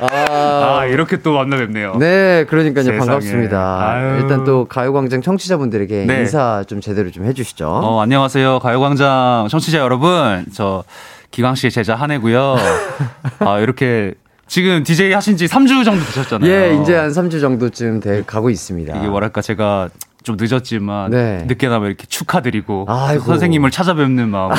아, 0.00 0.84
이렇게 0.86 1.20
또 1.20 1.32
만나 1.32 1.56
뵙네요. 1.56 1.96
네, 1.96 2.44
그러니까요. 2.48 2.84
세상에. 2.84 2.98
반갑습니다. 3.00 3.80
아유. 3.90 4.20
일단 4.22 4.44
또 4.44 4.66
가요광장 4.66 5.20
청취자분들에게 5.22 6.04
네. 6.06 6.20
인사 6.20 6.62
좀 6.68 6.80
제대로 6.80 7.10
좀 7.10 7.24
해주시죠. 7.24 7.68
어, 7.68 8.00
안녕하세요. 8.00 8.60
가요광장 8.60 9.48
청취자 9.50 9.78
여러분. 9.78 10.46
저 10.54 10.84
기광 11.32 11.56
씨의 11.56 11.72
제자 11.72 11.96
한해고요. 11.96 12.56
아, 13.40 13.58
이렇게 13.58 14.14
지금 14.46 14.84
DJ 14.84 15.12
하신 15.12 15.36
지 15.36 15.46
3주 15.46 15.84
정도 15.84 16.04
되셨잖아요. 16.04 16.48
예, 16.48 16.78
이제 16.80 16.94
한 16.94 17.10
3주 17.10 17.40
정도쯤 17.40 17.98
돼 17.98 18.22
가고 18.24 18.50
있습니다. 18.50 18.96
이게 18.96 19.08
뭐랄까 19.08 19.42
제가 19.42 19.88
좀 20.28 20.36
늦었지만 20.38 21.10
네. 21.10 21.44
늦게나마 21.46 21.86
이렇게 21.86 22.04
축하드리고 22.06 22.84
아이고. 22.86 23.24
선생님을 23.24 23.70
찾아뵙는 23.70 24.28
마음으로 24.28 24.58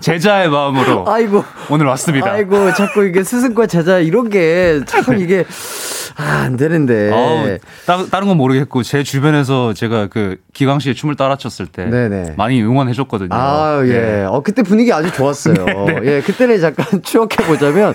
제자의 0.00 0.48
마음으로 0.48 1.04
아이고. 1.06 1.44
오늘 1.68 1.84
왔습니다. 1.86 2.30
아이고, 2.30 2.72
자꾸 2.72 3.04
이게 3.04 3.22
스승과 3.22 3.66
제자 3.66 3.98
이런 3.98 4.30
게참 4.30 5.18
이게 5.18 5.44
아, 6.16 6.44
안 6.44 6.56
되는데. 6.56 7.10
어우, 7.12 7.58
따, 7.84 8.06
다른 8.06 8.28
건 8.28 8.38
모르겠고 8.38 8.82
제 8.84 9.02
주변에서 9.02 9.74
제가 9.74 10.06
그 10.06 10.36
기광 10.54 10.78
씨의 10.78 10.94
춤을 10.94 11.16
따라쳤을 11.16 11.66
때 11.66 11.84
네네. 11.84 12.34
많이 12.38 12.62
응원해 12.62 12.92
줬거든요. 12.94 13.28
아, 13.32 13.82
예. 13.84 14.24
어, 14.26 14.40
그때 14.42 14.62
분위기 14.62 14.92
아주 14.92 15.12
좋았어요. 15.12 15.56
예, 16.04 16.22
그때를 16.22 16.58
잠깐 16.60 17.02
추억해 17.02 17.36
보자면, 17.46 17.92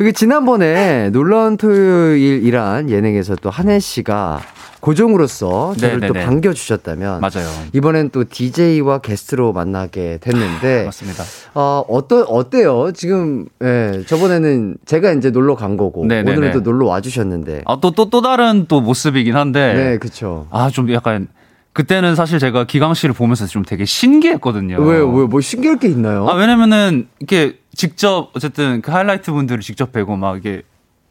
이게 0.00 0.10
지난번에 0.12 1.10
놀라운 1.10 1.56
토요일이란 1.56 2.90
예능에서 2.90 3.36
또 3.36 3.50
한혜 3.50 3.78
씨가 3.78 4.40
고정으로서 4.86 5.74
저를 5.76 5.98
또 5.98 6.12
네네네. 6.12 6.24
반겨주셨다면, 6.24 7.20
맞아요. 7.20 7.48
이번엔 7.72 8.10
또 8.10 8.22
DJ와 8.22 8.98
게스트로 8.98 9.52
만나게 9.52 10.18
됐는데, 10.20 10.84
맞습니다. 10.84 11.24
어, 11.54 11.84
어떠, 11.88 12.20
어때요? 12.20 12.92
지금, 12.92 13.46
예, 13.64 14.04
저번에는 14.06 14.76
제가 14.86 15.10
이제 15.14 15.30
놀러 15.30 15.56
간 15.56 15.76
거고, 15.76 16.06
네네네. 16.06 16.30
오늘은 16.30 16.52
또 16.52 16.60
놀러 16.60 16.86
와주셨는데, 16.86 17.62
아, 17.66 17.78
또, 17.80 17.90
또, 17.90 18.10
또 18.10 18.22
다른 18.22 18.66
또 18.68 18.80
모습이긴 18.80 19.34
한데. 19.34 19.74
네, 19.74 19.98
그쵸. 19.98 20.46
아, 20.50 20.70
좀 20.70 20.92
약간, 20.92 21.26
그때는 21.72 22.14
사실 22.14 22.38
제가 22.38 22.62
기광 22.62 22.94
씨를 22.94 23.12
보면서 23.12 23.44
좀 23.46 23.64
되게 23.64 23.84
신기했거든요. 23.84 24.80
왜, 24.82 24.98
왜, 24.98 25.26
뭐 25.26 25.40
신기할 25.40 25.80
게 25.80 25.88
있나요? 25.88 26.28
아, 26.28 26.34
왜냐면은, 26.34 27.08
이렇게 27.18 27.58
직접, 27.74 28.30
어쨌든 28.36 28.82
그 28.82 28.92
하이라이트 28.92 29.32
분들을 29.32 29.62
직접 29.62 29.90
뵈고 29.90 30.14
막 30.16 30.36
이게, 30.36 30.62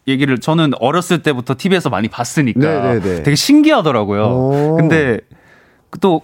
얘기를 0.08 0.38
저는 0.38 0.72
어렸을 0.80 1.22
때부터 1.24 1.56
TV에서 1.58 1.90
많이 1.90 2.08
봤으니까 2.08 2.60
네네네. 2.60 3.24
되게 3.24 3.36
신기하더라고요. 3.36 4.24
오. 4.24 4.78
근데 4.78 5.20
또 6.02 6.22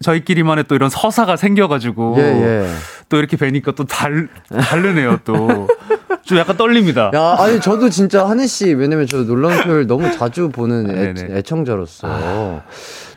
저희끼리만의 0.00 0.64
또 0.68 0.74
이런 0.74 0.90
서사가 0.90 1.36
생겨가지고 1.36 2.16
예, 2.18 2.22
예. 2.22 2.68
또 3.08 3.16
이렇게 3.16 3.36
뵈니까 3.36 3.72
또 3.72 3.84
달, 3.84 4.28
다르네요, 4.48 5.20
또. 5.24 5.66
좀 6.22 6.38
약간 6.38 6.56
떨립니다. 6.56 7.10
야, 7.14 7.36
아니 7.38 7.60
저도 7.60 7.88
진짜 7.88 8.28
한혜 8.28 8.46
씨 8.46 8.74
왜냐면 8.74 9.06
저 9.06 9.24
놀라운 9.24 9.62
토요일 9.62 9.86
너무 9.86 10.10
자주 10.12 10.48
보는 10.50 10.90
애, 10.90 11.14
네네. 11.14 11.38
애청자로서 11.38 12.62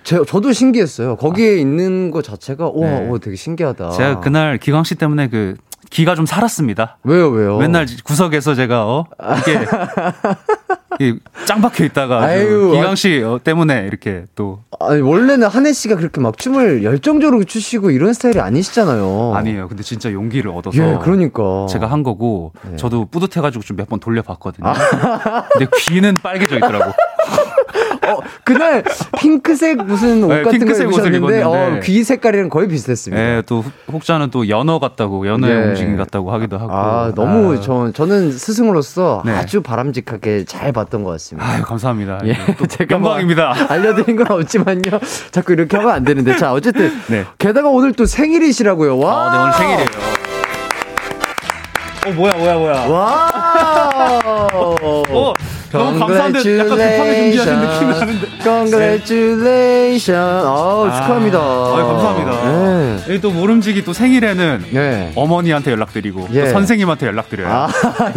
제, 0.04 0.24
저도 0.26 0.54
신기했어요. 0.54 1.16
거기에 1.18 1.58
있는 1.58 2.12
거 2.12 2.22
자체가 2.22 2.70
와, 2.70 2.88
네. 2.88 3.08
오, 3.10 3.18
되게 3.18 3.36
신기하다. 3.36 3.90
제가 3.92 4.20
그날 4.22 4.58
기광 4.58 4.84
씨 4.84 4.96
때문에 4.96 5.28
그 5.28 5.56
기가 5.90 6.16
좀 6.16 6.26
살았습니다. 6.26 6.98
왜요, 7.04 7.30
왜요? 7.30 7.58
맨날 7.58 7.88
구석에서 8.04 8.54
제가 8.56 8.86
어 8.86 9.06
이렇게 9.20 9.66
이짱 11.00 11.62
박혀 11.62 11.86
있다가 11.86 12.22
아유, 12.24 12.72
기광 12.74 12.96
씨 12.96 13.24
어, 13.24 13.40
때문에 13.44 13.86
이렇게 13.88 14.26
또 14.36 14.60
아니, 14.82 15.02
원래는 15.02 15.48
한혜 15.48 15.72
씨가 15.72 15.96
그렇게 15.96 16.20
막 16.20 16.38
춤을 16.38 16.84
열정적으로 16.84 17.44
추시고 17.44 17.92
이런 17.92 18.14
스타일이 18.14 18.40
아니시잖아요. 18.40 19.34
아니에요. 19.36 19.68
근데 19.70 19.82
진짜 19.82 20.12
용기를 20.12 20.52
얻어서 20.52 20.78
예, 20.78 20.98
그러니까. 21.02 21.66
제가 21.70 21.88
한 21.88 22.04
거고 22.04 22.52
네. 22.64 22.76
저도 22.76 23.06
뿌듯해가지고 23.06 23.64
좀 23.64 23.78
몇 23.78 23.88
번 23.90 24.00
돌려봤거든요. 24.00 24.72
근데 25.54 25.68
귀는 25.80 26.16
빨개져 26.22 26.58
있더라고. 26.58 26.92
어, 28.12 28.20
그날 28.44 28.84
핑크색 29.20 29.78
무슨 29.86 30.24
옷 30.24 30.28
네, 30.28 30.44
같은 30.44 30.70
옷을 30.70 30.86
입으셨는데. 30.86 31.44
어, 31.44 31.80
귀 31.84 32.04
색깔이랑 32.04 32.50
거의 32.50 32.68
비슷했습니다. 32.68 33.22
예, 33.24 33.42
또 33.46 33.62
혹- 33.62 33.72
혹자는 33.94 34.30
또 34.32 34.48
연어 34.50 34.80
같다고 34.80 35.28
연어의 35.28 35.56
네. 35.56 35.68
움직임 35.70 35.98
같다고 35.98 36.32
하기도 36.34 36.58
하고. 36.58 36.72
아, 36.72 37.12
너무 37.16 37.52
아유. 37.54 37.62
저, 37.62 37.92
저는 37.92 38.32
스승으로서 38.32 39.24
네. 39.26 39.34
아주 39.34 39.62
바람직하게 39.62 40.46
잘 40.46 40.72
봤던 40.72 41.04
것 41.04 41.12
같습니다. 41.12 41.48
아유, 41.50 41.62
감사합니다. 41.64 42.20
예, 42.26 42.34
또 42.58 42.66
제가 42.66 42.98
뭐 42.98 43.12
영광입니다. 43.12 43.54
알려드린 43.70 44.16
건 44.16 44.32
없지만요. 44.32 44.82
자꾸 45.32 45.54
이렇게 45.54 45.78
하면 45.78 45.92
안 45.92 46.04
되는데. 46.04 46.36
자, 46.38 46.54
어쨌든. 46.54 46.92
네. 47.08 47.26
게다가 47.38 47.70
오늘 47.70 47.94
또 47.94 48.06
생일이시라고요. 48.06 48.98
와. 49.00 49.30
아, 49.30 49.32
네, 49.32 49.40
오늘 49.42 49.54
생일이에요. 49.54 49.90
어, 52.08 52.12
뭐야, 52.12 52.34
뭐야, 52.34 52.56
뭐야. 52.58 52.88
와. 52.88 53.30
어, 54.54 55.34
너무 55.72 56.00
감사한데 56.00 56.58
약간 56.60 56.70
급하게 56.78 57.32
준비하신 57.32 57.60
느낌이 57.60 57.92
나는데. 58.00 58.28
Congratulations. 58.42 60.12
아, 60.12 60.92
축하합니다. 60.96 61.40
아유, 61.40 61.86
감사합니다. 61.86 62.32
네. 62.52 63.00
여기 63.10 63.22
또 63.22 63.32
모름지기 63.32 63.84
또 63.84 63.94
생일에는 63.94 64.66
네. 64.72 65.12
어머니한테 65.16 65.72
연락드리고 65.72 66.28
예. 66.32 66.46
또 66.46 66.50
선생님한테 66.52 67.08
연락드려요. 67.08 67.48
아, 67.50 67.68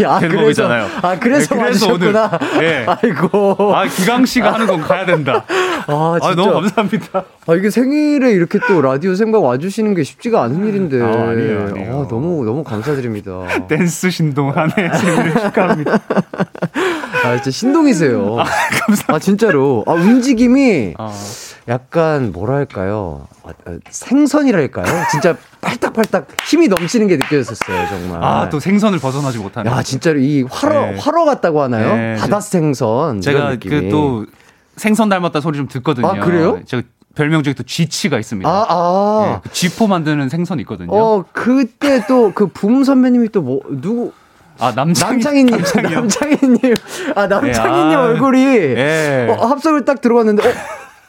야, 0.00 0.18
되는 0.18 0.36
그래서, 0.36 0.62
법이잖아요. 0.62 0.86
아, 1.02 1.18
그래서 1.18 1.54
네, 1.54 1.62
그래서. 1.62 1.92
오늘, 1.92 2.14
예. 2.62 2.86
아이고. 2.86 3.74
아, 3.74 3.86
기강 3.86 4.24
씨가 4.26 4.52
하는 4.54 4.66
건 4.66 4.80
가야 4.80 5.04
된다. 5.04 5.44
아, 5.86 6.18
진짜. 6.20 6.28
아, 6.28 6.34
너무 6.34 6.52
감사합니다. 6.54 7.24
아, 7.46 7.54
이게 7.54 7.70
생일에 7.70 8.32
이렇게 8.32 8.58
또 8.68 8.80
라디오 8.80 9.14
생방 9.14 9.44
와주시는 9.44 9.94
게 9.94 10.02
쉽지가 10.04 10.42
않은 10.44 10.66
일인데. 10.68 11.02
아, 11.02 11.30
아니에요, 11.30 11.68
아니에요. 11.68 11.92
아, 11.92 12.08
너무, 12.08 12.44
너무 12.44 12.64
감사드립니다. 12.64 13.42
댄스 13.68 14.10
신동한의 14.10 14.72
생일을 14.76 15.34
축하합니다. 15.34 15.98
아, 17.24 17.40
진짜 17.42 17.50
신동이세요. 17.50 18.36
아, 18.40 18.44
감사합니다. 18.44 19.18
진짜로. 19.18 19.84
아, 19.86 19.92
움직임이 19.92 20.94
어, 20.98 21.12
약간 21.68 22.32
뭐랄까요. 22.32 23.26
아, 23.44 23.50
아, 23.66 23.78
생선이랄까요? 23.90 24.86
진짜 25.10 25.36
팔딱팔딱 25.60 26.28
힘이 26.46 26.68
넘치는 26.68 27.08
게 27.08 27.16
느껴졌었어요, 27.16 27.88
정말. 27.88 28.22
아, 28.22 28.48
또 28.48 28.60
생선을 28.60 28.98
벗어나지 28.98 29.38
못하네. 29.38 29.70
야, 29.70 29.82
진짜로 29.82 30.18
이 30.18 30.42
활어, 30.50 30.86
네. 30.86 30.96
활어 30.98 31.24
같다고 31.24 31.62
하나요? 31.62 31.94
네, 31.96 32.16
바다 32.18 32.40
생선. 32.40 33.20
제가. 33.20 33.56
그 33.58 33.88
또 33.90 34.26
생선 34.76 35.08
닮았다 35.10 35.40
소리 35.42 35.58
좀 35.58 35.68
듣거든요. 35.68 36.06
아, 36.08 36.14
그래요? 36.14 36.60
제가 36.64 36.82
별명 37.14 37.42
중에 37.42 37.52
또 37.52 37.62
쥐치가 37.62 38.18
있습니다. 38.18 38.48
아, 38.48 38.66
아. 38.70 39.32
예, 39.36 39.40
그 39.42 39.52
쥐포 39.52 39.86
만드는 39.86 40.30
생선 40.30 40.60
있거든요. 40.60 40.88
어, 40.96 41.24
그때 41.32 42.06
또 42.06 42.32
그 42.32 42.46
붐 42.46 42.82
선배님이 42.84 43.28
또 43.28 43.42
뭐, 43.42 43.60
누구, 43.68 44.12
아, 44.58 44.72
남창희. 44.74 45.12
남창희님, 45.14 45.56
남창희요. 45.56 46.00
남창희님, 46.00 46.74
아 47.16 47.26
남창희님 47.26 47.90
예, 47.90 47.94
아, 47.94 48.02
얼굴이 48.02 48.44
예. 48.44 49.26
어, 49.30 49.46
합성을 49.46 49.84
딱 49.84 50.00
들어갔는데, 50.00 50.48
어, 50.48 50.52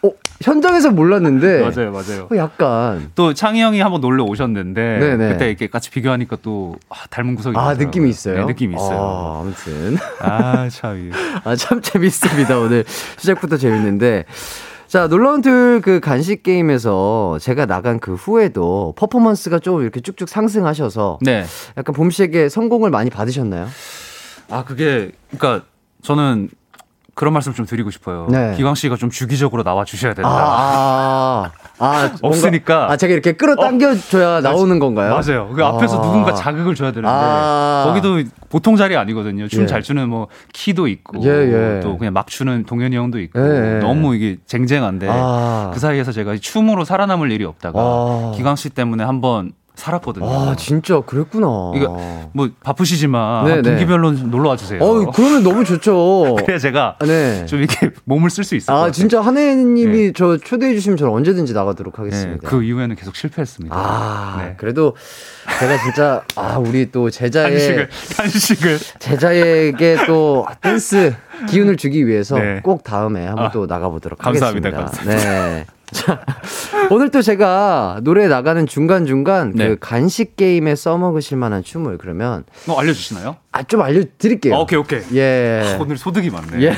어, 0.08 0.12
현장에서 0.42 0.92
몰랐는데, 0.92 1.62
맞아요, 1.62 1.92
맞아요. 1.92 2.28
어, 2.32 2.36
약간 2.36 3.12
또 3.16 3.34
창희 3.34 3.62
형이 3.62 3.80
한번 3.80 4.02
놀러 4.02 4.24
오셨는데 4.24 4.98
네네. 5.00 5.30
그때 5.34 5.48
이렇게 5.50 5.68
같이 5.68 5.90
비교하니까 5.92 6.38
또 6.42 6.76
아, 6.90 6.96
닮은 7.10 7.36
구석이 7.36 7.56
아 7.58 7.62
있더라고요. 7.74 7.86
느낌이 7.86 8.10
있어요. 8.10 8.40
네, 8.40 8.46
느낌이 8.46 8.76
아, 8.76 8.78
있어요. 8.78 9.42
아무튼 9.42 9.98
아, 10.20 10.68
참. 10.70 11.12
아참 11.46 11.82
재밌습니다 11.82 12.58
오늘 12.60 12.84
시작부터 13.18 13.58
재밌는데. 13.58 14.26
자, 14.88 15.08
놀라운 15.08 15.42
토요일 15.42 15.82
그 15.82 16.00
간식 16.00 16.44
게임에서 16.44 17.38
제가 17.42 17.66
나간 17.66 18.00
그 18.00 18.14
후에도 18.14 18.94
퍼포먼스가 18.96 19.60
좀 19.60 19.82
이렇게 19.82 20.00
쭉쭉 20.02 20.30
상승하셔서 20.30 21.20
네. 21.22 21.46
약간 21.78 21.96
봄 21.96 22.12
씨에게 22.12 22.50
성공을 22.50 22.90
많이 22.92 23.10
받으셨나요? 23.10 23.68
아, 24.50 24.64
그게 24.64 25.12
그러니까 25.32 25.66
저는 26.04 26.50
그런 27.16 27.34
말씀 27.34 27.54
좀 27.54 27.66
드리고 27.66 27.92
싶어요. 27.92 28.28
네. 28.30 28.54
기광 28.56 28.76
씨가 28.76 28.98
좀 28.98 29.10
주기적으로 29.10 29.64
나와 29.64 29.86
주셔야 29.86 30.14
된다. 30.14 30.30
아, 30.32 31.52
아, 31.80 32.12
없으니까. 32.22 32.92
아, 32.92 32.98
제가 32.98 33.14
이렇게 33.14 33.34
끌어당겨줘야 33.34 34.42
나오는 34.42 34.78
건가요? 34.80 35.14
맞아요. 35.14 35.50
그 35.56 35.64
앞에서 35.64 36.00
아. 36.00 36.02
누군가 36.02 36.34
자극을 36.34 36.76
줘야 36.76 36.92
되는데 36.92 37.10
아. 37.10 37.86
거기도 37.88 38.24
보통 38.50 38.76
자리 38.76 38.96
아니거든요. 38.96 39.48
춤 39.48 39.64
예. 39.64 39.66
잘 39.66 39.82
추는 39.82 40.10
뭐 40.10 40.28
키도 40.54 40.88
있고 40.88 41.24
예, 41.24 41.30
예. 41.30 41.80
또 41.82 41.98
그냥 41.98 42.14
막 42.14 42.28
추는 42.28 42.66
동현이 42.66 42.96
형도 42.96 43.20
있고 43.20 43.40
예, 43.40 43.76
예. 43.76 43.80
너무 43.80 44.16
이게 44.16 44.38
쟁쟁한데 44.46 45.08
아. 45.10 45.72
그 45.74 45.80
사이에서 45.80 46.12
제가 46.12 46.38
춤으로 46.38 46.86
살아남을 46.86 47.32
일이 47.32 47.46
없다가 47.46 47.80
아. 47.80 48.32
기광 48.36 48.56
씨 48.56 48.70
때문에 48.70 49.04
한번 49.04 49.54
살았거든요. 49.76 50.26
아, 50.26 50.56
진짜 50.56 51.02
그랬구나. 51.02 51.72
이거 51.76 52.30
뭐 52.32 52.50
바쁘시지만 52.64 53.46
네, 53.46 53.52
한 53.52 53.62
네. 53.64 53.70
분기별로 53.72 54.12
놀러 54.12 54.50
와 54.50 54.56
주세요. 54.56 54.82
어, 54.84 55.12
그러면 55.12 55.44
너무 55.44 55.64
좋죠. 55.66 56.36
그래야 56.46 56.60
제가 56.60 56.98
네. 57.02 57.46
좀 57.46 57.60
이렇게 57.60 57.92
몸을 58.06 58.30
쓸수것 58.30 58.70
아. 58.70 58.92
진짜 58.92 59.22
한혜님이 59.22 60.14
저 60.14 60.38
초대해 60.38 60.74
주시면 60.74 60.98
저는 60.98 61.12
언제든지 61.14 61.54
나가도록 61.54 61.96
네, 61.96 62.04
하겠습니다. 62.04 62.48
그 62.48 62.64
이후에는 62.64 62.96
계속 62.96 63.16
실패했습니다. 63.16 63.76
아, 63.76 64.44
네. 64.44 64.54
그래도 64.58 64.96
제가 65.60 65.82
진짜 65.84 66.24
아, 66.36 66.58
우리 66.60 66.92
또 66.92 67.10
제자의 67.10 67.50
간식을 67.52 67.90
간식을 68.16 68.80
제자에게 69.00 69.98
또 70.06 70.46
댄스 70.62 71.16
기운을 71.50 71.78
주기 71.78 72.06
위해서 72.08 72.38
네. 72.38 72.62
꼭 72.64 72.84
다음에 72.84 73.26
한번 73.26 73.46
아, 73.46 73.52
또 73.52 73.66
나가보도록 73.66 74.20
감사합니다. 74.20 74.70
하겠습니다. 74.70 75.16
네. 75.18 75.66
자, 75.94 76.22
오늘 76.90 77.10
또 77.10 77.22
제가 77.22 78.00
노래 78.04 78.28
나가는 78.28 78.66
중간중간 78.66 79.54
네. 79.56 79.68
그 79.70 79.78
간식 79.80 80.36
게임에 80.36 80.76
써먹으실 80.76 81.38
만한 81.38 81.64
춤을 81.64 81.98
그러면 81.98 82.44
뭐 82.66 82.80
알려주시나요? 82.80 83.38
아, 83.52 83.62
좀 83.64 83.82
알려드릴게요. 83.82 84.56
아, 84.56 84.60
오케이 84.60 84.80
오케이. 84.80 85.02
예. 85.14 85.78
오늘 85.80 85.96
소득이 85.98 86.32
많네. 86.32 86.62
예. 86.64 86.74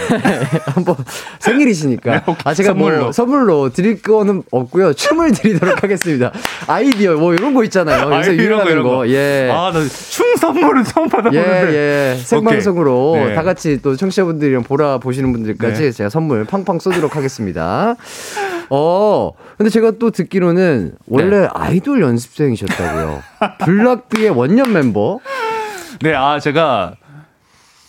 한번 0.65 0.95
생일이시니까. 1.39 2.11
네, 2.11 2.17
오케이. 2.27 2.35
아, 2.43 2.53
제가 2.53 2.69
선물로. 2.71 2.99
뭐 3.03 3.11
선물로 3.13 3.69
드릴 3.71 4.01
거는 4.01 4.43
없고요. 4.51 4.91
춤을 4.93 5.31
드리도록 5.31 5.81
하겠습니다. 5.83 6.31
아이디어 6.67 7.15
뭐 7.15 7.33
이런 7.33 7.53
거 7.53 7.63
있잖아요. 7.63 8.13
요새 8.13 8.31
아, 8.31 8.33
이런 8.33 8.37
거, 8.37 8.43
유행하는 8.43 8.71
이런 8.73 8.83
거. 8.83 8.89
거. 8.97 9.07
예. 9.09 9.49
아, 9.51 9.71
나 9.71 9.79
춤 9.85 10.35
선물은 10.35 10.83
처음 10.83 11.05
예, 11.05 11.09
받아보는데. 11.09 11.73
예. 11.73 12.17
생방송으로 12.21 13.11
오케이. 13.13 13.25
네. 13.27 13.33
다 13.35 13.43
같이 13.43 13.81
또 13.81 13.95
청취자분들이랑 13.95 14.63
보라 14.63 14.97
보시는 14.97 15.31
분들까지 15.31 15.81
네. 15.81 15.91
제가 15.91 16.09
선물 16.09 16.43
팡팡 16.43 16.79
쏘도록 16.79 17.15
하겠습니다. 17.15 17.95
어, 18.69 19.31
근데 19.57 19.69
제가 19.69 19.91
또 19.99 20.11
듣기로는 20.11 20.95
원래 21.07 21.41
네. 21.41 21.47
아이돌 21.53 22.01
연습생이셨다고요. 22.01 23.21
블락비의 23.59 24.29
원년 24.31 24.73
멤버. 24.73 25.19
네, 26.01 26.13
아, 26.13 26.39
제가 26.39 26.95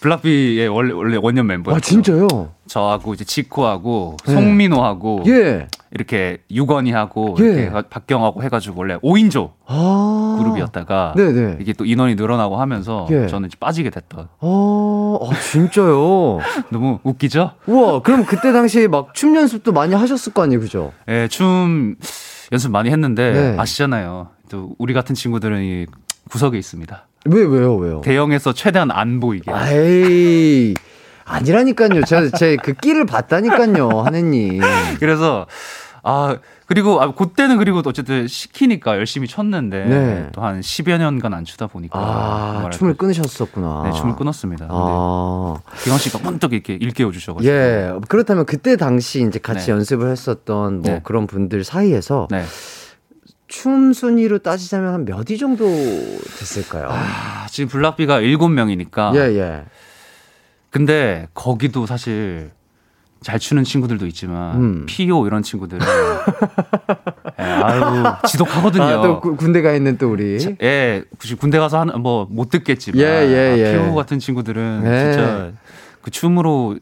블락비의 0.07 0.69
원래, 0.69 0.93
원래 0.93 1.19
원년 1.21 1.47
멤버였죠. 1.49 1.75
와, 1.75 1.81
진짜요? 1.81 2.29
저하고 2.69 3.15
이제 3.15 3.25
지코하고 3.25 4.17
네. 4.25 4.33
송민호하고 4.35 5.25
예. 5.27 5.67
이렇게 5.91 6.39
유건이하고 6.51 7.37
예. 7.41 7.45
이렇게 7.45 7.69
가- 7.71 7.83
박경하고 7.83 8.43
해가지고 8.45 8.79
원래 8.79 8.97
5인조 8.99 9.53
아. 9.67 10.37
그룹이었다가 10.39 11.15
네네. 11.17 11.59
이게 11.61 11.73
또 11.73 11.85
인원이 11.85 12.15
늘어나고 12.15 12.57
하면서 12.57 13.07
예. 13.11 13.27
저는 13.27 13.49
이제 13.49 13.57
빠지게 13.59 13.91
됐던 13.91 14.29
어, 14.41 15.19
아, 15.23 15.35
진짜요? 15.41 16.39
너무 16.71 17.01
웃기죠? 17.03 17.53
우와, 17.67 18.03
그럼 18.03 18.25
그때 18.25 18.53
당시에 18.53 18.87
막 18.89 19.13
춤 19.15 19.35
연습도 19.35 19.73
많이 19.73 19.95
하셨을 19.95 20.33
거 20.33 20.43
아니에요, 20.43 20.61
그죠? 20.61 20.93
예, 21.09 21.27
춤 21.29 21.97
연습 22.53 22.71
많이 22.71 22.91
했는데 22.91 23.33
네. 23.33 23.57
아시잖아요. 23.59 24.29
또 24.51 24.75
우리 24.79 24.93
같은 24.95 25.15
친구들은 25.17 25.63
이 25.65 25.87
구석에 26.31 26.59
있습니다. 26.59 27.07
왜, 27.29 27.43
왜요, 27.43 27.77
왜요? 27.77 28.01
대형에서 28.03 28.53
최대한 28.53 28.91
안 28.91 29.21
보이게. 29.21 29.51
아이, 29.53 30.75
아니라니까요. 31.25 32.05
제가 32.05 32.31
제 32.37 32.57
그 32.57 32.73
끼를 32.75 33.05
봤다니까요, 33.07 33.89
하느님. 34.03 34.61
그래서 35.01 35.47
아 36.03 36.37
그리고 36.67 37.01
아 37.03 37.13
그때는 37.13 37.59
그리고 37.59 37.83
또 37.83 37.91
어쨌든 37.91 38.29
시키니까 38.29 38.97
열심히 38.97 39.27
췄는데 39.27 39.85
네. 39.87 40.27
또한 40.33 40.61
10여 40.61 40.99
년간 40.99 41.35
안 41.35 41.45
추다 41.45 41.67
보니까 41.67 41.99
아. 41.99 42.71
춤을 42.71 42.95
끊으셨었구나. 42.95 43.83
네, 43.87 43.93
춤을 43.93 44.15
끊었습니다. 44.15 44.69
아, 44.71 45.57
기광 45.83 45.99
씨가 45.99 46.21
문득 46.23 46.53
이렇게 46.53 46.75
일깨워 46.75 47.11
주셔가지고 47.11 47.53
예. 47.53 47.93
그렇다면 48.09 48.47
그때 48.47 48.77
당시 48.77 49.23
이제 49.27 49.39
같이 49.41 49.67
네. 49.67 49.73
연습을 49.73 50.11
했었던 50.11 50.83
뭐 50.83 50.93
네. 50.93 51.01
그런 51.03 51.27
분들 51.27 51.65
사이에서 51.65 52.29
네. 52.31 52.45
춤 53.49 53.93
순위로 53.93 54.39
따지자면 54.39 54.93
한 54.93 55.05
몇 55.05 55.31
위 55.31 55.39
정도 55.39 55.65
됐을까요? 55.67 56.89
아, 56.91 57.47
지금 57.51 57.69
블락비가 57.69 58.21
7명이니까 58.21 59.15
예, 59.17 59.21
예. 59.39 59.65
근데 60.71 61.29
거기도 61.35 61.87
사실 61.87 62.51
잘 63.23 63.39
추는 63.39 63.65
친구들도 63.65 64.07
있지만 64.09 64.57
음. 64.57 64.87
피오 64.87 65.27
이런 65.27 65.43
친구들은 65.43 65.81
예, 67.41 67.43
아유 67.43 68.05
지독하거든요. 68.29 68.83
아, 68.85 69.03
또 69.03 69.21
구- 69.21 69.37
군대 69.37 69.63
가 69.63 69.73
있는 69.73 69.97
또 69.99 70.11
우리. 70.11 70.39
예, 70.63 71.03
굳이 71.19 71.35
군대 71.35 71.59
가서 71.59 71.81
하는 71.81 72.01
뭐못 72.01 72.51
듣겠지만 72.51 73.01
예, 73.01 73.05
예, 73.05 73.59
예. 73.59 73.69
아, 73.79 73.83
피오 73.85 73.95
같은 73.95 74.19
친구들은 74.19 74.83
예. 74.85 75.13
진짜 75.13 75.53
그 76.03 76.11
춤으로 76.11 76.79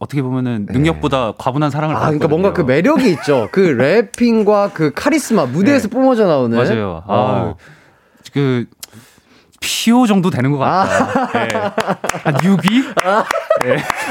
어떻게 0.00 0.22
보면은 0.22 0.66
능력보다 0.70 1.34
과분한 1.36 1.70
사랑을 1.70 1.94
아, 1.94 2.00
그러니까. 2.00 2.26
뭔가 2.26 2.54
그 2.54 2.62
매력이 2.62 3.08
있죠. 3.12 3.48
그 3.52 3.60
래핑과 3.68 4.70
그 4.72 4.92
카리스마 4.94 5.44
무대에서 5.44 5.88
뿜어져 5.88 6.26
나오는. 6.26 6.56
맞아요. 6.56 7.02
어. 7.06 7.54
아, 7.54 7.54
그 8.32 8.64
피오 9.60 10.06
정도 10.06 10.30
되는 10.30 10.50
것 10.52 10.58
같다. 10.58 11.30
예. 11.36 11.48
한 12.24 12.34
6위? 12.34 12.94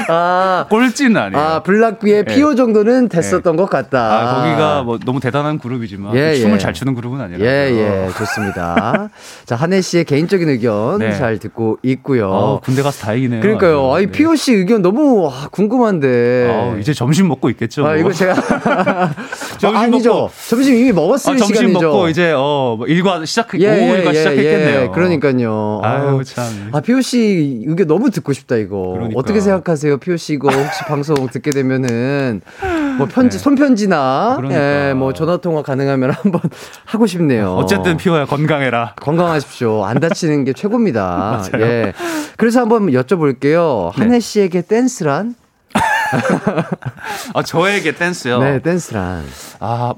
아, 0.08 0.66
꼴찌는 0.70 1.16
아니에요. 1.16 1.42
아 1.42 1.62
블락비의 1.64 2.18
예. 2.18 2.22
피오 2.22 2.54
정도는 2.54 3.08
됐었던 3.08 3.56
것 3.56 3.68
같다. 3.68 3.98
아, 3.98 4.34
거기가 4.36 4.82
뭐 4.84 4.98
너무 5.04 5.18
대단한 5.18 5.58
그룹이지만 5.58 6.14
예, 6.14 6.36
춤을 6.36 6.54
예. 6.54 6.58
잘 6.58 6.72
추는 6.72 6.94
그룹은 6.94 7.20
아니라. 7.20 7.40
예, 7.40 7.46
예, 7.46 8.08
좋습니다. 8.16 9.10
자, 9.44 9.56
한혜 9.56 9.80
씨의 9.80 10.04
개인적인 10.04 10.48
의견 10.48 10.98
네. 10.98 11.12
잘 11.16 11.38
듣고 11.38 11.78
있고요. 11.82 12.30
어, 12.30 12.60
군대 12.60 12.82
가서 12.82 13.04
다행이네요. 13.06 13.40
그러니까요. 13.40 13.92
아이, 13.92 14.06
네. 14.06 14.12
피오 14.12 14.36
씨 14.36 14.52
의견 14.52 14.82
너무 14.82 15.28
아, 15.32 15.48
궁금한데. 15.50 16.74
아, 16.74 16.78
이제 16.78 16.92
점심 16.92 17.26
먹고 17.26 17.50
있겠죠. 17.50 17.84
아, 17.84 17.90
뭐. 17.90 17.96
이거 17.96 18.12
제가. 18.12 18.34
점심 19.60 19.76
아, 19.76 19.80
아니죠. 19.82 20.28
먹고- 20.28 20.48
점심 20.48 20.74
이미 20.76 20.92
먹었을 20.92 21.34
아, 21.34 21.36
점심 21.36 21.54
시간이죠. 21.56 21.80
먹고 21.80 22.08
이제 22.08 22.32
어, 22.34 22.76
뭐 22.78 22.86
일과 22.86 23.24
시작 23.24 23.48
예, 23.60 23.68
오후 23.68 23.76
예, 23.94 23.98
일과 23.98 24.10
예, 24.10 24.14
시작했겠네요. 24.14 24.80
예, 24.82 24.88
그러니까요. 24.88 25.80
아유 25.84 26.22
참. 26.24 26.70
아, 26.72 26.80
피오 26.80 27.00
씨 27.02 27.62
의견 27.66 27.86
너무 27.86 28.10
듣고 28.10 28.32
싶다, 28.32 28.56
이거. 28.56 28.92
그러니까. 28.94 29.18
어떻게 29.20 29.40
생각하세요, 29.40 29.98
피오 29.98 30.16
씨 30.16 30.32
이거 30.34 30.48
혹시 30.50 30.82
방송 30.84 31.14
듣게 31.28 31.50
되면은 31.50 32.40
뭐 32.98 33.06
편지, 33.06 33.36
네. 33.38 33.42
손편지나, 33.42 34.34
그러니까. 34.38 34.88
예, 34.88 34.94
뭐 34.94 35.12
전화 35.12 35.36
통화 35.36 35.62
가능하면 35.62 36.10
한번 36.10 36.40
하고 36.86 37.06
싶네요. 37.06 37.54
어쨌든 37.56 37.96
피오야 37.96 38.24
건강해라. 38.26 38.94
건강하십시오. 39.00 39.84
안 39.84 40.00
다치는 40.00 40.44
게 40.44 40.52
최고입니다. 40.52 41.42
맞아요. 41.52 41.66
예. 41.66 41.92
그래서 42.36 42.60
한번 42.60 42.86
여쭤볼게요. 42.90 43.92
네. 43.96 44.02
한혜 44.02 44.20
씨에게 44.20 44.62
댄스란? 44.62 45.34
아 47.34 47.42
저에게 47.42 47.92
댄스요. 47.94 48.38
네, 48.40 48.60
댄스란. 48.60 49.24
아, 49.60 49.94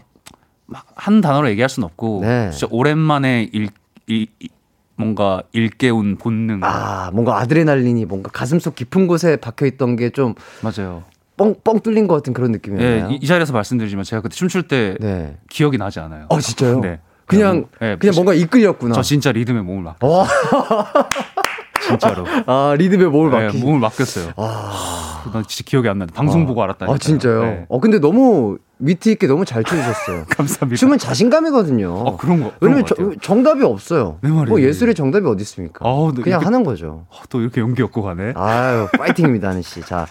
한 0.94 1.20
단어로 1.20 1.48
얘기할 1.50 1.68
수는 1.68 1.86
없고 1.86 2.20
네. 2.22 2.50
진짜 2.50 2.66
오랜만에 2.70 3.48
일, 3.52 3.68
일, 4.06 4.26
일- 4.38 4.48
뭔가 4.96 5.42
일깨운 5.52 6.16
본능. 6.16 6.60
아, 6.62 7.10
뭔가 7.12 7.38
아드레날린이 7.40 8.04
뭔가 8.04 8.30
가슴속 8.30 8.74
깊은 8.74 9.06
곳에 9.06 9.36
박혀 9.36 9.66
있던 9.66 9.96
게 9.96 10.10
좀 10.10 10.34
맞아요. 10.62 11.04
뻥, 11.36 11.54
뻥 11.64 11.80
뚫린 11.80 12.06
것 12.06 12.14
같은 12.16 12.32
그런 12.34 12.50
예, 12.50 12.52
느낌이었나요? 12.52 13.10
이, 13.10 13.18
이 13.20 13.26
자리에서 13.26 13.52
말씀드리지만 13.54 14.04
제가 14.04 14.20
그때 14.22 14.34
춤출 14.34 14.64
때 14.68 14.96
네. 15.00 15.36
기억이 15.48 15.78
나지 15.78 15.98
않아요. 16.00 16.26
어, 16.28 16.38
진짜요? 16.38 16.80
네. 16.80 17.00
그냥, 17.26 17.66
예, 17.80 17.96
그냥 17.98 18.14
뭔가 18.14 18.34
이끌렸구나. 18.34 18.94
저 18.94 19.00
진짜 19.02 19.32
리듬에 19.32 19.62
몸을 19.62 19.82
맡. 19.82 19.96
와, 20.04 20.26
진짜로. 21.86 22.24
아, 22.46 22.74
리듬에 22.78 23.04
몸을 23.06 23.30
네, 23.30 23.44
맡기. 23.44 23.58
몸을 23.58 23.80
맡겼어요. 23.80 24.32
아, 24.36 25.24
난 25.32 25.44
진짜 25.46 25.68
기억이 25.68 25.88
안 25.88 25.98
나는데 25.98 26.14
방송 26.14 26.46
보고 26.46 26.62
알았다니까. 26.62 26.94
아, 26.94 26.98
진짜요? 26.98 27.66
어, 27.68 27.80
근데 27.80 27.98
너무 27.98 28.58
위트 28.78 29.08
있게 29.10 29.26
너무 29.26 29.44
잘 29.44 29.62
추셨어요. 29.64 30.24
감사합니다. 30.30 30.78
춤은 30.78 30.98
자신감이거든요. 30.98 31.92
어, 31.92 32.16
그런 32.16 32.42
거. 32.42 32.52
그런 32.58 32.74
왜냐면 32.74 32.84
것 32.84 32.96
같아요. 32.96 33.12
저- 33.14 33.20
정답이 33.20 33.62
없어요. 33.64 34.18
네, 34.22 34.28
말이에요. 34.28 34.48
뭐 34.48 34.60
예술의 34.60 34.94
정답이 34.94 35.26
어디 35.26 35.42
있습니까? 35.42 35.84
네, 35.84 36.22
그냥 36.22 36.40
이렇게- 36.40 36.44
하는 36.44 36.64
거죠. 36.64 37.06
어, 37.08 37.16
또 37.28 37.40
이렇게 37.40 37.60
연기 37.60 37.82
엮고 37.82 38.02
가네. 38.02 38.32
아유, 38.36 38.88
파이팅입니다, 38.98 39.48
하는 39.50 39.62
씨. 39.62 39.80
자, 39.82 40.06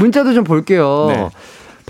문자도 0.00 0.34
좀 0.34 0.44
볼게요. 0.44 1.06
네. 1.08 1.28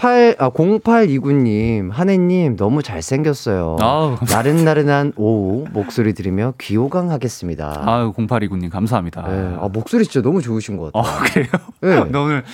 8, 0.01 0.37
아, 0.39 0.49
0829님, 0.49 1.91
한혜님, 1.91 2.57
너무 2.57 2.83
잘생겼어요. 2.83 3.77
아우, 3.81 4.17
나른나른한 4.33 5.13
오후, 5.17 5.67
목소리 5.73 6.15
들으며 6.15 6.55
귀호강하겠습니다. 6.59 7.83
아유, 7.85 8.11
0829님 8.17 8.71
감사합니다. 8.71 9.29
네, 9.29 9.57
아, 9.61 9.69
목소리 9.71 10.05
진짜 10.07 10.23
너무 10.23 10.41
좋으신 10.41 10.79
것 10.79 10.89
어, 10.95 11.03
같아요. 11.03 11.45
그래요? 11.83 12.05
네. 12.05 12.11
나 12.11 12.21
오늘 12.23 12.45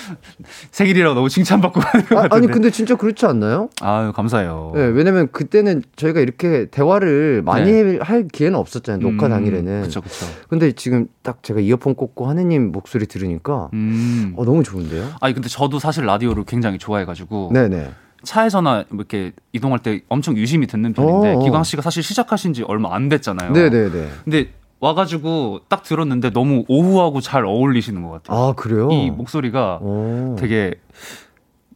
생일이라고 0.72 1.14
너무 1.14 1.28
칭찬받고 1.28 1.78
가는 1.78 2.06
것 2.06 2.18
아, 2.18 2.22
같은데. 2.22 2.36
아니, 2.36 2.46
근데 2.48 2.70
진짜 2.70 2.96
그렇지 2.96 3.26
않나요? 3.26 3.68
아유, 3.80 4.10
감사해요. 4.12 4.72
네, 4.74 4.80
왜냐면 4.86 5.28
그때는 5.30 5.84
저희가 5.94 6.18
이렇게 6.18 6.66
대화를 6.72 7.42
많이 7.44 7.70
네. 7.70 7.98
할 8.02 8.26
기회는 8.26 8.58
없었잖아요, 8.58 9.08
녹화 9.08 9.26
음, 9.26 9.30
당일에는. 9.30 9.82
그쵸, 9.82 10.00
그쵸. 10.00 10.26
근데 10.48 10.72
지금 10.72 11.06
딱 11.22 11.44
제가 11.44 11.60
이어폰 11.60 11.94
꽂고 11.94 12.26
하느님 12.28 12.72
목소리 12.72 13.06
들으니까 13.06 13.70
음. 13.72 14.34
어, 14.36 14.44
너무 14.44 14.64
좋은데요? 14.64 15.10
아니, 15.20 15.32
근데 15.32 15.48
저도 15.48 15.78
사실 15.78 16.04
라디오를 16.06 16.42
굉장히 16.44 16.78
좋아해가지고. 16.78 17.35
네네. 17.52 17.90
차에서나 18.22 18.84
뭐 18.88 18.98
이렇게 18.98 19.32
이동할 19.52 19.78
때 19.78 20.00
엄청 20.08 20.36
유심히 20.36 20.66
듣는 20.66 20.92
편인데, 20.92 21.34
어, 21.34 21.38
어. 21.38 21.44
기광 21.44 21.62
씨가 21.62 21.82
사실 21.82 22.02
시작하신 22.02 22.52
지 22.52 22.62
얼마 22.62 22.94
안 22.94 23.08
됐잖아요. 23.08 23.52
네네네. 23.52 24.08
근데 24.24 24.48
와가지고 24.80 25.60
딱 25.68 25.82
들었는데 25.82 26.30
너무 26.30 26.64
오후하고 26.68 27.20
잘 27.20 27.44
어울리시는 27.44 28.02
것 28.02 28.10
같아요. 28.10 28.38
아, 28.38 28.52
그래요? 28.54 28.90
이 28.90 29.10
목소리가 29.10 29.78
오. 29.80 30.36
되게 30.38 30.74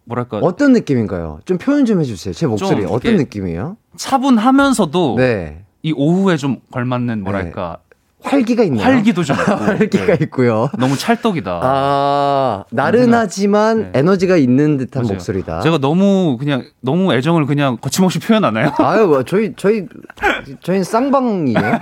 뭐랄까 0.04 0.38
어떤 0.38 0.72
느낌인가요? 0.72 1.40
좀 1.44 1.56
표현 1.56 1.84
좀 1.84 2.00
해주세요. 2.00 2.34
제 2.34 2.46
목소리 2.46 2.82
좀 2.82 2.92
어떤 2.92 3.16
느낌이에요? 3.16 3.76
차분하면서도 3.96 5.14
네. 5.16 5.64
이 5.82 5.92
오후에 5.92 6.36
좀 6.36 6.60
걸맞는 6.72 7.22
뭐랄까 7.22 7.78
활기가 8.22 8.62
있네요. 8.64 8.82
활기도 8.84 9.22
좀 9.24 9.36
있고 9.36 9.52
활기가 9.56 10.06
네. 10.06 10.18
있고요. 10.22 10.68
너무 10.78 10.96
찰떡이다. 10.96 11.60
아, 11.62 12.64
나른하지만 12.70 13.92
네. 13.92 13.98
에너지가 14.00 14.36
있는 14.36 14.76
듯한 14.76 15.02
맞아요. 15.02 15.14
목소리다. 15.14 15.60
제가 15.60 15.78
너무 15.78 16.36
그냥 16.38 16.64
너무 16.80 17.12
애정을 17.14 17.46
그냥 17.46 17.78
거침없이 17.80 18.18
표현하나요? 18.18 18.72
아유, 18.78 19.06
뭐 19.06 19.22
저희 19.24 19.52
저희 19.56 19.86
저희는 20.62 20.84
쌍방이에요. 20.84 21.80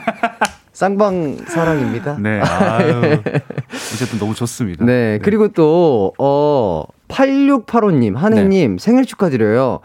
쌍방 0.72 1.36
사랑입니다. 1.49 2.18
네. 2.20 2.41
아유. 2.41 3.18
어쨌든 3.95 4.18
너무 4.20 4.34
좋습니다. 4.34 4.84
네, 4.84 5.18
그리고 5.22 5.49
또, 5.49 6.12
어, 6.18 6.84
8685님, 7.09 8.14
한혜님, 8.14 8.76
네. 8.76 8.82
생일 8.84 9.04
축하드려요. 9.06 9.80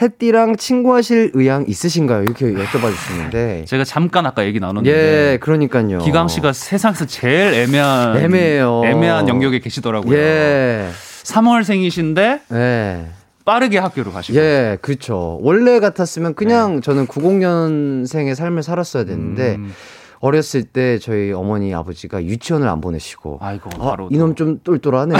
햇띠랑 0.00 0.56
친구하실 0.56 1.32
의향 1.34 1.64
있으신가요? 1.66 2.22
이렇게 2.22 2.46
여쭤봐 2.46 2.90
주시는데. 2.94 3.64
제가 3.66 3.84
잠깐 3.84 4.26
아까 4.26 4.44
얘기 4.44 4.60
나눴는데 4.60 4.90
예, 5.32 5.38
그러니까요. 5.38 5.98
기광 5.98 6.28
씨가 6.28 6.52
세상에서 6.52 7.06
제일 7.06 7.52
애매한 7.54 8.16
애매해요. 8.16 8.82
애매한 8.84 9.28
영역에 9.28 9.58
계시더라고요. 9.58 10.16
예, 10.16 10.88
3월생이신데 11.24 12.40
예. 12.52 13.06
빠르게 13.44 13.78
학교를 13.78 14.12
가시고 14.12 14.38
예, 14.38 14.76
그쵸. 14.80 15.38
원래 15.42 15.80
같았으면 15.80 16.34
그냥 16.34 16.80
저는 16.82 17.06
90년생의 17.06 18.34
삶을 18.34 18.62
살았어야 18.62 19.04
됐는데, 19.04 19.54
음, 19.56 19.72
어렸을 20.20 20.64
때 20.64 20.98
저희 20.98 21.32
어머니, 21.32 21.74
아버지가 21.74 22.22
유치원을 22.24 22.68
안 22.68 22.80
보내시고, 22.80 23.38
아이고 23.40 23.70
아, 23.78 23.90
바로 23.90 24.08
이놈 24.10 24.34
좀 24.34 24.60
똘똘하네. 24.64 25.14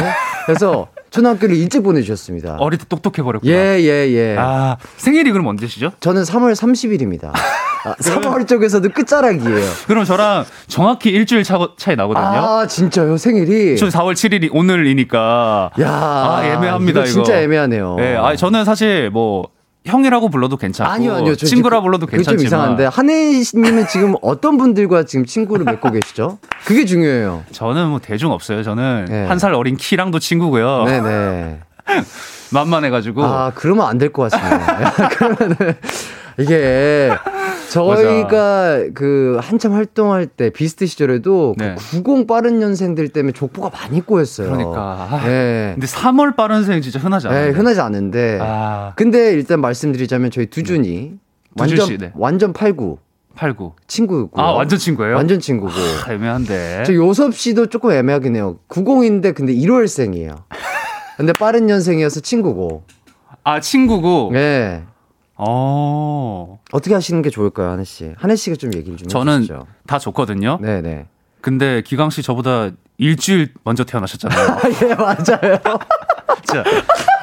그래서 0.46 0.88
초등학교를 1.10 1.56
일찍 1.56 1.82
보내주셨습니다. 1.82 2.56
어릴 2.58 2.78
때 2.78 2.84
똑똑해 2.88 3.22
버렸구나. 3.22 3.52
예, 3.52 3.78
예, 3.80 4.08
예. 4.12 4.36
아 4.38 4.76
생일이 4.96 5.30
그럼 5.32 5.46
언제시죠? 5.46 5.92
저는 6.00 6.22
3월 6.22 6.52
30일입니다. 6.54 7.30
아, 7.84 7.94
3월 8.00 8.46
쪽에서도 8.46 8.88
끝자락이에요. 8.90 9.64
그럼 9.86 10.04
저랑 10.04 10.44
정확히 10.66 11.10
일주일 11.10 11.44
차, 11.44 11.58
차이 11.78 11.96
나거든요. 11.96 12.26
아, 12.26 12.66
진짜요? 12.66 13.16
생일이? 13.16 13.76
저 13.78 13.86
4월 13.86 14.12
7일이 14.14 14.50
오늘이니까. 14.52 15.70
야, 15.80 15.90
아, 15.90 16.40
애매합니다, 16.44 17.00
이거 17.00 17.08
진짜. 17.08 17.40
애매하네요. 17.40 17.94
네, 17.96 18.16
아 18.16 18.34
저는 18.36 18.64
사실 18.64 19.10
뭐 19.10 19.48
형이라고 19.88 20.28
불러도 20.28 20.56
괜찮고 20.56 20.92
아니요, 20.92 21.14
아니요. 21.14 21.34
저 21.36 21.46
친구라 21.46 21.78
지금 21.78 21.84
불러도 21.84 22.06
그게 22.06 22.22
좀 22.22 22.36
괜찮지만 22.36 22.46
이상한데 22.46 22.84
한혜 22.86 23.32
님은 23.54 23.86
지금 23.88 24.14
어떤 24.22 24.56
분들과 24.58 25.04
지금 25.04 25.24
친구를 25.26 25.64
맺고 25.64 25.90
계시죠? 25.90 26.38
그게 26.64 26.84
중요해요. 26.84 27.42
저는 27.52 27.88
뭐 27.88 27.98
대중 27.98 28.30
없어요. 28.32 28.62
저는 28.62 29.06
네. 29.08 29.26
한살 29.26 29.54
어린 29.54 29.76
키랑도 29.76 30.18
친구고요. 30.18 30.84
네 30.84 31.00
네. 31.00 31.60
만만해가지고 32.52 33.24
아, 33.24 33.52
그러면 33.54 33.86
안 33.86 33.98
될 33.98 34.12
것 34.12 34.30
같습니다. 34.30 35.08
그러면은 35.10 35.56
이게 36.38 37.10
저희가 37.70 38.84
그 38.94 39.38
한참 39.40 39.72
활동할 39.72 40.26
때 40.26 40.50
비스트 40.50 40.86
시절에도 40.86 41.54
네. 41.58 41.74
그90 41.74 42.26
빠른 42.26 42.58
년생들 42.58 43.08
때문에 43.08 43.32
족보가 43.32 43.70
많이 43.70 44.00
꼬였어요. 44.00 44.50
그러니까. 44.50 45.08
아, 45.10 45.20
네. 45.24 45.72
근데 45.74 45.86
3월 45.86 46.36
빠른 46.36 46.64
생 46.64 46.80
진짜 46.80 46.98
흔하지 46.98 47.28
않아요. 47.28 47.46
네, 47.46 47.50
흔하지 47.50 47.80
않은데. 47.80 48.38
아, 48.40 48.92
근데 48.96 49.32
일단 49.32 49.60
말씀드리자면 49.60 50.30
저희 50.30 50.46
두준이 50.46 51.12
완전 51.56 51.86
씨, 51.86 51.98
네. 51.98 52.12
완전 52.14 52.52
89 52.52 52.98
89. 53.38 53.72
친구고. 53.86 54.40
아, 54.40 54.50
완전 54.50 54.78
친구예요? 54.78 55.14
완전 55.14 55.38
친구고. 55.38 55.72
아, 56.06 56.12
애매한데. 56.12 56.82
저 56.84 56.92
요섭 56.92 57.34
씨도 57.34 57.66
조금 57.66 57.92
애매하긴 57.92 58.34
해요. 58.34 58.58
90인데 58.68 59.32
근데 59.32 59.54
1월생이에요. 59.54 60.42
근데 61.16 61.32
빠른 61.38 61.66
년생이어서 61.66 62.20
친구고. 62.20 62.82
아, 63.44 63.60
친구고. 63.60 64.30
네. 64.32 64.82
어. 65.38 66.58
어떻게 66.72 66.94
하시는 66.94 67.22
게 67.22 67.30
좋을까요, 67.30 67.70
한혜 67.70 67.84
씨? 67.84 68.12
한혜 68.18 68.34
씨가 68.36 68.56
좀 68.56 68.74
얘기를 68.74 68.98
좀 68.98 69.08
저는 69.08 69.34
해주시죠. 69.34 69.66
다 69.86 69.98
좋거든요. 69.98 70.58
네, 70.60 70.82
네. 70.82 71.06
근데 71.40 71.82
기광 71.82 72.10
씨 72.10 72.22
저보다 72.22 72.70
일주일 72.98 73.52
먼저 73.62 73.84
태어나셨잖아요. 73.84 74.58
예, 74.82 74.94
맞아요. 74.94 75.58
진짜. 76.44 76.64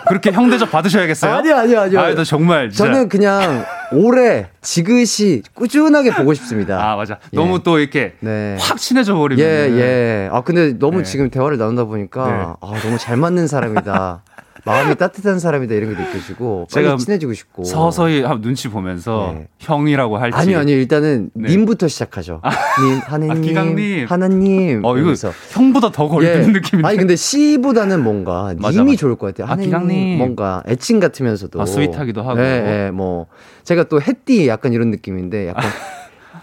그렇게 0.08 0.32
형대접 0.32 0.72
받으셔야겠어요? 0.72 1.34
아니요, 1.34 1.56
아니요, 1.58 1.80
아니요. 1.82 2.00
아, 2.00 2.14
나 2.14 2.24
정말 2.24 2.70
진짜. 2.70 2.86
저는 2.86 3.10
그냥 3.10 3.66
오래 3.92 4.50
지그시 4.62 5.42
꾸준하게 5.54 6.14
보고 6.14 6.34
싶습니다. 6.36 6.92
아, 6.92 6.96
맞아. 6.96 7.18
예. 7.34 7.36
너무 7.36 7.64
또 7.64 7.80
이렇게 7.80 8.14
네. 8.20 8.56
확 8.60 8.78
친해져 8.78 9.16
버리면 9.16 9.44
예, 9.46 9.72
예. 9.78 10.30
아, 10.32 10.42
근데 10.42 10.74
너무 10.78 11.00
네. 11.00 11.04
지금 11.04 11.30
대화를 11.30 11.58
나누다 11.58 11.86
보니까, 11.86 12.28
네. 12.28 12.34
아, 12.62 12.80
너무 12.84 12.98
잘 12.98 13.18
맞는 13.18 13.48
사람이다. 13.48 14.24
마음이 14.64 14.96
따뜻한 14.96 15.40
사람이다. 15.40 15.76
이런 15.76 15.96
게 15.96 16.02
느껴지고, 16.02 16.68
제가 16.70 16.96
친해지고 16.98 17.34
싶고. 17.34 17.66
서서히 17.66 18.22
한 18.22 18.42
눈치 18.42 18.70
보면서 18.70 19.34
네. 19.36 19.48
형이라고 19.60 20.18
할지 20.18 20.38
아니요, 20.38 20.60
아니요. 20.60 20.78
일단은 20.78 21.30
네. 21.34 21.50
님부터 21.50 21.88
시작하죠. 21.88 22.42
님, 22.88 23.00
하느님, 23.04 23.42
기강님. 23.42 24.06
하나님. 24.08 24.86
어, 24.86 24.92
이거 24.92 24.98
이러면서. 24.98 25.32
형보다 25.52 25.92
더 25.92 26.08
걸리는 26.08 26.48
예. 26.48 26.52
느낌인데. 26.52 26.88
아니 26.88 26.98
근데 26.98 27.16
씨보다는 27.16 28.04
뭔가 28.04 28.54
맞아, 28.58 28.80
님이 28.80 28.92
맞아. 28.92 29.02
좋을 29.02 29.16
것 29.18 29.28
같아요. 29.28 29.48
아, 29.48 29.52
하느님 29.52 29.70
기강님. 29.70 30.18
뭔가 30.18 30.64
애칭 30.68 31.00
같으면서도 31.00 31.62
아, 31.62 31.66
스윗하기도 31.66 32.22
하고. 32.24 32.40
예, 32.40 32.86
예, 32.88 32.92
뭐 32.92 33.28
제가 33.64 33.84
또 33.84 34.02
햇띠 34.02 34.48
약간 34.48 34.74
이런 34.74 34.90
느낌인데 34.92 35.48
약간 35.50 35.64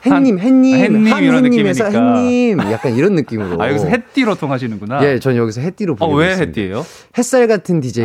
햇님, 0.05 0.39
햇님, 0.39 0.77
햇님 0.77 1.07
이런 1.25 1.43
느낌이니까. 1.45 1.91
햇님 1.91 2.59
약간 2.73 2.95
이런 2.95 3.15
느낌으로. 3.15 3.63
아, 3.63 3.69
여기서 3.69 3.87
햇띠로 3.87 4.35
통하시는구나. 4.35 5.05
예, 5.05 5.19
전 5.19 5.37
여기서 5.37 5.61
햇띠로 5.61 5.93
어, 5.95 5.97
부르고 5.97 6.17
왜. 6.17 6.37
햇띠예요? 6.37 6.85
햇살 7.17 7.47
같은 7.47 7.81
DJ 7.81 8.05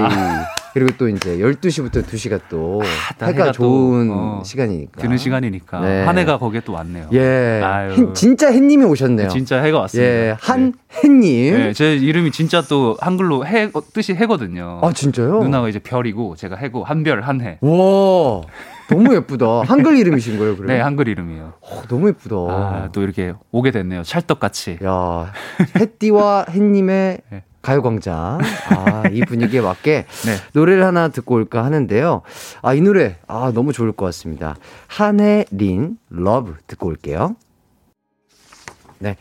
그리고 0.78 0.92
또 1.00 1.10
이제 1.10 1.38
12시부터 1.40 2.04
2시가 2.04 2.40
또 2.50 2.82
아, 2.84 3.14
딱 3.18 3.28
해가, 3.30 3.38
해가 3.46 3.46
또, 3.48 3.52
좋은 3.54 4.10
어, 4.12 4.42
시간이니까. 4.46 5.02
드는 5.02 5.18
시간이니까. 5.18 5.80
네. 5.80 6.04
한 6.04 6.18
해가 6.20 6.38
거기에 6.38 6.62
또 6.64 6.74
왔네요. 6.74 7.10
예. 7.14 7.62
햇- 7.98 8.14
진짜 8.14 8.52
햇님이 8.52 8.86
오셨네요. 8.86 9.30
진짜 9.30 9.60
해가 9.64 9.80
왔습니다. 9.80 10.08
예, 10.12 10.36
한 10.40 10.72
네. 10.74 11.02
햇님. 11.04 11.54
네, 11.58 11.74
제 11.74 11.96
이름이 11.96 12.30
진짜 12.32 12.62
또 12.62 12.96
한글로 13.00 13.48
해 13.48 13.72
어, 13.74 13.82
뜻이 13.92 14.14
해거든요. 14.14 14.80
아, 14.84 14.94
진짜요? 14.94 15.42
누나가 15.42 15.68
이제 15.68 15.80
별이고 15.80 16.36
제가 16.36 16.56
해고 16.58 16.84
한별 16.84 17.22
한해. 17.22 17.58
와, 17.62 18.42
너무 18.90 19.16
예쁘다. 19.16 19.64
한글 19.66 19.98
이름이신 19.98 20.38
거예요, 20.38 20.58
그래? 20.58 20.76
네, 20.76 20.80
한글 20.80 21.08
이름이에요. 21.08 21.54
어, 21.60 21.82
너무 21.90 22.10
예쁘다. 22.10 22.36
아, 22.36 22.90
또 22.92 23.02
이렇게 23.02 23.34
오게 23.52 23.72
됐네요. 23.72 24.04
찰떡같이. 24.04 24.78
야, 24.86 25.32
햇띠와 25.76 26.46
햇님의 26.52 27.18
네. 27.32 27.44
가요광장. 27.68 28.40
아, 28.70 29.04
이 29.12 29.20
분위기에 29.22 29.60
맞게 29.60 30.06
네. 30.26 30.36
노래를 30.54 30.86
하나 30.86 31.10
듣고 31.10 31.36
올까 31.36 31.66
하는데요. 31.66 32.22
아, 32.62 32.74
이 32.74 32.80
노래, 32.80 33.18
아, 33.28 33.52
너무 33.54 33.74
좋을 33.74 33.92
것 33.92 34.06
같습니다. 34.06 34.56
한해 34.88 35.70
in 35.70 35.98
love 36.10 36.56
듣고 36.66 36.88
올게요. 36.88 37.36
네. 39.00 39.18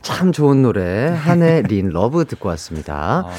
참 0.00 0.32
좋은 0.32 0.62
노래, 0.62 1.08
한해 1.08 1.69
in 1.69 1.90
love 1.90 2.24
듣고 2.24 2.48
왔습니다. 2.48 3.24
아, 3.26 3.30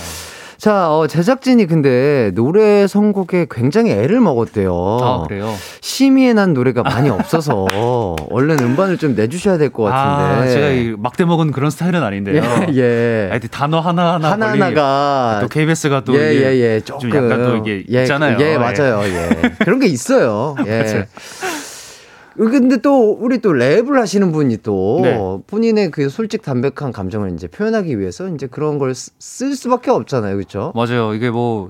자, 0.61 0.91
어, 0.95 1.07
제작진이 1.07 1.65
근데 1.65 2.29
노래 2.35 2.85
선곡에 2.85 3.47
굉장히 3.49 3.89
애를 3.93 4.19
먹었대요. 4.19 4.99
아, 5.01 5.23
그래요? 5.27 5.51
심의에 5.81 6.33
난 6.33 6.53
노래가 6.53 6.83
많이 6.83 7.09
없어서 7.09 7.65
얼른 8.29 8.59
음반을 8.59 8.99
좀 8.99 9.15
내주셔야 9.15 9.57
될 9.57 9.71
것 9.71 9.81
같은데. 9.85 10.39
아, 10.39 10.47
제가 10.47 10.67
이 10.67 10.93
막돼먹은 10.99 11.51
그런 11.51 11.71
스타일은 11.71 12.03
아닌데요. 12.03 12.43
예. 12.75 13.27
하여튼 13.31 13.49
단어 13.49 13.79
하나하나 13.79 14.33
하나하나가 14.33 15.39
또 15.41 15.47
KBS가 15.47 16.03
또 16.03 16.13
예, 16.13 16.31
예, 16.35 16.55
예. 16.59 16.79
좀 16.81 16.99
조금 16.99 17.15
약간 17.25 17.43
또 17.43 17.55
이게 17.55 17.83
예, 17.91 18.01
있잖아요. 18.03 18.37
예, 18.39 18.55
맞아요. 18.59 19.01
예. 19.05 19.29
그런 19.65 19.79
게 19.79 19.87
있어요. 19.87 20.55
예. 20.67 21.07
근데 22.49 22.77
또 22.77 23.11
우리 23.11 23.39
또 23.39 23.51
랩을 23.51 23.93
하시는 23.93 24.31
분이 24.31 24.57
또 24.63 24.99
네. 25.03 25.19
본인의 25.47 25.91
그 25.91 26.09
솔직 26.09 26.41
담백한 26.41 26.91
감정을 26.91 27.33
이제 27.33 27.47
표현하기 27.47 27.99
위해서 27.99 28.27
이제 28.29 28.47
그런 28.47 28.77
걸 28.79 28.93
쓸 28.93 29.55
수밖에 29.55 29.91
없잖아요. 29.91 30.35
그렇죠? 30.35 30.71
맞아요. 30.75 31.13
이게 31.13 31.29
뭐, 31.29 31.69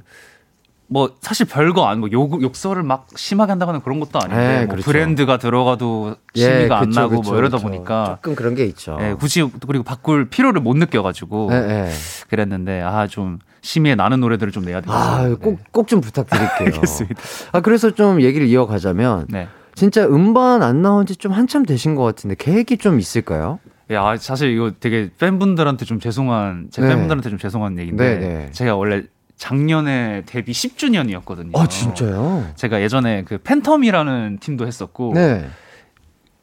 뭐, 0.87 1.11
사실 1.21 1.45
별거 1.45 1.87
안, 1.87 1.99
뭐, 2.01 2.09
욕, 2.11 2.41
욕설을 2.41 2.83
막 2.83 3.07
심하게 3.15 3.51
한다거나 3.51 3.79
그런 3.79 3.99
것도 4.01 4.19
아닌데, 4.19 4.35
네, 4.37 4.57
뭐 4.65 4.67
그렇죠. 4.75 4.83
브랜드가 4.91 5.37
들어가도 5.37 6.15
심의가 6.35 6.79
안 6.79 6.89
그쵸, 6.89 6.99
나고 6.99 7.17
그쵸, 7.21 7.29
뭐 7.31 7.39
이러다 7.39 7.57
그쵸. 7.57 7.67
보니까, 7.69 8.17
조금 8.21 8.35
그런 8.35 8.55
게 8.55 8.65
있죠. 8.65 8.97
예, 9.01 9.13
굳이, 9.17 9.49
그리고 9.67 9.83
바꿀 9.85 10.29
필요를 10.29 10.59
못 10.61 10.75
느껴가지고, 10.75 11.49
예, 11.51 11.55
예. 11.55 11.89
그랬는데, 12.29 12.81
아, 12.81 13.07
좀, 13.07 13.39
심의에 13.61 13.95
나는 13.95 14.19
노래들을 14.19 14.51
좀 14.51 14.65
내야 14.65 14.81
되겠다. 14.81 14.93
아, 14.97 15.35
꼭, 15.41 15.59
꼭 15.71 15.87
좀 15.87 16.01
부탁드릴게요. 16.01 16.65
알겠습니다. 16.75 17.21
아, 17.53 17.61
그래서 17.61 17.91
좀 17.91 18.21
얘기를 18.21 18.45
이어가자면, 18.47 19.27
네. 19.29 19.47
진짜 19.75 20.05
음반 20.05 20.61
안 20.63 20.81
나온 20.81 21.05
지 21.05 21.15
좀 21.15 21.31
한참 21.31 21.63
되신 21.65 21.95
것 21.95 22.03
같은데, 22.03 22.35
계획이 22.37 22.77
좀 22.77 22.99
있을까요? 22.99 23.59
야, 23.91 24.03
아, 24.03 24.17
사실 24.17 24.51
이거 24.51 24.71
되게 24.79 25.09
팬분들한테 25.19 25.85
좀 25.85 25.99
죄송한, 25.99 26.67
제 26.71 26.81
네. 26.81 26.87
팬분들한테 26.89 27.29
좀 27.29 27.37
죄송한 27.39 27.77
얘기인데, 27.79 28.17
네, 28.19 28.27
네. 28.27 28.51
제가 28.51 28.75
원래 28.75 29.03
작년에 29.37 30.23
데뷔 30.25 30.51
10주년이었거든요. 30.51 31.57
아, 31.57 31.67
진짜요? 31.67 32.45
제가 32.55 32.81
예전에 32.81 33.23
그 33.23 33.37
팬텀이라는 33.39 34.39
팀도 34.39 34.67
했었고, 34.67 35.13
네. 35.15 35.47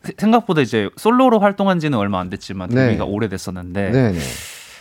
세- 0.03 0.13
생각보다 0.19 0.61
이제 0.61 0.91
솔로로 0.97 1.39
활동한 1.41 1.79
지는 1.81 1.97
얼마 1.99 2.19
안 2.21 2.29
됐지만 2.29 2.69
네. 2.71 2.87
데뷔가 2.89 3.05
오래됐었는데, 3.05 3.91
네, 3.91 4.13
네. 4.13 4.19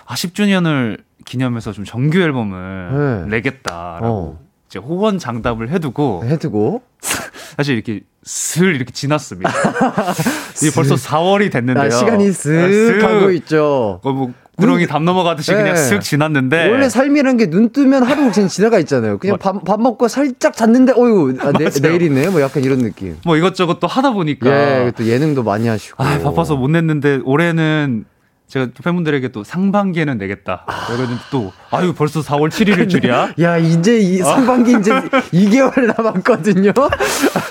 아, 0.05 0.15
10주년을 0.15 0.99
기념해서 1.25 1.71
좀 1.73 1.85
정규 1.85 2.19
앨범을 2.19 3.25
네. 3.29 3.35
내겠다라고 3.37 4.07
어. 4.07 4.46
이제 4.77 4.85
호언 4.85 5.17
장답을 5.17 5.69
해두고, 5.71 6.23
해두고. 6.25 6.81
사실 7.57 7.75
이렇게 7.75 8.01
슬 8.23 8.75
이렇게 8.75 8.91
지났습니다. 8.91 9.49
이게 10.61 10.71
벌써 10.73 10.95
4월이 10.95 11.51
됐는데요. 11.51 11.85
아, 11.85 11.89
시간이 11.89 12.31
슥 12.31 12.99
가고 13.01 13.31
있죠. 13.31 13.99
어, 14.03 14.11
뭐 14.11 14.31
구렁이 14.57 14.87
담 14.87 15.05
넘어가듯이 15.05 15.51
네. 15.51 15.57
그냥 15.57 15.75
슥 15.75 16.01
지났는데 16.01 16.69
원래 16.69 16.89
삶이라는 16.89 17.37
게 17.37 17.47
눈 17.47 17.69
뜨면 17.71 18.03
하루 18.03 18.31
그냥 18.31 18.49
지나가 18.49 18.79
있잖아요. 18.79 19.17
그냥 19.17 19.37
밥, 19.39 19.63
밥 19.63 19.79
먹고 19.81 20.07
살짝 20.07 20.55
잤는데, 20.55 20.93
어유 20.93 21.37
아. 21.39 21.51
내일이네. 21.81 22.29
뭐 22.29 22.41
약간 22.41 22.63
이런 22.63 22.79
느낌. 22.79 23.17
뭐 23.25 23.37
이것저것 23.37 23.79
또 23.79 23.87
하다 23.87 24.11
보니까 24.11 24.49
예, 24.85 24.91
또 24.95 25.05
예능도 25.05 25.43
많이 25.43 25.67
하시고. 25.67 26.03
아, 26.03 26.19
바빠서 26.19 26.55
못 26.55 26.69
냈는데 26.69 27.21
올해는 27.23 28.05
제가 28.47 28.67
팬분들에게 28.83 29.27
또 29.29 29.43
상반기에는 29.43 30.17
내겠다. 30.17 30.65
그러더니 30.87 31.17
또 31.31 31.51
아유 31.69 31.93
벌써 31.93 32.21
4월 32.21 32.49
7일일 32.49 32.89
줄이야. 32.89 33.33
야, 33.41 33.57
이제 33.57 33.97
이 33.99 34.17
상반기 34.19 34.71
이제 34.79 34.91
2개월 34.91 35.93
남았거든요. 35.97 36.71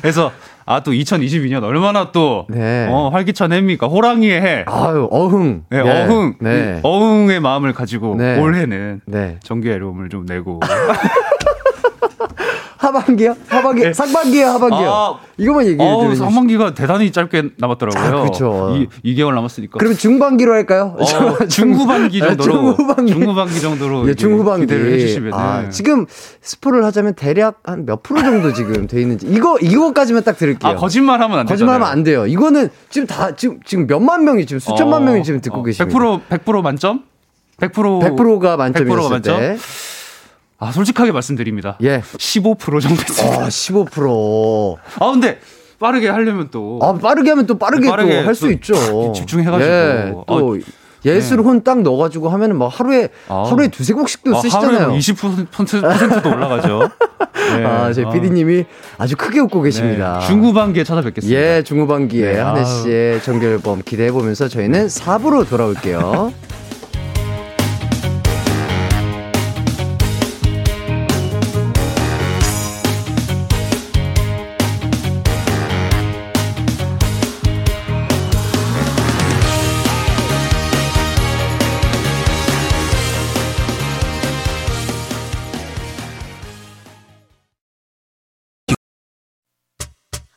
그래서 0.00 0.32
아 0.68 0.80
또 0.80 0.90
2022년 0.90 1.62
얼마나 1.62 2.10
또 2.10 2.46
네. 2.48 2.88
어, 2.90 3.08
활기찬 3.10 3.52
해입니까? 3.52 3.86
호랑이의 3.86 4.40
해. 4.42 4.64
아유, 4.66 5.06
어흥. 5.10 5.64
네, 5.70 5.78
예, 5.78 5.80
어흥. 5.80 6.34
네. 6.40 6.76
이 6.78 6.80
어흥의 6.82 7.40
마음을 7.40 7.72
가지고 7.72 8.16
네. 8.16 8.38
올해는 8.40 9.00
네. 9.06 9.38
정규 9.44 9.68
앨범을 9.68 10.08
좀 10.08 10.26
내고 10.26 10.60
하반기요? 12.86 13.36
하반기, 13.48 13.92
상반기요, 13.94 14.46
하반기요. 14.46 14.80
네. 14.80 14.86
아, 14.88 15.14
이거만 15.38 15.66
얘기해 15.66 16.00
주세요. 16.10 16.14
상반기가 16.14 16.74
대단히 16.74 17.10
짧게 17.12 17.50
남았더라고요. 17.58 18.18
아, 18.18 18.24
그쵸. 18.24 18.74
이, 19.02 19.14
2개월 19.14 19.34
남았으니까. 19.34 19.78
그럼 19.78 19.94
중반기로 19.94 20.52
할까요? 20.52 20.96
어, 20.98 21.04
중후반기 21.48 22.22
아, 22.22 22.28
정도로 22.36 22.52
중후반기. 22.76 23.12
중후반기 23.12 23.60
정도로 23.60 24.08
예, 24.08 24.14
중후반기. 24.14 24.66
기대를 24.66 24.92
해주시면 24.94 25.34
아, 25.34 25.68
지금 25.70 26.06
스포를 26.40 26.84
하자면 26.84 27.14
대략 27.14 27.60
한 27.64 27.86
몇 27.86 28.02
프로 28.02 28.20
정도 28.20 28.52
지금 28.52 28.86
돼 28.86 29.00
있는지 29.00 29.26
이거 29.28 29.58
이거까지만 29.58 30.24
딱 30.24 30.36
드릴게요. 30.36 30.72
아 30.72 30.74
거짓말하면 30.76 31.38
안 31.38 31.46
되잖아요. 31.46 31.46
거짓말하면 31.46 31.88
안 31.88 32.02
돼요. 32.02 32.26
이거는 32.26 32.68
지금 32.90 33.06
다 33.06 33.34
지금 33.36 33.60
지금 33.64 33.86
몇만 33.86 34.24
명이 34.24 34.44
지금 34.46 34.58
수천만 34.58 35.02
어, 35.02 35.04
명이 35.04 35.22
지금 35.22 35.40
듣고 35.40 35.58
어, 35.58 35.62
계십니다. 35.62 35.98
100% 35.98 36.20
100% 36.28 36.62
만점? 36.62 37.02
100% 37.60 38.16
100%가 38.16 38.56
만점이었을 38.56 38.98
100%가 39.00 39.08
만점? 39.10 39.38
때. 39.40 39.56
아 40.58 40.72
솔직하게 40.72 41.12
말씀드립니다. 41.12 41.76
예. 41.82 42.00
15% 42.00 42.58
정도 42.80 43.00
했습니다. 43.02 43.44
아, 43.44 43.48
15%. 43.48 44.76
아 45.00 45.10
근데 45.12 45.38
빠르게 45.78 46.08
하려면 46.08 46.48
또 46.50 46.78
아, 46.82 46.94
빠르게 46.94 47.30
하면 47.30 47.46
또 47.46 47.58
빠르게, 47.58 47.88
빠르게 47.88 48.22
또할수또 48.22 48.50
있죠. 48.52 49.12
집중해가지고. 49.14 49.70
예, 49.70 50.12
또 50.26 50.58
예술 51.04 51.40
혼 51.40 51.62
딱 51.62 51.82
넣어가지고 51.82 52.30
하면은 52.30 52.56
막 52.58 52.66
하루에 52.68 53.10
아. 53.28 53.44
하루에 53.48 53.68
두세 53.68 53.92
곡씩도 53.92 54.34
아, 54.36 54.40
쓰시잖아요. 54.40 54.78
하루에 54.86 54.98
20%도 54.98 56.28
올라가죠. 56.30 56.80
네. 57.58 57.64
아, 57.64 57.92
제 57.92 58.02
아. 58.04 58.10
PD님이 58.10 58.64
아 58.98 59.06
주 59.06 59.14
크게 59.16 59.38
웃고 59.40 59.60
계십니다. 59.62 60.18
네. 60.20 60.26
중후반기에 60.26 60.82
찾아뵙겠습니다. 60.84 61.38
예, 61.40 61.62
중후반기에 61.62 62.32
네, 62.32 62.38
한혜. 62.40 62.64
씨의 62.64 63.22
정규 63.22 63.44
앨범 63.46 63.82
기대해 63.84 64.10
보면서 64.10 64.48
저희는 64.48 64.86
4부로 64.86 65.48
돌아올게요. 65.48 66.32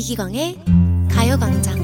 이기광의 0.00 0.56
가요광장 1.14 1.78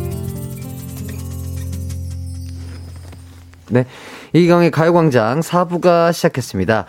네. 3.69 3.85
이경의 4.33 4.71
가요광장 4.71 5.41
4부가 5.41 6.13
시작했습니다. 6.15 6.87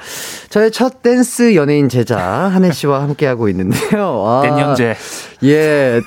저의 0.49 0.71
첫 0.71 1.01
댄스 1.01 1.55
연예인 1.55 1.89
제자 1.89 2.17
한혜 2.17 2.71
씨와 2.71 3.01
함께하고 3.01 3.49
있는데요. 3.49 4.23
아, 4.25 4.41
땡년제. 4.43 4.95
예, 5.43 6.01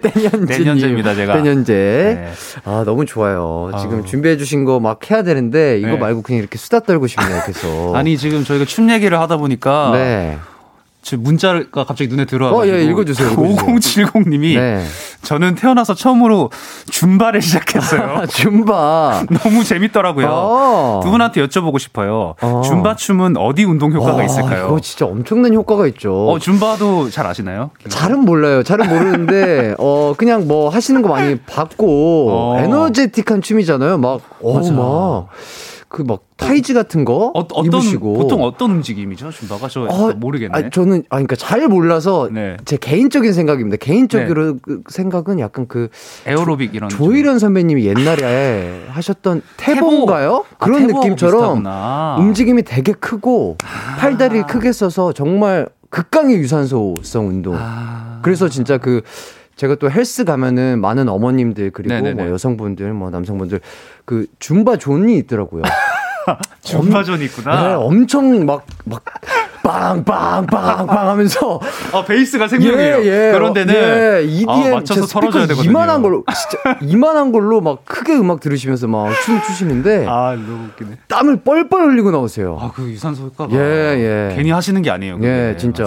땡년제. 0.00 0.46
땡년제입니다, 0.58 1.14
제가. 1.16 1.34
땡년제. 1.34 1.72
네. 1.74 2.32
아, 2.64 2.84
너무 2.86 3.04
좋아요. 3.06 3.72
지금 3.80 3.98
아우. 3.98 4.04
준비해주신 4.06 4.64
거 4.64 4.78
막 4.78 5.10
해야 5.10 5.22
되는데, 5.24 5.78
이거 5.78 5.88
네. 5.88 5.96
말고 5.98 6.22
그냥 6.22 6.38
이렇게 6.40 6.56
수다 6.58 6.80
떨고 6.80 7.06
싶네요, 7.08 7.42
계속. 7.46 7.96
아니 7.96 8.16
지금 8.16 8.44
저희가 8.44 8.64
춤 8.64 8.90
얘기를 8.90 9.18
하다 9.18 9.38
보니까 9.38 9.90
네. 9.94 10.38
제 11.02 11.16
문자가 11.16 11.84
갑자기 11.84 12.06
눈에 12.06 12.24
들어와가지고 12.24 12.74
어, 12.74 12.78
예, 12.78 12.84
읽어주세요, 12.84 13.32
읽어주세요. 13.32 13.66
5070님이 13.66 14.54
네. 14.54 14.84
저는 15.22 15.56
태어나서 15.56 15.94
처음으로 15.94 16.50
줌바를 16.90 17.42
시작했어요. 17.42 18.02
아, 18.02 18.26
줌바. 18.30 19.24
너무 19.42 19.64
재밌더라고요. 19.64 20.28
어. 20.30 21.00
두 21.02 21.10
분한테 21.10 21.44
여쭤보고 21.44 21.80
싶어요. 21.80 22.34
어. 22.40 22.62
줌바 22.64 22.94
춤은 22.96 23.36
어디 23.36 23.64
운동 23.64 23.92
효과가 23.92 24.18
와, 24.18 24.24
있을까요? 24.24 24.66
이거 24.66 24.80
진짜 24.80 25.06
엄청난 25.06 25.52
효과가 25.52 25.88
있죠. 25.88 26.30
어, 26.30 26.38
줌바도 26.38 27.10
잘 27.10 27.26
아시나요? 27.26 27.70
잘은 27.88 28.20
몰라요. 28.20 28.62
잘은 28.62 28.88
모르는데, 28.88 29.74
어, 29.82 30.14
그냥 30.16 30.46
뭐 30.46 30.68
하시는 30.68 31.02
거 31.02 31.08
많이 31.08 31.36
봤고, 31.40 32.28
어. 32.30 32.58
에너제틱한 32.60 33.42
춤이잖아요. 33.42 33.98
막, 33.98 34.20
어, 34.40 34.54
맞아. 34.54 34.72
막. 34.72 35.28
그 35.92 36.02
막 36.04 36.22
타이즈 36.38 36.72
같은 36.72 37.04
거 37.04 37.26
어, 37.34 37.38
어떤 37.40 37.66
입으시고 37.66 38.14
보통 38.14 38.42
어떤 38.42 38.70
움직임이죠? 38.72 39.30
줌바가 39.30 39.68
저 39.68 39.82
어, 39.82 40.12
모르겠네. 40.16 40.52
아, 40.58 40.70
저는 40.70 41.00
아 41.10 41.16
그러니까 41.16 41.36
잘 41.36 41.68
몰라서 41.68 42.30
네. 42.32 42.56
제 42.64 42.78
개인적인 42.78 43.32
생각입니다. 43.34 43.76
개인적으로 43.76 44.56
그 44.62 44.82
생각은 44.88 45.38
약간 45.38 45.68
그 45.68 45.88
에어로빅 46.26 46.74
이런 46.74 46.88
조일현 46.88 47.38
선배님이 47.38 47.84
옛날에 47.84 48.86
하셨던 48.88 49.42
태보인가요? 49.58 50.44
아, 50.58 50.64
그런 50.64 50.80
태보하고 50.86 51.08
느낌처럼 51.08 51.40
비슷하구나. 51.58 52.16
움직임이 52.18 52.62
되게 52.62 52.92
크고 52.92 53.58
팔다리를 53.98 54.46
크게 54.46 54.72
써서 54.72 55.12
정말 55.12 55.68
극강의 55.90 56.38
유산소성 56.38 57.28
운동. 57.28 57.54
아. 57.58 58.20
그래서 58.22 58.48
진짜 58.48 58.78
그 58.78 59.02
제가 59.62 59.76
또 59.76 59.88
헬스 59.88 60.24
가면은 60.24 60.80
많은 60.80 61.08
어머님들 61.08 61.70
그리고 61.70 61.94
네네네. 61.94 62.20
뭐 62.20 62.32
여성분들 62.32 62.92
뭐 62.94 63.10
남성분들 63.10 63.60
그 64.04 64.26
줌바 64.40 64.78
존이 64.78 65.16
있더라고요. 65.18 65.62
줌바 66.62 67.04
존이 67.04 67.26
있구나. 67.26 67.68
네, 67.68 67.74
엄청 67.74 68.44
막 68.44 68.66
막 68.84 69.04
빵빵빵빵 69.62 70.88
하면서 71.08 71.60
아 71.92 72.04
베이스가 72.04 72.48
생명이에요. 72.48 73.32
그런 73.32 73.52
데는 73.52 73.74
예, 73.74 74.22
EDM 74.24 74.48
아, 74.48 74.74
맞춰서 74.76 75.00
진짜 75.02 75.06
털어줘야 75.20 75.46
되거든요. 75.48 75.70
이만한 75.70 76.02
걸로 76.02 76.24
진짜 76.34 76.78
이만한 76.80 77.32
걸로 77.32 77.60
막 77.60 77.84
크게 77.84 78.14
음악 78.14 78.40
들으시면서 78.40 78.86
막 78.88 79.12
춤을 79.24 79.42
추시는데 79.42 80.06
아 80.08 80.32
너무 80.34 80.66
웃기네. 80.68 80.98
땀을 81.08 81.40
뻘뻘 81.42 81.90
흘리고 81.90 82.10
나오세요. 82.10 82.58
아 82.60 82.68
그 82.68 82.90
유산소 82.90 83.24
효과가 83.24 83.54
예, 83.54 83.58
예. 84.30 84.34
괜히 84.36 84.50
하시는 84.50 84.80
게 84.82 84.90
아니에요. 84.90 85.16
그게. 85.16 85.28
예, 85.28 85.56
진짜. 85.56 85.84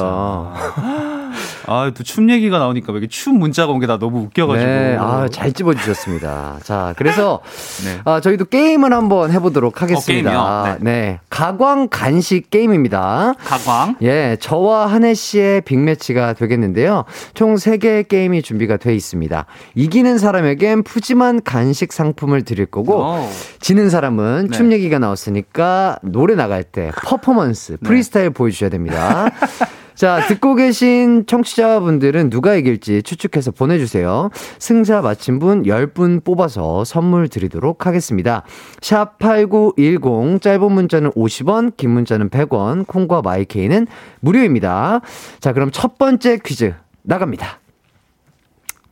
아 1.68 1.92
또 1.96 2.04
춤 2.04 2.30
얘기가 2.30 2.60
나오니까 2.60 2.94
왜 2.94 3.00
이렇게 3.00 3.10
춤 3.10 3.40
문자가 3.40 3.72
온 3.74 3.80
게 3.80 3.88
나 3.88 3.98
너무 3.98 4.20
웃겨가지고. 4.22 4.66
네, 4.70 4.98
아, 5.00 5.28
잘 5.32 5.52
집어주셨습니다. 5.52 6.58
자, 6.64 6.94
그래서, 6.98 7.40
네. 7.86 8.00
아, 8.06 8.20
저희도 8.22 8.46
게임을 8.46 8.94
한번 8.94 9.32
해보도록 9.32 9.82
하겠습니다. 9.82 10.32
게임이요? 10.32 10.78
네. 10.82 11.20
가광 11.30 11.88
간식 11.90 12.50
게임입니다. 12.52 13.34
가광. 13.44 13.65
예, 14.02 14.38
저와 14.40 14.88
한혜 14.88 15.14
씨의 15.14 15.62
빅매치가 15.62 16.34
되겠는데요. 16.34 17.06
총 17.34 17.56
3개의 17.56 18.08
게임이 18.08 18.42
준비가 18.42 18.78
돼 18.78 18.96
있습니다. 18.96 19.46
이기는 19.76 20.18
사람에겐 20.18 20.84
푸짐한 20.84 21.44
간식 21.44 21.94
상품을 21.94 22.44
드릴 22.44 22.66
거고, 22.66 23.00
오. 23.00 23.30
지는 23.60 23.90
사람은 23.90 24.48
네. 24.52 24.58
춤 24.58 24.72
얘기가 24.72 25.00
나왔으니까 25.00 26.00
노래 26.04 26.36
나갈 26.36 26.64
때 26.64 26.92
퍼포먼스, 27.06 27.78
프리스타일 27.84 28.30
보여주셔야 28.30 28.70
됩니다. 28.70 29.30
자, 29.96 30.20
듣고 30.28 30.56
계신 30.56 31.26
청취자분들은 31.26 32.30
누가 32.30 32.56
이길지 32.56 33.02
추측해서 33.04 33.52
보내주세요. 33.52 34.30
승자 34.60 35.02
맞힌 35.02 35.40
분 35.40 35.64
10분 35.64 36.24
뽑아서 36.24 36.84
선물 36.84 37.30
드리도록 37.30 37.86
하겠습니다. 37.86 38.44
샵 38.82 39.18
8910, 39.20 40.42
짧은 40.42 40.72
문자는 40.72 41.12
50원, 41.12 41.78
긴 41.78 41.92
문자는 41.92 42.30
100원, 42.30 42.86
콩과 42.86 43.22
마이케이는 43.22 43.88
무료입니다. 44.20 45.00
자, 45.40 45.54
그럼 45.54 45.72
첫 45.72 45.98
번째 45.98 46.40
퀴즈 46.44 46.74
나갑니다. 47.04 47.60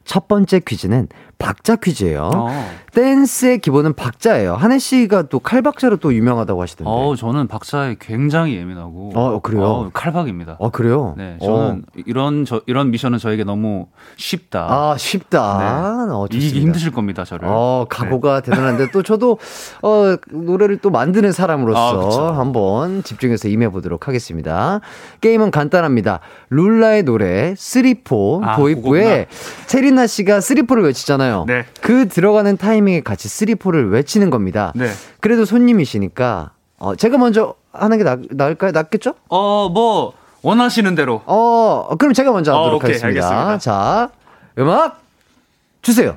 첫 0.06 0.30
번째 0.30 0.62
퀴즈는 0.62 1.08
박자 1.44 1.76
퀴즈예요. 1.76 2.30
어. 2.34 2.66
댄스의 2.94 3.60
기본은 3.60 3.94
박자예요. 3.96 4.56
한혜 4.56 4.80
씨가 4.80 5.24
또 5.24 5.40
칼박자로 5.40 5.98
또 5.98 6.14
유명하다고 6.14 6.62
하시던데. 6.62 6.90
어, 6.90 7.16
저는 7.18 7.48
박사에 7.48 7.98
굉장히 8.00 8.56
예민하고. 8.56 9.12
어, 9.16 9.40
그래요? 9.42 9.64
어, 9.64 9.90
칼박입니다. 9.92 10.56
어, 10.60 10.70
그래요? 10.70 11.16
네, 11.18 11.38
저는 11.42 11.84
이런 12.06 12.46
저 12.46 12.62
이런 12.66 12.92
미션은 12.92 13.18
저에게 13.18 13.44
너무 13.44 13.88
쉽다. 14.16 14.68
아, 14.70 14.96
쉽다. 14.98 15.58
네. 15.58 16.14
어, 16.14 16.26
이기기 16.28 16.46
좋습니다. 16.46 16.66
힘드실 16.66 16.92
겁니다, 16.92 17.26
저를. 17.26 17.48
어, 17.52 17.88
각오가 17.90 18.40
대단한데 18.42 18.92
또 18.92 19.04
저도 19.04 19.38
어, 19.82 20.16
노래를 20.32 20.78
또 20.78 20.92
만드는 20.92 21.30
아, 21.30 21.34
사람으로서 21.34 22.06
그쵸. 22.06 22.22
한번 22.28 23.04
집중해서 23.04 23.50
임해 23.50 23.70
보도록 23.70 24.08
하겠습니다. 24.08 24.80
게임은 25.20 25.52
간단합니다. 25.52 26.20
룰라의 26.52 27.04
노래 27.04 27.56
쓰리포 27.58 28.42
아, 28.46 28.56
도입부에 28.56 29.28
체리나 29.66 30.08
씨가 30.08 30.40
쓰리포를 30.42 30.84
외치잖아요. 30.84 31.33
네. 31.48 31.66
그 31.82 32.08
들어가는 32.08 32.58
타이밍에 32.58 33.02
같이 33.02 33.28
쓰리포를 33.28 33.90
외치는 33.92 34.30
겁니다. 34.30 34.72
네. 34.76 34.90
그래도 35.20 35.46
손님이시니까 35.46 36.52
어, 36.78 36.96
제가 36.96 37.18
먼저 37.18 37.56
하는 37.72 37.98
게 37.98 38.04
나, 38.04 38.18
나을까요? 38.30 38.72
낫겠죠? 38.72 39.16
어, 39.30 39.70
뭐 39.70 40.14
원하시는 40.42 40.94
대로. 40.96 41.22
어, 41.26 41.96
그럼 41.98 42.14
제가 42.14 42.32
먼저 42.32 42.54
어, 42.54 42.60
하도록 42.60 42.78
오케이, 42.84 42.92
하겠습니다. 42.96 43.28
알겠습니다. 43.28 43.58
자, 43.60 44.10
음악 44.60 45.02
주세요. 45.82 46.16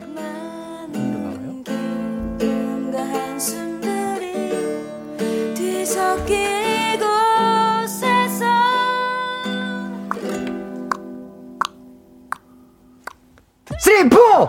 three 13.79 14.09
four! 14.09 14.19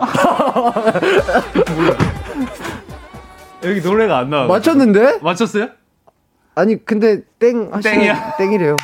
여기 3.64 3.82
노래가 3.82 4.20
안 4.20 4.30
나와. 4.30 4.48
맞췄는데? 4.48 5.20
맞췄어요? 5.22 5.68
아니, 6.56 6.84
근데 6.86 7.22
땡 7.40 7.70
땡이야. 7.82 8.36
땡이래요. 8.38 8.76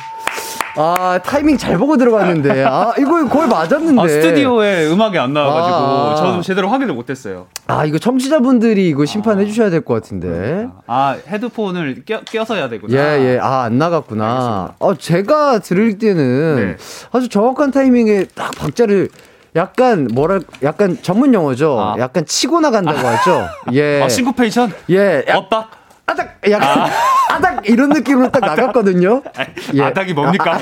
아, 0.76 1.20
타이밍 1.24 1.56
잘 1.56 1.78
보고 1.78 1.96
들어갔는데. 1.96 2.64
아, 2.64 2.92
이거 2.98 3.24
거의 3.28 3.48
맞았는데. 3.48 4.02
아, 4.02 4.08
스튜디오에 4.08 4.86
음악이 4.90 5.16
안 5.18 5.32
나와가지고 5.32 5.76
아. 5.76 6.14
저는 6.16 6.42
제대로 6.42 6.68
확인을 6.68 6.94
못했어요. 6.94 7.46
아, 7.68 7.84
이거 7.84 7.98
청취자분들이 7.98 8.88
이거 8.88 9.04
심판해 9.06 9.44
주셔야 9.46 9.70
될 9.70 9.84
것 9.84 9.94
같은데. 9.94 10.66
아 10.88 11.16
헤드폰을 11.28 12.02
껴, 12.04 12.20
껴서 12.24 12.56
해야 12.56 12.68
되구나. 12.68 12.92
예, 12.96 13.34
예. 13.34 13.38
아, 13.40 13.62
안 13.62 13.78
나갔구나. 13.78 14.74
어, 14.80 14.94
제가 14.96 15.60
들을 15.60 15.96
때는 15.98 16.56
네. 16.56 16.76
아주 17.12 17.28
정확한 17.28 17.70
타이밍에 17.70 18.24
딱 18.34 18.50
박자를 18.58 19.08
약간 19.56 20.08
뭐랄 20.12 20.42
약간 20.62 20.98
전문 21.00 21.32
용어죠. 21.32 21.78
아. 21.80 21.96
약간 21.98 22.26
치고 22.26 22.60
나간다고 22.60 22.98
하죠. 22.98 23.46
예. 23.72 24.02
아 24.02 24.08
싱코페이션? 24.08 24.72
예. 24.90 25.24
야, 25.28 25.36
엇박? 25.36 25.70
아닥 26.06 26.38
약간 26.50 26.90
아닥 27.30 27.68
이런 27.68 27.88
느낌으로 27.88 28.30
딱 28.30 28.40
나갔거든요. 28.40 29.22
예. 29.74 29.82
아닥이 29.82 30.12
뭡니까? 30.12 30.58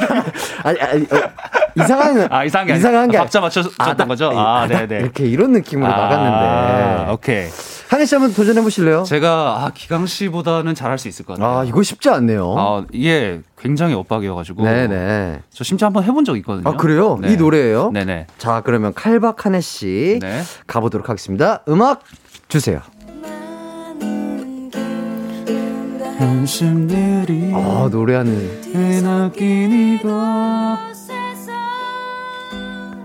아니, 0.62 0.80
아니 0.80 1.02
어, 1.02 1.30
이상한 1.76 2.28
아, 2.32 2.44
이상한 2.44 2.66
게 2.68 2.76
이상한 2.76 3.10
게 3.10 3.16
아니- 3.18 3.24
박자 3.24 3.40
맞춰줬던 3.40 3.88
아닥, 3.88 4.06
거죠? 4.08 4.30
예, 4.32 4.36
아, 4.38 4.66
네네. 4.68 5.00
이렇게 5.00 5.24
이런 5.24 5.50
느낌으로 5.52 5.92
아, 5.92 5.96
나갔는데 5.96 7.12
오케이. 7.12 7.48
한혜 7.88 8.06
씨 8.06 8.14
한번 8.14 8.32
도전해 8.32 8.62
보실래요? 8.62 9.02
제가 9.02 9.28
아 9.64 9.70
기강 9.74 10.06
씨보다는 10.06 10.74
잘할 10.74 10.96
수 10.98 11.08
있을 11.08 11.26
것 11.26 11.36
같아요. 11.38 11.58
아 11.58 11.64
이거 11.64 11.82
쉽지 11.82 12.08
않네요. 12.08 12.54
아, 12.56 12.84
이게 12.92 13.40
굉장히 13.58 13.94
엇박이어가지고. 13.94 14.62
네네. 14.64 15.40
저 15.50 15.64
심지어 15.64 15.86
한번 15.86 16.04
해본 16.04 16.24
적 16.24 16.36
있거든요. 16.38 16.70
아 16.70 16.76
그래요? 16.76 17.18
네. 17.20 17.32
이 17.32 17.36
노래예요? 17.36 17.90
네네. 17.90 18.28
자 18.38 18.62
그러면 18.64 18.94
칼박 18.94 19.44
한혜 19.44 19.60
씨 19.60 20.20
네. 20.22 20.42
가보도록 20.68 21.08
하겠습니다. 21.10 21.62
음악 21.68 22.00
주세요. 22.48 22.80
한숨들이 26.22 27.50
아 27.52 27.88
노래하는 27.90 28.62
흐느낀 28.72 29.72
이곳. 29.96 30.08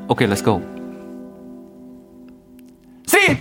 오케이, 0.10 0.28
let's 0.28 0.44
go. 0.44 0.62
씹! 3.08 3.38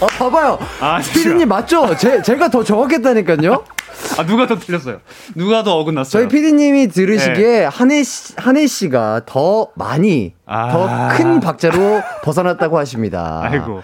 아 0.00 0.06
봐봐요. 0.18 0.58
아, 0.80 0.98
피디님 1.00 1.48
맞죠? 1.48 1.94
제 1.96 2.22
제가 2.22 2.48
더 2.48 2.64
정확했다니까요. 2.64 3.62
아, 4.18 4.26
누가 4.26 4.46
더 4.46 4.58
틀렸어요? 4.58 5.00
누가 5.36 5.62
더 5.62 5.76
어긋났어요? 5.78 6.10
저희 6.22 6.28
피디님이 6.28 6.88
들으시기에 6.88 7.66
한해 7.66 8.02
씨, 8.02 8.32
한해 8.36 8.66
씨가 8.66 9.20
더 9.26 9.68
많이 9.76 10.34
아. 10.46 10.70
더 10.72 11.01
큰 11.01 11.40
박자로 11.40 12.02
벗어났다고 12.24 12.78
하십니다. 12.78 13.42
아이고. 13.44 13.82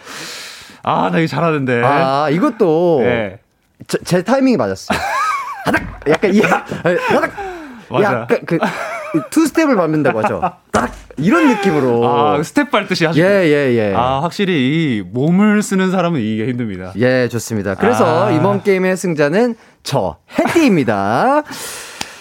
아, 0.82 1.10
나 1.10 1.18
이거 1.18 1.26
잘하는데. 1.26 1.82
아 1.84 2.28
이것도 2.30 3.00
네. 3.04 3.38
저- 3.86 3.98
제 4.04 4.22
타이밍이 4.22 4.56
맞았어요. 4.56 4.98
하닥 5.64 5.82
약간 6.08 6.34
이 6.34 6.40
하닥 6.40 7.32
맞아. 7.90 8.04
약간 8.22 8.44
그 8.46 8.58
투 9.30 9.46
스텝을 9.46 9.74
밟는다고 9.74 10.22
하죠. 10.22 10.42
딱 10.70 10.92
이런 11.16 11.48
느낌으로. 11.48 12.06
아, 12.06 12.42
스텝 12.42 12.70
밟듯이 12.70 13.06
하시고. 13.06 13.26
예, 13.26 13.44
예, 13.46 13.74
예. 13.74 13.94
아, 13.96 14.20
확실히 14.22 14.52
이 14.98 15.02
몸을 15.02 15.62
쓰는 15.62 15.90
사람은 15.90 16.20
이기가 16.20 16.46
힘듭니다. 16.46 16.92
예, 16.96 17.26
좋습니다. 17.28 17.74
그래서 17.74 18.26
아. 18.26 18.30
이번 18.32 18.62
게임의 18.62 18.98
승자는 18.98 19.54
저, 19.82 20.18
해띠입니다. 20.38 21.42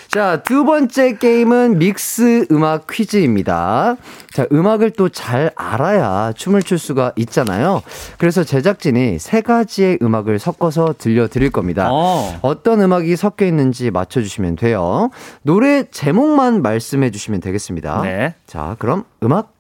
자, 0.09 0.41
두 0.41 0.63
번째 0.63 1.17
게임은 1.17 1.79
믹스 1.79 2.47
음악 2.51 2.87
퀴즈입니다. 2.87 3.97
자, 4.33 4.45
음악을 4.51 4.91
또 4.91 5.09
잘 5.09 5.51
알아야 5.55 6.31
춤을 6.33 6.63
출 6.63 6.79
수가 6.79 7.11
있잖아요. 7.17 7.81
그래서 8.17 8.43
제작진이 8.43 9.19
세 9.19 9.41
가지의 9.41 9.99
음악을 10.01 10.39
섞어서 10.39 10.95
들려드릴 10.97 11.51
겁니다. 11.51 11.89
어. 11.91 12.37
어떤 12.41 12.81
음악이 12.81 13.15
섞여 13.15 13.45
있는지 13.45 13.91
맞춰주시면 13.91 14.55
돼요. 14.55 15.09
노래 15.43 15.83
제목만 15.91 16.61
말씀해주시면 16.61 17.41
되겠습니다. 17.41 18.01
네. 18.01 18.33
자, 18.47 18.75
그럼 18.79 19.03
음악 19.23 19.51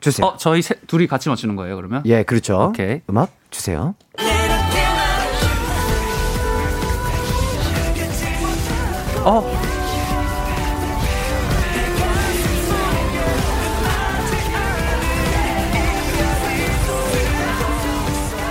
주세요. 0.00 0.26
어, 0.26 0.36
저희 0.36 0.62
세, 0.62 0.74
둘이 0.86 1.06
같이 1.06 1.28
맞추는 1.28 1.54
거예요, 1.56 1.76
그러면? 1.76 2.02
예, 2.06 2.22
그렇죠. 2.22 2.68
오케이. 2.70 3.02
음악 3.10 3.30
주세요. 3.50 3.94
어, 9.24 9.61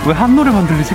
왜 0.06 0.12
한 0.12 0.34
노래만 0.34 0.66
들리지? 0.66 0.94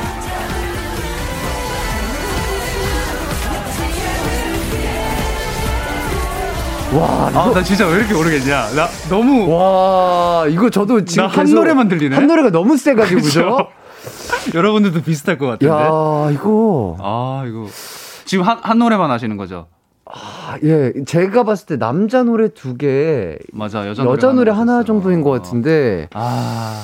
와, 6.94 7.28
아, 7.28 7.52
나 7.54 7.62
진짜 7.64 7.86
왜 7.88 7.98
이렇게 7.98 8.14
모르겠냐? 8.14 8.70
나 8.72 8.88
너무 9.10 9.52
와, 9.54 10.48
이거 10.48 10.70
저도 10.70 11.04
지금 11.04 11.24
나 11.26 11.30
한 11.30 11.46
계속 11.46 11.56
노래만 11.60 11.90
들리네? 11.90 12.16
한 12.16 12.28
노래가 12.28 12.50
너무 12.50 12.78
세 12.78 12.96
가지고 12.96 13.22
그죠? 13.22 13.68
여러분들도 14.56 15.02
비슷할 15.02 15.38
것 15.38 15.48
같은데. 15.48 15.68
야, 15.74 16.32
이거 16.32 16.96
아, 17.02 17.44
이거 17.46 17.68
지금 18.26 18.46
한, 18.46 18.58
한 18.62 18.80
노래만 18.80 19.12
하시는 19.12 19.36
거죠? 19.36 19.68
아, 20.06 20.56
예, 20.64 20.94
제가 21.06 21.44
봤을 21.44 21.66
때 21.66 21.78
남자 21.78 22.24
노래 22.24 22.48
두 22.54 22.78
개, 22.78 23.38
맞아, 23.52 23.86
여자, 23.86 24.06
여자 24.06 24.32
노래 24.32 24.52
하나 24.52 24.78
있었어요. 24.80 24.86
정도인 24.86 25.22
것 25.22 25.30
같은데. 25.32 26.08
아, 26.14 26.82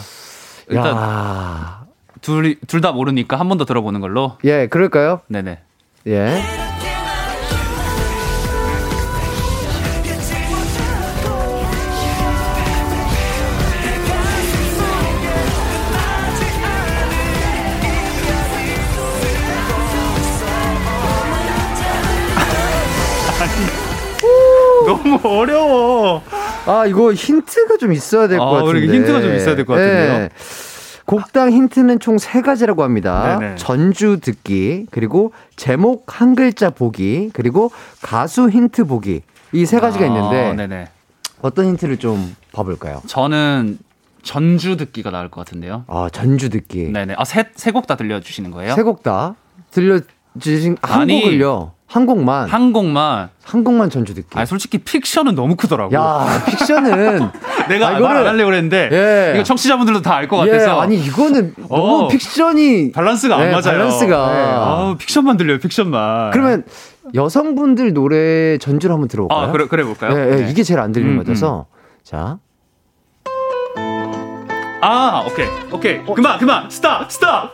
일단 0.67 0.95
야, 0.97 1.82
둘 2.24 2.55
둘 2.67 2.82
다 2.82 2.91
모르니까 2.91 3.38
한 3.39 3.47
번 3.49 3.57
더 3.57 3.65
들어보는 3.65 3.99
걸로. 4.01 4.38
예, 4.45 4.67
그럴까요? 4.67 5.21
네네. 5.28 5.59
예. 6.07 6.41
너무 24.86 25.19
어려워. 25.24 26.21
아, 26.65 26.86
이거 26.86 27.13
힌트가 27.13 27.78
좀 27.78 27.91
있어야 27.93 28.28
될것 28.28 28.47
아, 28.47 28.63
같은데. 28.63 28.93
힌트가 28.93 29.21
좀 29.21 29.36
있어야 29.36 29.55
될 29.55 29.65
것 29.65 29.74
같은데요. 29.74 30.13
예. 30.13 30.30
곡당 31.22 31.51
힌트는 31.51 31.99
총 31.99 32.18
세 32.18 32.41
가지라고 32.41 32.84
합니다. 32.84 33.38
네네. 33.39 33.55
전주 33.55 34.20
듣기, 34.22 34.88
그리고 34.91 35.32
제목 35.55 36.05
한 36.20 36.36
글자 36.36 36.70
보기, 36.70 37.30
그리고 37.34 37.72
가수 38.01 38.49
힌트 38.49 38.86
보기. 38.86 39.22
이 39.53 39.66
세 39.66 39.80
가지가 39.80 40.05
있는데 40.07 40.55
아. 40.57 40.88
어떤 41.41 41.66
힌트를 41.68 41.97
좀 41.97 42.36
봐볼까요? 42.53 43.01
저는 43.05 43.78
전주 44.24 44.78
듣기가 44.78 45.11
나을 45.11 45.30
것 45.30 45.45
같은데요. 45.45 45.84
아, 45.88 46.07
전주 46.11 46.49
듣기. 46.49 46.91
네네. 46.91 47.16
아, 47.18 47.26
세, 47.26 47.45
세곡다 47.55 47.95
들려주시는 47.97 48.51
거예요? 48.51 48.74
세 48.76 48.84
곡 48.84 49.03
다 49.03 49.36
들려주신 49.72 50.78
한 50.82 51.01
아니. 51.01 51.22
곡을요. 51.22 51.74
한 51.93 52.07
곡만 52.07 52.49
한, 52.49 52.49
한 52.49 52.73
곡만. 52.73 53.29
곡만 53.63 53.91
전주 53.91 54.15
듣기. 54.15 54.27
아, 54.33 54.45
솔직히 54.45 54.79
픽션은 54.79 55.35
너무 55.35 55.55
크더라고. 55.55 55.93
야, 55.93 56.43
픽션은 56.47 57.29
내가 57.69 57.89
아, 57.89 57.99
말 57.99 58.15
안 58.15 58.26
하려고 58.25 58.45
그랬는데. 58.45 58.89
예. 58.91 59.33
이거 59.35 59.43
청취자분들도 59.43 60.01
다 60.01 60.15
알 60.15 60.26
것 60.26 60.47
예, 60.47 60.51
같아서. 60.51 60.81
아니 60.81 60.97
이거는 60.97 61.53
너무 61.69 62.05
어. 62.05 62.07
픽션이 62.07 62.93
밸런스가 62.93 63.35
안 63.35 63.41
네, 63.43 63.51
맞아요. 63.51 63.77
밸런스가. 63.77 64.33
네. 64.33 64.41
아우, 64.41 64.97
픽션만 64.97 65.37
들려요, 65.37 65.59
픽션만. 65.59 66.31
그러면 66.31 66.63
여성분들 67.13 67.93
노래 67.93 68.57
전주를 68.57 68.91
한번 68.91 69.07
들어볼까요? 69.07 69.47
아, 69.47 69.51
그래, 69.51 69.67
그래 69.67 69.83
볼까요? 69.83 70.17
예, 70.17 70.31
예, 70.31 70.35
네. 70.45 70.49
이게 70.49 70.63
제일 70.63 70.79
안 70.79 70.91
들리는 70.91 71.13
음, 71.13 71.17
것 71.17 71.27
같아서. 71.27 71.67
자. 72.03 72.39
아, 74.81 75.23
오케이. 75.29 75.47
오케이. 75.71 76.03
그만, 76.15 76.39
그만. 76.39 76.71
stop, 76.71 77.11
stop. 77.11 77.51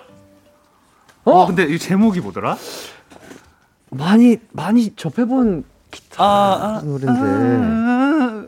어? 1.25 1.31
어, 1.31 1.45
근데 1.45 1.63
이 1.63 1.77
제목이 1.77 2.21
뭐더라? 2.21 2.55
많이, 3.91 4.37
많이 4.51 4.95
접해본 4.95 5.63
기타 5.91 6.23
아, 6.23 6.77
아, 6.77 6.81
노래인데. 6.83 7.19
아, 7.21 8.45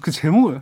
그 0.00 0.10
제목을. 0.10 0.60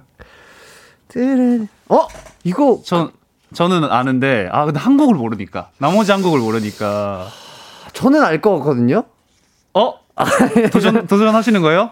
어? 1.88 2.07
이거. 2.44 2.80
전, 2.84 3.11
저는 3.55 3.84
아는데, 3.84 4.49
아, 4.53 4.64
근데 4.64 4.78
한 4.78 4.96
곡을 4.96 5.14
모르니까. 5.14 5.70
나머지 5.78 6.12
한 6.12 6.22
곡을 6.22 6.38
모르니까. 6.40 7.28
저는 7.92 8.22
알것 8.22 8.59
같거든요? 8.61 9.05
어? 9.74 9.94
도전, 10.72 11.07
도전하시는 11.07 11.61
거예요? 11.62 11.90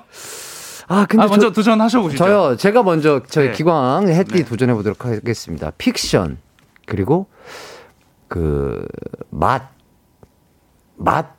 아, 0.88 1.06
근데 1.06 1.24
아, 1.24 1.28
먼저 1.28 1.48
저, 1.48 1.52
도전하셔 1.52 2.00
보시죠. 2.00 2.24
저요, 2.24 2.56
제가 2.56 2.82
먼저 2.82 3.22
저희 3.28 3.46
네. 3.48 3.52
기광 3.52 4.08
해띠 4.08 4.34
네. 4.34 4.44
도전해 4.44 4.74
보도록 4.74 5.04
하겠습니다. 5.04 5.72
픽션. 5.78 6.38
그리고 6.86 7.26
그, 8.28 8.86
맛. 9.30 9.70
맛. 10.96 11.35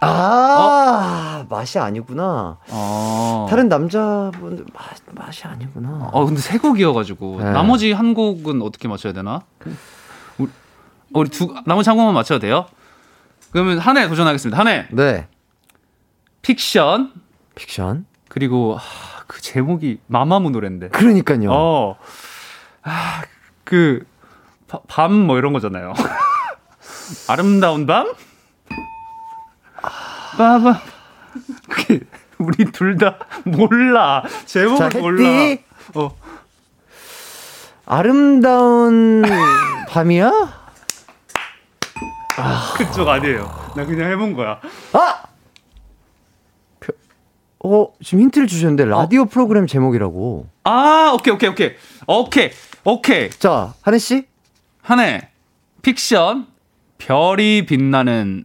아, 0.00 1.44
맛이 1.48 1.78
아니구나. 1.78 2.58
어. 2.70 3.46
다른 3.50 3.68
남자분들 3.68 4.66
맛, 4.72 4.84
맛이 5.14 5.46
아니구나. 5.46 6.10
어, 6.12 6.24
근데 6.24 6.40
세 6.40 6.58
곡이어가지고. 6.58 7.38
네. 7.42 7.50
나머지 7.50 7.92
한 7.92 8.14
곡은 8.14 8.62
어떻게 8.62 8.88
맞춰야 8.88 9.12
되나? 9.12 9.42
우리, 10.38 10.48
우리 11.12 11.28
두, 11.30 11.54
나머지 11.66 11.90
한 11.90 11.96
곡만 11.96 12.14
맞춰도 12.14 12.40
돼요? 12.40 12.66
그러면 13.50 13.78
한 13.78 13.96
해 13.96 14.08
도전하겠습니다. 14.08 14.58
한 14.58 14.68
해. 14.68 14.86
네. 14.90 15.26
픽션. 16.42 17.12
픽션. 17.54 18.06
그리고, 18.28 18.76
아, 18.78 18.82
그 19.26 19.40
제목이 19.40 20.00
마마무 20.06 20.50
노래인데. 20.50 20.88
그러니까요. 20.88 21.50
어. 21.50 21.96
아, 22.82 23.22
그, 23.64 24.06
밤 24.86 25.12
뭐 25.26 25.38
이런 25.38 25.52
거잖아요. 25.52 25.94
아름다운 27.28 27.86
밤? 27.86 28.12
그게, 31.68 32.00
우리 32.38 32.64
둘 32.72 32.96
다 32.98 33.18
몰라. 33.44 34.22
제목을 34.46 34.90
자, 34.90 34.98
몰라. 34.98 35.28
어. 35.94 36.10
아름다운 37.86 39.22
밤이야? 39.88 40.30
그쪽 42.76 43.08
아니에요. 43.08 43.72
나 43.74 43.84
그냥 43.84 44.10
해본 44.12 44.34
거야. 44.34 44.60
아! 44.92 45.22
표- 46.80 46.92
어, 47.64 47.92
지금 48.04 48.20
힌트를 48.20 48.46
주셨는데 48.46 48.84
라디오 48.84 49.24
프로그램 49.24 49.66
제목이라고. 49.66 50.46
아, 50.64 51.10
오케이, 51.14 51.34
오케이, 51.34 51.48
오케이. 51.50 51.72
오케이, 52.06 52.50
오케이. 52.84 53.30
자, 53.30 53.74
하늘 53.82 53.98
씨? 53.98 54.26
한해 54.82 55.28
픽션 55.82 56.46
별이 56.98 57.66
빛나는 57.66 58.44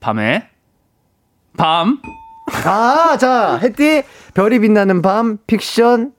밤에 0.00 0.48
밤 1.56 1.98
아, 2.64 3.16
자, 3.18 3.58
햇띠 3.62 4.02
별이 4.34 4.60
빛나는 4.60 5.02
밤 5.02 5.38
픽션. 5.46 6.12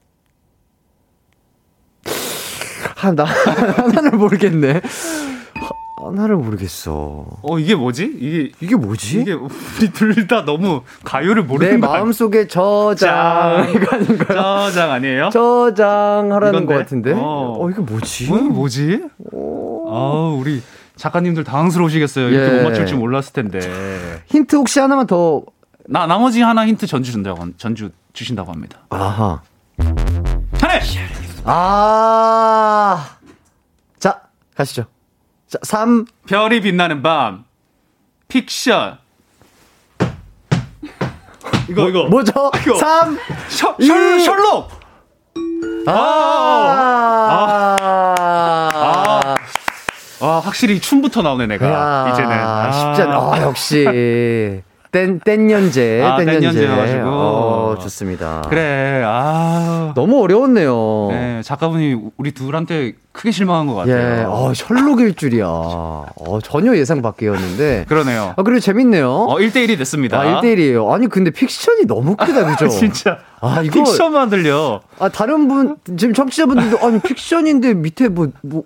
아, 3.01 3.11
나 3.11 3.23
하나를 3.77 4.11
모르겠네. 4.17 4.81
하나를 6.03 6.35
모르겠어. 6.37 7.25
어 7.41 7.59
이게 7.59 7.75
뭐지? 7.75 8.11
이게 8.19 8.51
이게 8.61 8.75
뭐지? 8.75 9.21
이게 9.21 9.33
우리 9.33 9.91
둘 9.93 10.27
다 10.27 10.45
너무 10.45 10.81
가요를 11.03 11.41
내 11.43 11.47
모르는 11.47 11.79
거 11.81 11.87
마음 11.87 12.11
속에 12.11 12.47
저장 12.47 13.71
이거 13.73 13.95
하는 13.95 14.17
거야? 14.17 14.37
저장 14.69 14.91
아니에요? 14.91 15.29
저장 15.31 16.31
하라는 16.33 16.63
이건데? 16.63 16.73
것 16.73 16.79
같은데. 16.79 17.11
어. 17.13 17.55
어, 17.59 17.69
이게 17.69 17.81
뭐지? 17.81 18.27
뭐, 18.29 18.39
뭐지? 18.41 19.01
아 19.89 20.35
우리 20.39 20.61
작가님들 20.95 21.43
당황스러우시겠어요. 21.43 22.29
이렇게 22.29 22.53
예. 22.53 22.57
못 22.61 22.69
맞출 22.69 22.85
줄 22.85 22.97
몰랐을 22.97 23.33
텐데. 23.33 23.59
힌트 24.27 24.55
혹시 24.55 24.79
하나만 24.79 25.07
더. 25.07 25.43
나 25.89 26.05
나머지 26.05 26.41
하나 26.41 26.67
힌트 26.67 26.85
전주 26.85 27.11
준다고 27.11 27.45
전주 27.57 27.89
주신다고 28.13 28.51
합니다. 28.51 28.79
아하. 28.89 29.41
한해 30.59 30.81
아. 31.45 33.17
자, 33.99 34.21
가시죠. 34.55 34.85
자, 35.47 35.57
3. 35.63 36.05
별이 36.27 36.59
빛나는 36.59 37.01
밤 37.01 37.45
픽션 38.27 38.97
이거 41.69 41.87
이거 41.87 42.09
뭐죠? 42.09 42.51
이거. 42.61 42.75
3. 42.75 43.17
셔, 43.47 43.75
이. 43.79 43.85
셜, 43.87 44.19
셜록 44.19 44.69
아. 45.87 45.91
아. 47.79 48.15
아 48.73 49.26
확실히 50.19 50.79
춤부터 50.79 51.21
나오네 51.21 51.47
내가 51.47 51.67
야, 51.67 52.11
이제는 52.13 52.31
아. 52.31 52.71
쉽지 52.71 53.01
않아. 53.03 53.17
아, 53.33 53.41
역시. 53.43 54.63
땐, 54.91 55.19
땐년제. 55.19 56.01
아, 56.03 56.17
땐년제. 56.17 56.39
땐년제여가지고. 56.39 57.09
어, 57.09 57.77
좋습니다. 57.81 58.41
그래 58.49 59.03
아 59.05 59.91
너무 59.95 60.23
어려웠네요. 60.23 61.07
네, 61.11 61.41
작가분이 61.43 61.97
우리 62.17 62.31
둘한테 62.31 62.93
크게 63.17 63.31
실망한 63.31 63.65
것 63.65 63.73
같아요. 63.73 64.19
예, 64.19 64.23
어, 64.27 64.53
셜록일 64.53 65.15
줄이야. 65.15 65.45
어, 65.47 66.39
전혀 66.43 66.75
예상 66.77 67.01
밖이었는데. 67.01 67.85
그러네요. 67.89 68.35
아, 68.37 68.43
그리고 68.43 68.59
재밌네요. 68.59 69.09
어, 69.11 69.37
1대1이 69.37 69.75
됐습니다. 69.79 70.19
아, 70.21 70.41
1대1이에요. 70.41 70.91
아니, 70.91 71.07
근데 71.07 71.31
픽션이 71.31 71.87
너무 71.87 72.15
크다, 72.15 72.45
그죠? 72.55 72.67
진짜. 72.69 73.17
아, 73.39 73.61
이거. 73.63 73.73
픽션만 73.83 74.29
들려. 74.29 74.81
아, 74.99 75.09
다른 75.09 75.47
분, 75.47 75.77
지금 75.97 76.13
청취자분들도, 76.13 76.79
아니, 76.79 76.99
픽션인데 76.99 77.73
밑에 77.75 78.07
뭐, 78.07 78.27
뭐, 78.41 78.63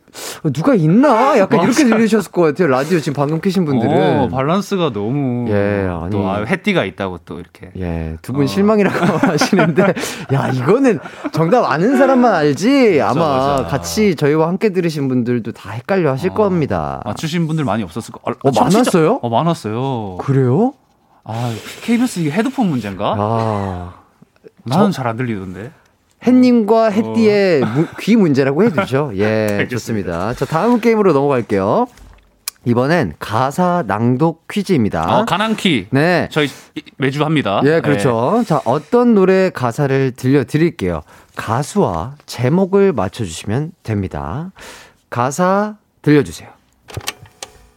누가 0.54 0.76
있나? 0.76 1.38
약간 1.38 1.64
이렇게 1.64 1.84
들리셨을 1.86 2.32
것 2.32 2.42
같아요. 2.42 2.68
라디오 2.68 3.00
지금 3.00 3.14
방금 3.14 3.40
켜신 3.42 3.64
분들은. 3.66 3.92
어, 3.94 4.30
밸런스가 4.30 4.92
너무. 4.92 5.50
예, 5.50 5.88
아니. 5.90 6.12
또, 6.12 6.30
아, 6.30 6.44
해띠가 6.44 6.84
있다고 6.86 7.20
또 7.26 7.40
이렇게. 7.40 7.72
예, 7.80 8.18
두분 8.22 8.44
어. 8.44 8.48
실망이라고 8.48 8.98
하시는데, 9.28 9.94
야, 10.34 10.48
이거는 10.54 11.00
정답 11.32 11.70
아는 11.72 11.98
사람만 11.98 12.34
알지. 12.34 13.00
아마 13.02 13.22
맞아. 13.58 13.64
같이 13.66 14.16
저희와 14.16 14.41
함께 14.48 14.70
들으신 14.70 15.08
분들도 15.08 15.52
다 15.54 15.72
헷갈려 15.72 16.12
하실 16.12 16.32
겁니다. 16.32 17.02
맞추신 17.06 17.48
분들 17.48 17.66
많이 17.66 17.84
없었을 17.84 18.12
거. 18.14 18.20
아, 18.26 18.32
어, 18.44 18.52
진짜- 18.52 18.64
많았어요? 18.64 19.20
어, 19.22 19.30
많았어요. 19.30 20.18
그래요? 20.18 20.74
아, 21.24 21.54
KBS 21.84 22.20
이게 22.22 22.32
헤드폰 22.32 22.70
문제인가? 22.70 23.16
아. 23.18 23.94
나는 24.64 24.92
잘 24.92 25.08
안 25.08 25.18
들리던데. 25.18 25.72
햇님과 26.26 26.90
햇띠의 26.92 27.62
무- 27.62 27.88
귀 28.00 28.16
문제라고 28.16 28.64
해두죠. 28.64 29.12
예, 29.18 29.24
어. 29.24 29.28
알겠습니다. 29.28 29.70
좋습니다. 29.70 30.34
자, 30.36 30.46
다음 30.46 30.80
게임으로 30.80 31.14
넘어갈게요. 31.14 31.88
이번엔 32.66 33.14
가사 33.18 33.84
낭독 33.88 34.48
퀴즈입니다. 34.48 35.20
어, 35.22 35.26
가낭퀴. 35.26 35.88
네. 35.90 36.30
저희 36.32 36.48
이- 36.76 36.84
매주 36.98 37.24
합니다. 37.26 37.62
예, 37.66 37.82
그렇죠. 37.82 38.44
자, 38.46 38.62
어떤 38.66 39.16
노래 39.16 39.50
가사를 39.50 40.12
들려드릴게요. 40.12 41.02
가수와 41.36 42.16
제목을 42.28 42.94
맞춰주시면 42.94 43.72
됩니다. 43.84 44.52
가사 45.10 45.78
들려주세요. 46.04 46.50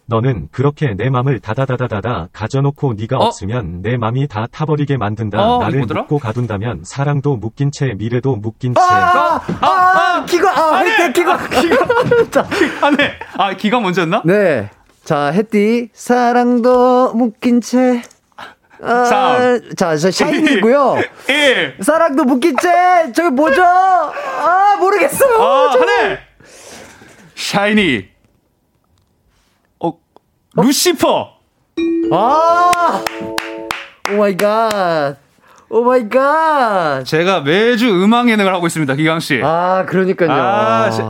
너는 0.06 0.48
그렇게 0.52 0.94
내 0.94 1.08
맘을 1.08 1.40
다다다다다다 1.40 2.28
가져놓고 2.32 2.94
네가 2.94 3.16
어? 3.16 3.24
없으면 3.26 3.80
내 3.82 3.96
맘이 3.96 4.28
다 4.28 4.46
타버리게 4.50 4.96
만든다. 4.98 5.42
어, 5.42 5.58
나를 5.62 5.82
이거? 5.84 5.94
묶고 5.94 6.18
가둔다면 6.18 6.82
사랑도 6.84 7.36
묶인 7.36 7.70
채 7.72 7.94
미래도 7.96 8.36
묶인 8.36 8.74
채. 8.74 8.80
아, 8.80 9.40
아, 9.60 9.66
아, 9.66 10.24
기가, 10.26 10.50
아, 10.50 10.78
햇띠, 10.80 11.12
기가, 11.14 11.38
기가. 11.48 12.30
자, 12.30 12.46
아, 12.82 12.90
네. 12.90 13.12
아, 13.38 13.54
기가 13.56 13.80
먼저였나? 13.80 14.22
네. 14.24 14.70
자, 15.04 15.26
햇띠, 15.26 15.88
사랑도 15.94 17.14
묶인 17.14 17.60
채. 17.60 18.02
아, 18.82 19.04
삼. 19.04 19.60
자, 19.76 19.96
저 19.96 20.10
샤이니고요. 20.10 20.96
1. 21.28 21.76
사랑도 21.82 22.24
묶인 22.24 22.54
채. 22.60 23.12
저기 23.14 23.30
뭐죠? 23.30 23.62
아, 23.64 24.76
모르겠어요. 24.78 25.42
아, 25.42 25.70
저- 25.72 25.78
하나. 25.80 26.18
샤이니. 27.34 28.13
어, 30.56 30.62
루시퍼. 30.62 31.30
아! 32.12 33.04
oh 34.12 34.16
my 34.18 34.36
god. 34.36 35.16
Oh 35.68 35.82
my 35.82 36.08
god. 36.08 37.02
제가 37.04 37.40
매주 37.40 37.88
음악 38.02 38.28
예능을 38.28 38.52
하고 38.54 38.66
있습니다, 38.66 38.94
기광 38.94 39.20
씨. 39.20 39.40
아, 39.42 39.84
그러니까요. 39.88 40.30
아, 40.30 40.84
아, 40.86 40.90
시- 40.90 41.02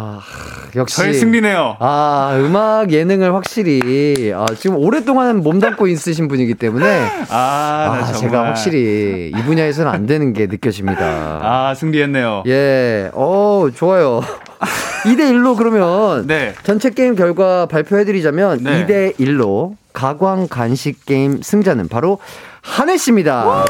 역시. 0.79 0.97
저의 0.97 1.15
승리네요. 1.15 1.77
아, 1.79 2.35
음악 2.41 2.91
예능을 2.91 3.35
확실히 3.35 4.33
아, 4.35 4.47
지금 4.57 4.77
오랫동안 4.77 5.43
몸담고 5.43 5.87
있으신 5.89 6.27
분이기 6.29 6.55
때문에 6.55 6.87
아, 7.31 8.01
아. 8.03 8.13
제가 8.13 8.47
확실히 8.47 9.31
이 9.37 9.43
분야에서는 9.43 9.91
안 9.91 10.07
되는 10.07 10.33
게 10.33 10.47
느껴집니다. 10.47 11.03
아, 11.43 11.75
승리했네요. 11.77 12.45
예, 12.47 13.11
어, 13.13 13.69
좋아요. 13.75 14.23
2대 15.05 15.21
1로 15.33 15.57
그러면 15.57 16.27
네. 16.27 16.55
전체 16.63 16.91
게임 16.91 17.15
결과 17.15 17.67
발표해 17.67 18.05
드리자면 18.05 18.63
네. 18.63 18.87
2대 18.87 19.17
1로 19.17 19.77
가광 19.93 20.49
간식 20.49 21.05
게임 21.07 21.41
승자는 21.43 21.89
바로 21.89 22.19
한혜 22.63 22.97
씨입니다. 22.97 23.65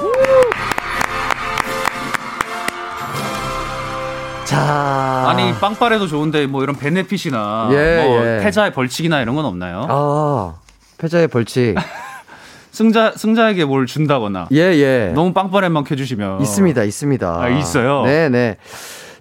자. 4.45 5.25
아니, 5.29 5.53
빵빠레도 5.55 6.07
좋은데 6.07 6.47
뭐 6.47 6.63
이런 6.63 6.77
베네핏이나 6.77 7.69
예, 7.73 8.05
뭐 8.05 8.25
예. 8.25 8.41
패자의 8.43 8.73
벌칙이나 8.73 9.21
이런 9.21 9.35
건 9.35 9.45
없나요? 9.47 9.87
아, 9.89 10.55
패자의 10.99 11.29
벌칙. 11.29 11.75
승자 12.71 13.13
승자에게 13.17 13.65
뭘 13.65 13.87
준다거나 13.87 14.49
예, 14.53 14.59
예. 14.59 15.13
너무 15.15 15.33
빵빠레만 15.33 15.85
켜주시면 15.85 16.41
있습니다, 16.43 16.83
있습니다. 16.83 17.41
아, 17.41 17.49
있어요? 17.49 18.03
네, 18.05 18.29
네. 18.29 18.57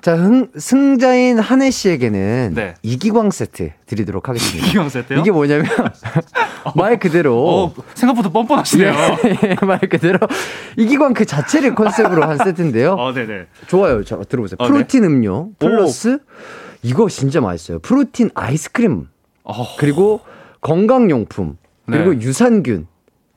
자, 0.04 0.18
흥, 0.18 0.50
승자인 0.58 1.40
한혜 1.40 1.72
씨에게는 1.72 2.52
네. 2.56 2.74
이기광 2.84 3.32
세트 3.32 3.70
드리도록 3.86 4.28
하겠습니다. 4.28 4.68
이기광 4.68 4.90
세트요? 4.90 5.18
이게 5.20 5.32
뭐냐면 5.32 5.66
말 6.76 7.00
그대로 7.00 7.38
어, 7.48 7.74
생각보다 7.94 8.28
뻔뻔하시네요. 8.28 8.92
예, 9.46 9.66
말 9.66 9.80
그대로 9.80 10.20
이기광 10.76 11.14
그 11.14 11.24
자체를 11.24 11.74
컨셉으로 11.74 12.26
한 12.26 12.38
세트인데요. 12.38 12.96
어, 12.96 13.14
네네. 13.14 13.46
좋아요. 13.68 14.04
자, 14.04 14.20
들어보세요. 14.28 14.58
어, 14.60 14.68
프로틴 14.68 15.06
음료 15.06 15.52
플러스 15.58 16.20
이거 16.82 17.08
진짜 17.08 17.40
맛있어요. 17.40 17.80
프로틴 17.80 18.32
아이스크림 18.36 19.08
어, 19.46 19.76
그리고 19.78 20.20
건강용품 20.60 21.56
그리고 21.86 22.12
네. 22.14 22.20
유산균 22.20 22.88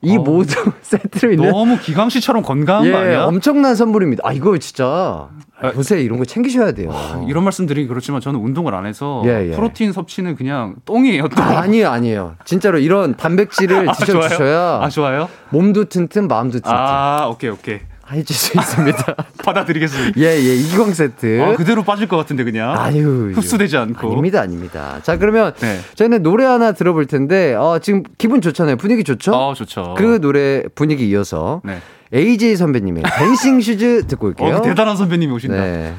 이 0.07 0.17
어. 0.17 0.21
모든 0.21 0.55
세트로 0.81 1.33
있는 1.33 1.51
너무 1.51 1.77
기강 1.77 2.09
씨처럼 2.09 2.41
건강한 2.43 2.85
예, 2.85 2.91
거 2.91 2.97
아니야? 2.97 3.23
엄청난 3.25 3.75
선물입니다. 3.75 4.23
아 4.25 4.31
이거 4.31 4.57
진짜 4.57 5.27
아, 5.59 5.71
요새 5.75 6.01
이런 6.01 6.19
거 6.19 6.25
챙기셔야 6.25 6.71
돼요. 6.71 6.91
이런 7.27 7.43
말씀 7.43 7.65
드리기 7.65 7.87
그렇지만 7.87 8.21
저는 8.21 8.39
운동을 8.39 8.73
안 8.73 8.85
해서 8.85 9.21
예, 9.25 9.49
예. 9.49 9.55
프로틴 9.55 9.91
섭취는 9.91 10.35
그냥 10.35 10.75
똥이에요. 10.85 11.27
똥. 11.29 11.43
아 11.43 11.65
니에요, 11.65 11.89
아니에요. 11.89 12.35
진짜로 12.45 12.79
이런 12.79 13.15
단백질을 13.17 13.89
아, 13.89 13.93
드셔 13.93 14.21
주셔야 14.21 14.37
좋아요? 14.37 14.59
아 14.81 14.89
좋아요? 14.89 15.29
몸도 15.49 15.85
튼튼, 15.85 16.27
마음도 16.27 16.59
튼튼 16.59 16.71
아 16.71 17.27
오케이 17.27 17.49
오케이 17.49 17.79
해줄 18.11 18.35
수 18.35 18.57
있습니다. 18.57 19.15
받아드리겠습니다. 19.43 20.19
예, 20.19 20.25
예, 20.25 20.55
이기광 20.55 20.93
세트. 20.93 21.41
아, 21.41 21.55
그대로 21.55 21.83
빠질 21.83 22.07
것 22.07 22.17
같은데 22.17 22.43
그냥 22.43 22.77
아유, 22.77 23.31
흡수되지 23.35 23.77
않고. 23.77 24.07
아닙니다, 24.11 24.41
아닙니다. 24.41 24.99
자, 25.03 25.17
그러면 25.17 25.53
네. 25.59 25.79
저희는 25.95 26.23
노래 26.23 26.45
하나 26.45 26.71
들어볼 26.71 27.05
텐데, 27.05 27.53
어, 27.55 27.79
지금 27.79 28.03
기분 28.17 28.41
좋잖아요. 28.41 28.77
분위기 28.77 29.03
좋죠? 29.03 29.33
어 29.33 29.53
좋죠. 29.53 29.95
그 29.97 30.19
노래 30.21 30.63
분위기 30.75 31.07
이어서 31.09 31.61
네. 31.63 31.79
AJ 32.13 32.55
선배님의 32.55 33.03
Dancing 33.17 33.59
Shoes 33.61 34.07
듣고 34.07 34.27
올게요. 34.27 34.55
어, 34.57 34.61
그 34.61 34.69
대단한 34.69 34.95
선배님이 34.95 35.31
오신다. 35.33 35.55
네. 35.61 35.93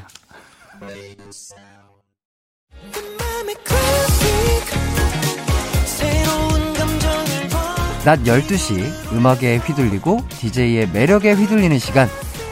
낮 8.08 8.20
12시 8.20 9.12
음악에 9.12 9.58
휘둘리고 9.58 10.20
DJ의 10.30 10.88
매력에 10.94 11.32
휘둘리는 11.32 11.78
시간 11.78 12.08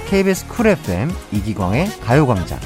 KBS 0.07 0.47
쿨 0.49 0.67
FM 0.67 1.11
이기광의 1.33 1.87
가요광장. 2.05 2.61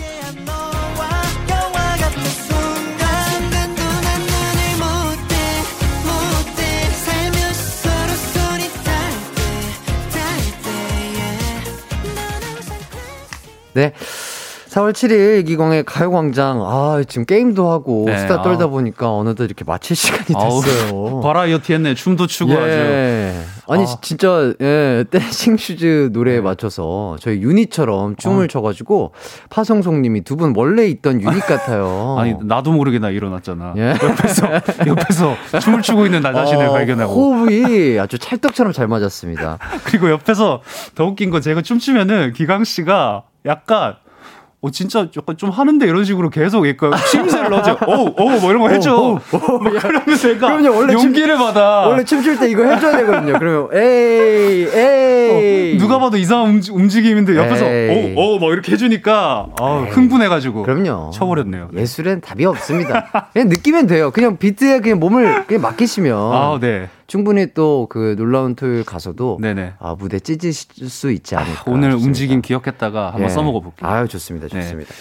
네 13.72 13.92
4월 14.70 14.92
7일 14.92 15.40
이기광의 15.40 15.82
가요광장 15.84 16.62
아 16.62 17.02
지금 17.08 17.24
게임도 17.24 17.68
하고 17.68 18.04
네, 18.06 18.16
수다 18.18 18.42
떨다 18.42 18.66
아. 18.66 18.68
보니까 18.68 19.12
어느덧 19.12 19.44
이렇게 19.44 19.64
마칠 19.64 19.96
시간이 19.96 20.26
됐어요 20.26 21.18
버라이어티 21.22 21.72
했네. 21.72 21.94
춤도 21.96 22.28
추고 22.28 22.52
아주. 22.52 22.68
예. 22.68 23.34
아니 23.68 23.82
아. 23.82 23.86
진짜 24.00 24.54
예, 24.60 25.04
Dancing 25.10 25.56
Shoes 25.56 26.10
노래에 26.12 26.40
맞춰서 26.40 27.16
저희 27.20 27.40
유닛처럼 27.42 28.14
춤을 28.16 28.44
아. 28.44 28.46
춰가지고 28.46 29.12
파성송님이 29.50 30.22
두 30.22 30.36
분 30.36 30.54
원래 30.56 30.86
있던 30.86 31.20
유닛 31.20 31.40
같아요. 31.40 32.14
아니 32.20 32.34
나도 32.40 32.70
모르게 32.70 33.00
나 33.00 33.10
일어났잖아. 33.10 33.74
예. 33.76 33.90
옆에서 34.00 34.46
옆에서 34.86 35.36
춤을 35.60 35.82
추고 35.82 36.06
있는 36.06 36.22
나 36.22 36.32
자신을 36.32 36.66
어, 36.66 36.72
발견하고 36.72 37.12
호흡이 37.12 37.98
아주 37.98 38.18
찰떡처럼 38.20 38.72
잘 38.72 38.86
맞았습니다. 38.86 39.58
그리고 39.84 40.10
옆에서 40.10 40.62
더 40.94 41.06
웃긴 41.06 41.30
건 41.30 41.42
제가 41.42 41.60
춤추면은 41.62 42.34
기광 42.34 42.62
씨가 42.62 43.24
약간 43.46 43.96
어 44.62 44.70
진짜 44.70 45.06
약간 45.16 45.38
좀 45.38 45.48
하는데 45.48 45.86
이런 45.86 46.04
식으로 46.04 46.28
계속 46.28 46.68
약간 46.68 46.92
추임새를 47.10 47.48
넣어줘. 47.48 47.78
오오뭐 47.86 48.50
이런 48.50 48.58
거 48.58 48.68
해줘. 48.68 48.94
오, 48.94 49.12
오, 49.32 49.58
막 49.58 49.72
그러면서 49.72 50.28
내가 50.28 50.48
그럼요, 50.58 50.76
원래 50.76 50.92
춤- 50.94 51.04
용기를 51.06 51.38
받아. 51.38 51.86
원래 51.88 52.04
춤출 52.04 52.38
때 52.38 52.50
이거 52.50 52.64
해줘야 52.64 52.94
되거든요. 52.98 53.38
그러면 53.38 53.68
에이 53.72 54.68
에이 54.70 55.76
어, 55.76 55.78
누가 55.78 55.98
봐도 55.98 56.18
이상한 56.18 56.50
움직- 56.50 56.74
움직임인데 56.74 57.36
옆에서. 57.36 57.64
오오막 58.20 58.50
이렇게 58.52 58.72
해주니까 58.72 59.46
아, 59.58 59.86
흥분해가지고 59.90 60.62
그럼요. 60.64 61.10
쳐버렸네요. 61.14 61.70
예술엔 61.74 62.20
답이 62.20 62.44
없습니다. 62.44 63.30
그냥 63.32 63.48
느끼면 63.48 63.86
돼요. 63.86 64.10
그냥 64.10 64.36
비트에 64.36 64.80
그냥 64.80 65.00
몸을 65.00 65.46
그냥 65.46 65.62
맡기시면 65.62 66.14
아 66.14 66.58
네. 66.60 66.90
충분히 67.10 67.52
또 67.52 67.88
그 67.90 68.14
놀라운 68.16 68.54
토요일 68.54 68.84
가서도 68.84 69.38
네네. 69.40 69.72
아, 69.80 69.96
무대 69.98 70.20
찢으실 70.20 70.88
수 70.88 71.10
있지 71.10 71.34
않을까. 71.34 71.64
오늘 71.66 71.90
싶습니다. 71.90 72.06
움직임 72.06 72.40
기억했다가 72.40 73.06
한번 73.06 73.24
예. 73.24 73.28
써먹어 73.28 73.58
볼게요. 73.60 73.88
아유 73.90 74.06
좋습니다, 74.06 74.46
네. 74.46 74.62
좋습니다. 74.62 74.94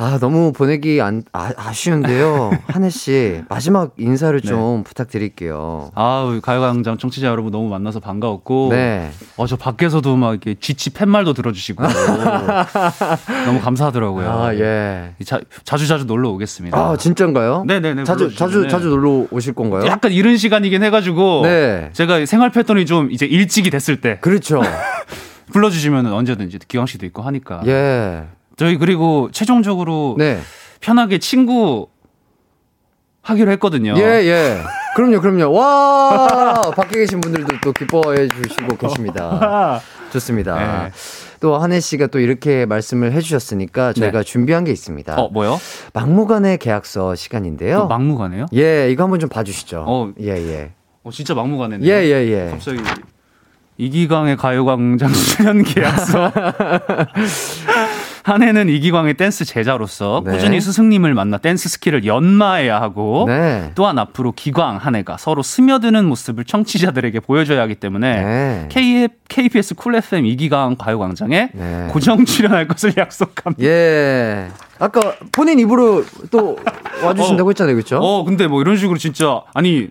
아, 0.00 0.16
너무 0.20 0.52
보내기 0.52 1.00
안, 1.02 1.24
아, 1.32 1.50
아쉬운데요. 1.56 2.52
한혜 2.68 2.88
씨, 2.88 3.42
마지막 3.48 3.94
인사를 3.98 4.40
좀 4.42 4.84
부탁드릴게요. 4.84 5.90
아우 5.96 6.40
가요광장 6.40 6.98
청취자 6.98 7.26
여러분 7.26 7.50
너무 7.50 7.68
만나서 7.68 7.98
반가웠고 7.98 8.68
네. 8.70 9.10
어 9.36 9.46
저 9.48 9.56
밖에서도 9.56 10.14
막 10.16 10.30
이렇게 10.30 10.54
쥐치 10.54 10.90
팻말도 10.90 11.32
들어주시고 11.32 11.82
너무 13.46 13.60
감사하더라고요. 13.60 14.30
아, 14.30 14.54
예. 14.54 15.14
자, 15.24 15.40
자주 15.64 15.86
자주 15.88 16.04
놀러 16.04 16.28
오겠습니다. 16.30 16.78
아, 16.78 16.96
진짜인가요? 16.96 17.64
네네네. 17.66 18.04
자주, 18.04 18.28
자주, 18.34 18.58
불러주시면은. 18.60 18.68
자주 18.68 18.88
놀러 18.88 19.26
오실 19.32 19.54
건가요? 19.54 19.84
약간 19.86 20.12
이른 20.12 20.36
시간이긴 20.36 20.82
해가지고 20.84 21.40
네. 21.44 21.90
제가 21.94 22.24
생활 22.26 22.50
패턴이 22.50 22.86
좀 22.86 23.10
이제 23.10 23.26
일찍이 23.26 23.70
됐을 23.70 24.00
때 24.00 24.18
그렇죠. 24.20 24.62
불러주시면 25.52 26.06
언제든지 26.12 26.58
기광 26.68 26.86
씨도 26.86 27.04
있고 27.06 27.22
하니까 27.22 27.62
예. 27.66 28.24
저희 28.58 28.76
그리고 28.76 29.30
최종적으로 29.32 30.16
네. 30.18 30.40
편하게 30.80 31.18
친구 31.18 31.88
하기로 33.22 33.52
했거든요. 33.52 33.94
예, 33.96 34.02
예. 34.02 34.58
그럼요, 34.96 35.20
그럼요. 35.20 35.52
와! 35.52 36.72
밖에 36.74 36.98
계신 36.98 37.20
분들도 37.20 37.56
또 37.62 37.72
기뻐해 37.72 38.26
주시고 38.26 38.76
계십니다. 38.76 39.80
좋습니다. 40.10 40.56
네. 40.86 40.90
또 41.38 41.56
한해 41.56 41.78
씨가 41.78 42.08
또 42.08 42.18
이렇게 42.18 42.66
말씀을 42.66 43.12
해주셨으니까 43.12 43.92
저희가 43.92 44.24
준비한 44.24 44.64
게 44.64 44.72
있습니다. 44.72 45.14
어 45.14 45.28
뭐요? 45.28 45.60
막무가내 45.92 46.56
계약서 46.56 47.14
시간인데요. 47.14 47.78
또 47.80 47.86
막무가내요? 47.86 48.46
예, 48.56 48.90
이거 48.90 49.04
한번 49.04 49.20
좀 49.20 49.28
봐주시죠. 49.28 49.84
어. 49.86 50.10
예, 50.20 50.30
예. 50.30 50.72
어 51.04 51.10
진짜 51.12 51.34
막무가내요. 51.34 51.80
예, 51.82 52.04
예, 52.06 52.26
예. 52.26 52.50
갑자기 52.50 52.78
이기광의 53.76 54.36
가요광장 54.36 55.12
출연 55.14 55.62
계약서. 55.62 56.32
한 58.28 58.42
해는 58.42 58.68
이기광의 58.68 59.14
댄스 59.14 59.46
제자로서 59.46 60.22
네. 60.24 60.32
꾸준히 60.32 60.60
스승님을 60.60 61.14
만나 61.14 61.38
댄스 61.38 61.68
스킬을 61.70 62.04
연마해야 62.04 62.80
하고 62.80 63.24
네. 63.26 63.72
또한 63.74 63.98
앞으로 63.98 64.32
기광 64.32 64.76
한 64.76 64.94
해가 64.94 65.16
서로 65.16 65.42
스며드는 65.42 66.04
모습을 66.04 66.44
청취자들에게 66.44 67.20
보여줘야 67.20 67.62
하기 67.62 67.76
때문에 67.76 68.22
네. 68.22 68.68
K, 68.70 69.08
KBS 69.28 69.74
Cool 69.76 69.94
FM 69.96 70.26
이기광 70.26 70.76
가요광장에 70.76 71.50
네. 71.54 71.88
고정 71.90 72.26
출연할 72.26 72.68
것을 72.68 72.92
약속합니다. 72.98 73.64
예. 73.64 74.48
아까 74.78 75.00
본인 75.32 75.58
입으로 75.58 76.04
또 76.30 76.58
와주신다고 77.02 77.50
했잖아요, 77.50 77.74
그렇죠? 77.74 77.98
어, 77.98 78.24
근데 78.24 78.46
뭐 78.46 78.60
이런 78.60 78.76
식으로 78.76 78.98
진짜 78.98 79.42
아니 79.54 79.88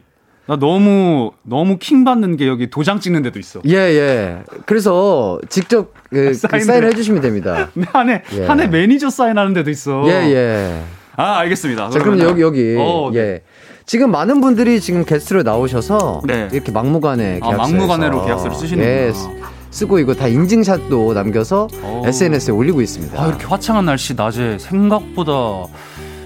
나 0.47 0.55
너무 0.55 1.31
너무 1.43 1.77
킹 1.77 2.03
받는 2.05 2.37
게 2.37 2.47
여기 2.47 2.69
도장 2.69 2.99
찍는 2.99 3.21
데도 3.23 3.37
있어. 3.39 3.59
예, 3.67 3.73
예. 3.75 4.37
그래서 4.65 5.39
직접 5.49 5.93
그, 6.09 6.29
그 6.29 6.33
사인을. 6.33 6.65
사인을 6.65 6.87
해 6.89 6.95
주시면 6.95 7.21
됩니다. 7.21 7.69
한해 7.91 8.23
예. 8.33 8.45
한해 8.45 8.67
매니저 8.67 9.09
사인하는 9.09 9.53
데도 9.53 9.69
있어. 9.69 10.03
예, 10.07 10.11
예. 10.33 10.81
아 11.17 11.37
알겠습니다. 11.39 11.89
자, 11.89 11.99
그럼 11.99 12.19
여기, 12.19 12.41
여기. 12.41 12.75
어, 12.79 13.09
네. 13.13 13.19
예. 13.19 13.41
지금 13.85 14.11
많은 14.11 14.39
분들이 14.41 14.79
지금 14.79 15.03
게스트로 15.05 15.43
나오셔서 15.43 16.21
네. 16.25 16.47
이렇게 16.51 16.71
막무가내 16.71 17.39
아, 17.41 17.47
계약서 17.49 17.57
막무가내로 17.57 18.25
계약서를 18.25 18.55
쓰시는구나. 18.55 18.89
예, 19.07 19.11
쓰- 19.13 19.27
쓰고 19.69 19.99
이거 19.99 20.13
다 20.13 20.27
인증샷도 20.27 21.13
남겨서 21.13 21.67
오. 21.83 22.03
SNS에 22.05 22.53
올리고 22.53 22.81
있습니다. 22.81 23.21
아, 23.21 23.27
이렇게 23.27 23.45
화창한 23.45 23.85
날씨 23.85 24.13
낮에 24.13 24.57
생각보다 24.59 25.31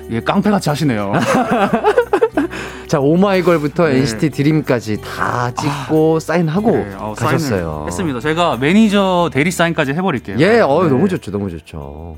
이게 0.09 0.19
깡패같이 0.22 0.69
하시네요. 0.69 1.11
자, 2.88 3.00
오마이걸부터 3.00 3.88
네. 3.88 3.98
NCT 4.00 4.30
드림까지 4.32 5.02
다 5.02 5.52
찍고 5.54 6.20
사인하고 6.20 6.72
네, 6.72 6.94
어, 6.98 7.14
가셨어요. 7.18 7.86
했습니다. 7.88 8.20
제가 8.20 8.58
매니저 8.58 9.30
대리 9.34 9.52
사인까지 9.52 9.94
해버릴게요. 9.94 10.38
예, 10.40 10.60
어, 10.60 10.84
네. 10.84 10.90
너무 10.90 11.08
좋죠, 11.08 11.32
너무 11.32 11.50
좋죠. 11.50 12.18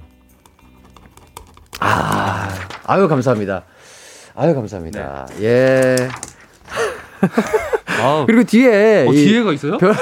아, 1.80 2.50
아유 2.86 3.08
감사합니다. 3.08 3.64
아유 4.36 4.56
감사합니다. 4.56 5.28
네. 5.38 5.44
예. 5.46 5.96
아, 8.02 8.24
그리고 8.28 8.44
뒤에 8.44 9.06
어, 9.08 9.12
이- 9.14 9.26
뒤에가 9.26 9.54
있어요? 9.54 9.78
별- 9.78 9.94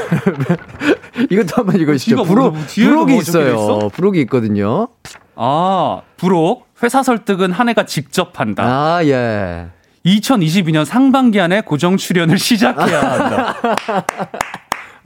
이것도 1.29 1.49
한번 1.55 1.79
읽어주시죠. 1.79 2.23
부록, 2.23 2.55
부록이 2.73 3.17
있어요. 3.17 3.49
있어? 3.53 3.89
부록이 3.89 4.21
있거든요. 4.21 4.87
아, 5.35 6.01
부록 6.17 6.67
회사 6.83 7.03
설득은 7.03 7.51
한 7.51 7.69
해가 7.69 7.85
직접 7.85 8.39
한다. 8.39 8.63
아, 8.65 9.03
예. 9.05 9.67
2022년 10.05 10.85
상반기 10.85 11.39
안에 11.39 11.61
고정 11.61 11.97
출연을 11.97 12.37
시작해야 12.39 13.01
한다. 13.01 13.55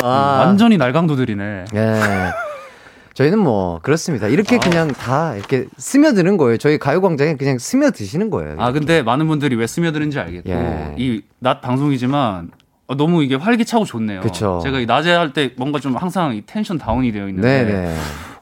아, 0.03 0.43
완전히 0.45 0.77
날강도들이네. 0.77 1.65
예. 1.73 2.01
저희는 3.13 3.39
뭐 3.39 3.79
그렇습니다. 3.81 4.27
이렇게 4.27 4.57
그냥 4.57 4.89
다 4.89 5.35
이렇게 5.35 5.65
스며드는 5.77 6.35
거예요. 6.35 6.57
저희 6.57 6.77
가요광장에 6.77 7.35
그냥 7.37 7.57
스며드시는 7.57 8.29
거예요. 8.29 8.55
아 8.59 8.71
근데 8.73 9.03
많은 9.03 9.27
분들이 9.27 9.55
왜 9.55 9.67
스며드는지 9.67 10.19
알겠고 10.19 10.49
예. 10.49 10.95
이낮 10.97 11.61
방송이지만 11.61 12.51
어, 12.87 12.95
너무 12.95 13.23
이게 13.23 13.35
활기차고 13.35 13.85
좋네요. 13.85 14.19
그쵸. 14.19 14.59
제가 14.63 14.79
이 14.81 14.85
낮에 14.85 15.11
할 15.13 15.31
때 15.31 15.51
뭔가 15.57 15.79
좀 15.79 15.95
항상 15.95 16.35
이 16.35 16.41
텐션 16.45 16.77
다운이 16.77 17.13
되어 17.13 17.29
있는데 17.29 17.63
네네. 17.63 17.95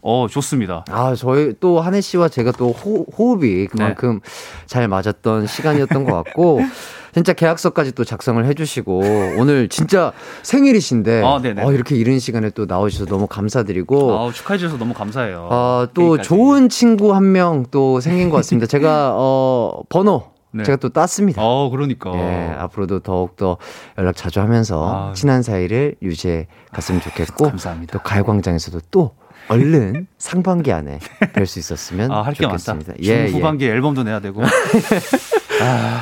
어 0.06 0.28
좋습니다. 0.30 0.84
아, 0.92 1.16
저희 1.16 1.54
또 1.62 1.80
한혜 1.80 2.02
씨와 2.02 2.28
제가 2.28 2.52
또 2.52 2.72
호, 2.72 3.06
호흡이 3.18 3.68
그만큼 3.68 4.20
네. 4.22 4.30
잘 4.66 4.88
맞았던 4.90 5.48
시간이었던 5.48 6.04
것 6.04 6.12
같고, 6.24 6.60
진짜 7.14 7.32
계약서까지 7.32 7.94
또 7.94 8.04
작성을 8.04 8.44
해주시고, 8.46 9.00
오늘 9.38 9.70
진짜 9.70 10.12
생일이신데, 10.42 11.22
아. 11.24 11.40
어, 11.66 11.72
이렇게 11.72 11.96
이른 11.96 12.20
시간에 12.20 12.50
또 12.50 12.66
나오셔서 12.66 13.06
너무 13.06 13.28
감사드리고, 13.28 14.12
아우 14.20 14.34
축하해 14.34 14.58
주셔서 14.58 14.78
너무 14.78 14.94
감사해요. 14.94 15.48
어, 15.50 15.88
또. 15.94 16.18
좋은 16.22 16.68
친구 16.70 17.14
한 17.16 17.24
명 17.32 17.64
또 17.72 18.02
생긴 18.02 18.30
것 18.30 18.38
같습니다. 18.38 18.68
제가, 18.68 19.14
어, 19.16 19.84
번호, 19.88 20.24
네. 20.52 20.64
제가 20.64 20.76
또 20.78 20.90
땄습니다. 20.90 21.42
어 21.42 21.70
그러니까. 21.70 22.12
예, 22.14 22.56
앞으로도 22.60 23.00
더욱더 23.00 23.58
연락 23.98 24.16
자주 24.18 24.42
하면서 24.42 25.10
아. 25.12 25.14
친한 25.14 25.42
사이를 25.44 25.96
유지해 26.02 26.48
갔으면 26.74 27.00
좋겠고, 27.00 27.46
감사합니다. 27.46 27.94
또 27.94 28.00
가요광장에서도 28.04 28.80
또 28.92 29.12
얼른 29.50 30.08
상반기 30.18 30.72
안에 30.72 31.00
뵐 31.34 31.46
수 31.46 31.60
있었으면 31.60 32.12
아 32.12 32.22
할게 32.22 32.46
많다. 32.48 32.58
좋겠습니다. 32.58 32.94
예, 33.04 33.24
예. 33.24 33.28
중후반기에 33.28 33.70
앨범도 33.70 34.04
내야 34.04 34.20
되고. 34.20 34.42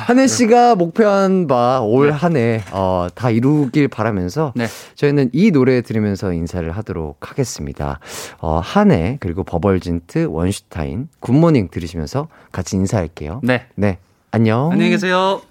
한혜 0.06 0.26
씨가 0.26 0.74
목표한 0.74 1.46
바 1.46 1.80
올 1.80 2.10
한해 2.10 2.62
어, 2.72 3.06
다 3.14 3.30
이루길 3.30 3.86
바라면서 3.88 4.52
네. 4.56 4.66
저희는 4.96 5.30
이 5.32 5.50
노래 5.50 5.82
들으면서 5.82 6.32
인사를 6.32 6.68
하도록 6.72 7.16
하겠습니다. 7.20 8.00
어, 8.40 8.60
한해 8.62 9.18
그리고 9.20 9.44
버벌진트 9.44 10.26
원슈타인 10.30 11.08
굿모닝 11.20 11.68
들으시면서 11.70 12.28
같이 12.50 12.76
인사할게요. 12.76 13.40
네. 13.44 13.66
네. 13.76 13.98
안녕. 14.32 14.70
안녕히 14.72 14.90
계세요. 14.90 15.42